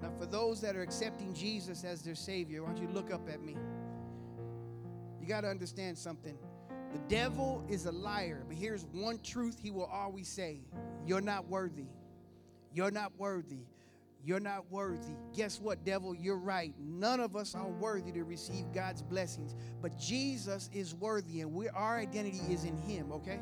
Now, 0.00 0.10
for 0.18 0.24
those 0.24 0.62
that 0.62 0.74
are 0.74 0.80
accepting 0.80 1.34
Jesus 1.34 1.84
as 1.84 2.00
their 2.00 2.14
Savior, 2.14 2.62
why 2.62 2.68
don't 2.70 2.80
you 2.80 2.88
look 2.88 3.12
up 3.12 3.28
at 3.28 3.42
me? 3.42 3.58
You 5.20 5.26
got 5.28 5.42
to 5.42 5.48
understand 5.48 5.98
something. 5.98 6.38
The 6.94 6.98
devil 7.14 7.62
is 7.68 7.84
a 7.84 7.92
liar, 7.92 8.42
but 8.48 8.56
here's 8.56 8.86
one 8.86 9.18
truth 9.18 9.58
he 9.62 9.70
will 9.70 9.84
always 9.84 10.28
say 10.28 10.60
You're 11.04 11.20
not 11.20 11.46
worthy. 11.46 11.88
You're 12.72 12.90
not 12.90 13.12
worthy. 13.18 13.66
You're 14.26 14.40
not 14.40 14.68
worthy. 14.72 15.14
Guess 15.36 15.60
what, 15.60 15.84
devil? 15.84 16.12
You're 16.12 16.36
right. 16.36 16.74
None 16.80 17.20
of 17.20 17.36
us 17.36 17.54
are 17.54 17.68
worthy 17.68 18.10
to 18.10 18.24
receive 18.24 18.72
God's 18.74 19.00
blessings, 19.00 19.54
but 19.80 19.96
Jesus 19.96 20.68
is 20.72 20.96
worthy, 20.96 21.42
and 21.42 21.54
we, 21.54 21.68
our 21.68 21.96
identity 21.96 22.40
is 22.52 22.64
in 22.64 22.76
Him, 22.76 23.12
okay? 23.12 23.38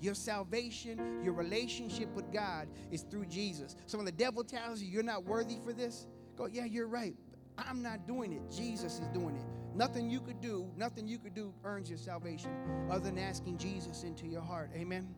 Your 0.00 0.14
salvation, 0.14 1.22
your 1.22 1.34
relationship 1.34 2.12
with 2.16 2.32
God 2.32 2.66
is 2.90 3.02
through 3.02 3.26
Jesus. 3.26 3.76
So 3.86 3.96
when 3.96 4.06
the 4.06 4.10
devil 4.10 4.42
tells 4.42 4.82
you 4.82 4.88
you're 4.88 5.04
not 5.04 5.24
worthy 5.24 5.58
for 5.64 5.72
this, 5.72 6.08
go, 6.36 6.46
yeah, 6.46 6.64
you're 6.64 6.88
right. 6.88 7.14
I'm 7.56 7.80
not 7.80 8.08
doing 8.08 8.32
it. 8.32 8.42
Jesus 8.50 8.98
is 8.98 9.06
doing 9.14 9.36
it. 9.36 9.44
Nothing 9.76 10.10
you 10.10 10.20
could 10.20 10.40
do, 10.40 10.68
nothing 10.76 11.06
you 11.06 11.18
could 11.18 11.34
do 11.34 11.54
earns 11.62 11.88
your 11.88 11.98
salvation 11.98 12.50
other 12.90 13.04
than 13.04 13.18
asking 13.18 13.58
Jesus 13.58 14.02
into 14.02 14.26
your 14.26 14.42
heart. 14.42 14.70
Amen. 14.74 15.14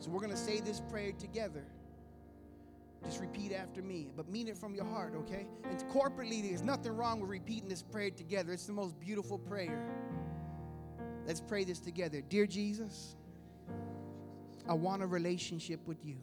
So 0.00 0.10
we're 0.10 0.20
going 0.20 0.32
to 0.32 0.36
say 0.36 0.58
this 0.58 0.80
prayer 0.90 1.12
together. 1.12 1.64
Just 3.04 3.20
repeat 3.20 3.52
after 3.52 3.82
me, 3.82 4.10
but 4.16 4.28
mean 4.28 4.48
it 4.48 4.56
from 4.56 4.74
your 4.74 4.84
heart, 4.84 5.14
okay? 5.14 5.46
And 5.64 5.78
corporately, 5.88 6.42
there's 6.42 6.62
nothing 6.62 6.96
wrong 6.96 7.20
with 7.20 7.30
repeating 7.30 7.68
this 7.68 7.82
prayer 7.82 8.10
together. 8.10 8.52
It's 8.52 8.66
the 8.66 8.72
most 8.72 8.98
beautiful 8.98 9.38
prayer. 9.38 9.86
Let's 11.26 11.40
pray 11.40 11.64
this 11.64 11.78
together. 11.78 12.20
Dear 12.20 12.46
Jesus, 12.46 13.16
I 14.68 14.74
want 14.74 15.02
a 15.02 15.06
relationship 15.06 15.80
with 15.86 16.04
you. 16.04 16.16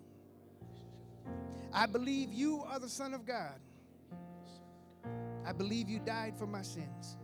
I 1.72 1.86
believe 1.86 2.32
you 2.32 2.64
are 2.68 2.80
the 2.80 2.90
Son 2.90 3.14
of 3.14 3.26
God. 3.26 3.60
I 5.46 5.52
believe 5.52 5.90
you 5.90 6.00
died 6.00 6.38
for 6.38 6.48
my 6.48 6.62
sins. 6.62 7.18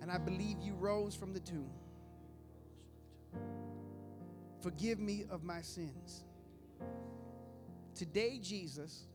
And 0.00 0.10
I 0.10 0.18
believe 0.18 0.56
you 0.60 0.74
rose 0.74 1.14
from 1.14 1.32
the 1.32 1.40
tomb. 1.40 1.70
Forgive 4.62 4.98
me 4.98 5.24
of 5.30 5.44
my 5.44 5.60
sins. 5.60 6.24
Today, 7.98 8.38
Jesus, 8.40 9.08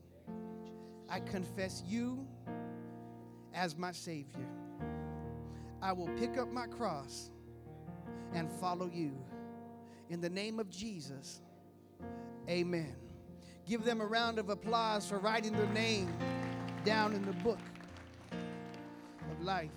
I 1.07 1.21
confess 1.21 1.81
you 1.87 2.27
as 3.53 3.77
my 3.77 3.93
Savior. 3.93 4.45
I 5.81 5.93
will 5.93 6.09
pick 6.19 6.37
up 6.37 6.51
my 6.51 6.67
cross 6.67 7.31
and 8.33 8.51
follow 8.51 8.91
you. 8.93 9.13
In 10.09 10.19
the 10.19 10.29
name 10.29 10.59
of 10.59 10.69
Jesus, 10.69 11.39
amen. 12.49 12.93
Give 13.65 13.85
them 13.85 14.01
a 14.01 14.05
round 14.05 14.37
of 14.37 14.49
applause 14.49 15.07
for 15.07 15.17
writing 15.17 15.53
their 15.53 15.67
name 15.67 16.13
down 16.83 17.13
in 17.13 17.25
the 17.25 17.31
book 17.31 17.59
of 18.33 19.45
life. 19.45 19.71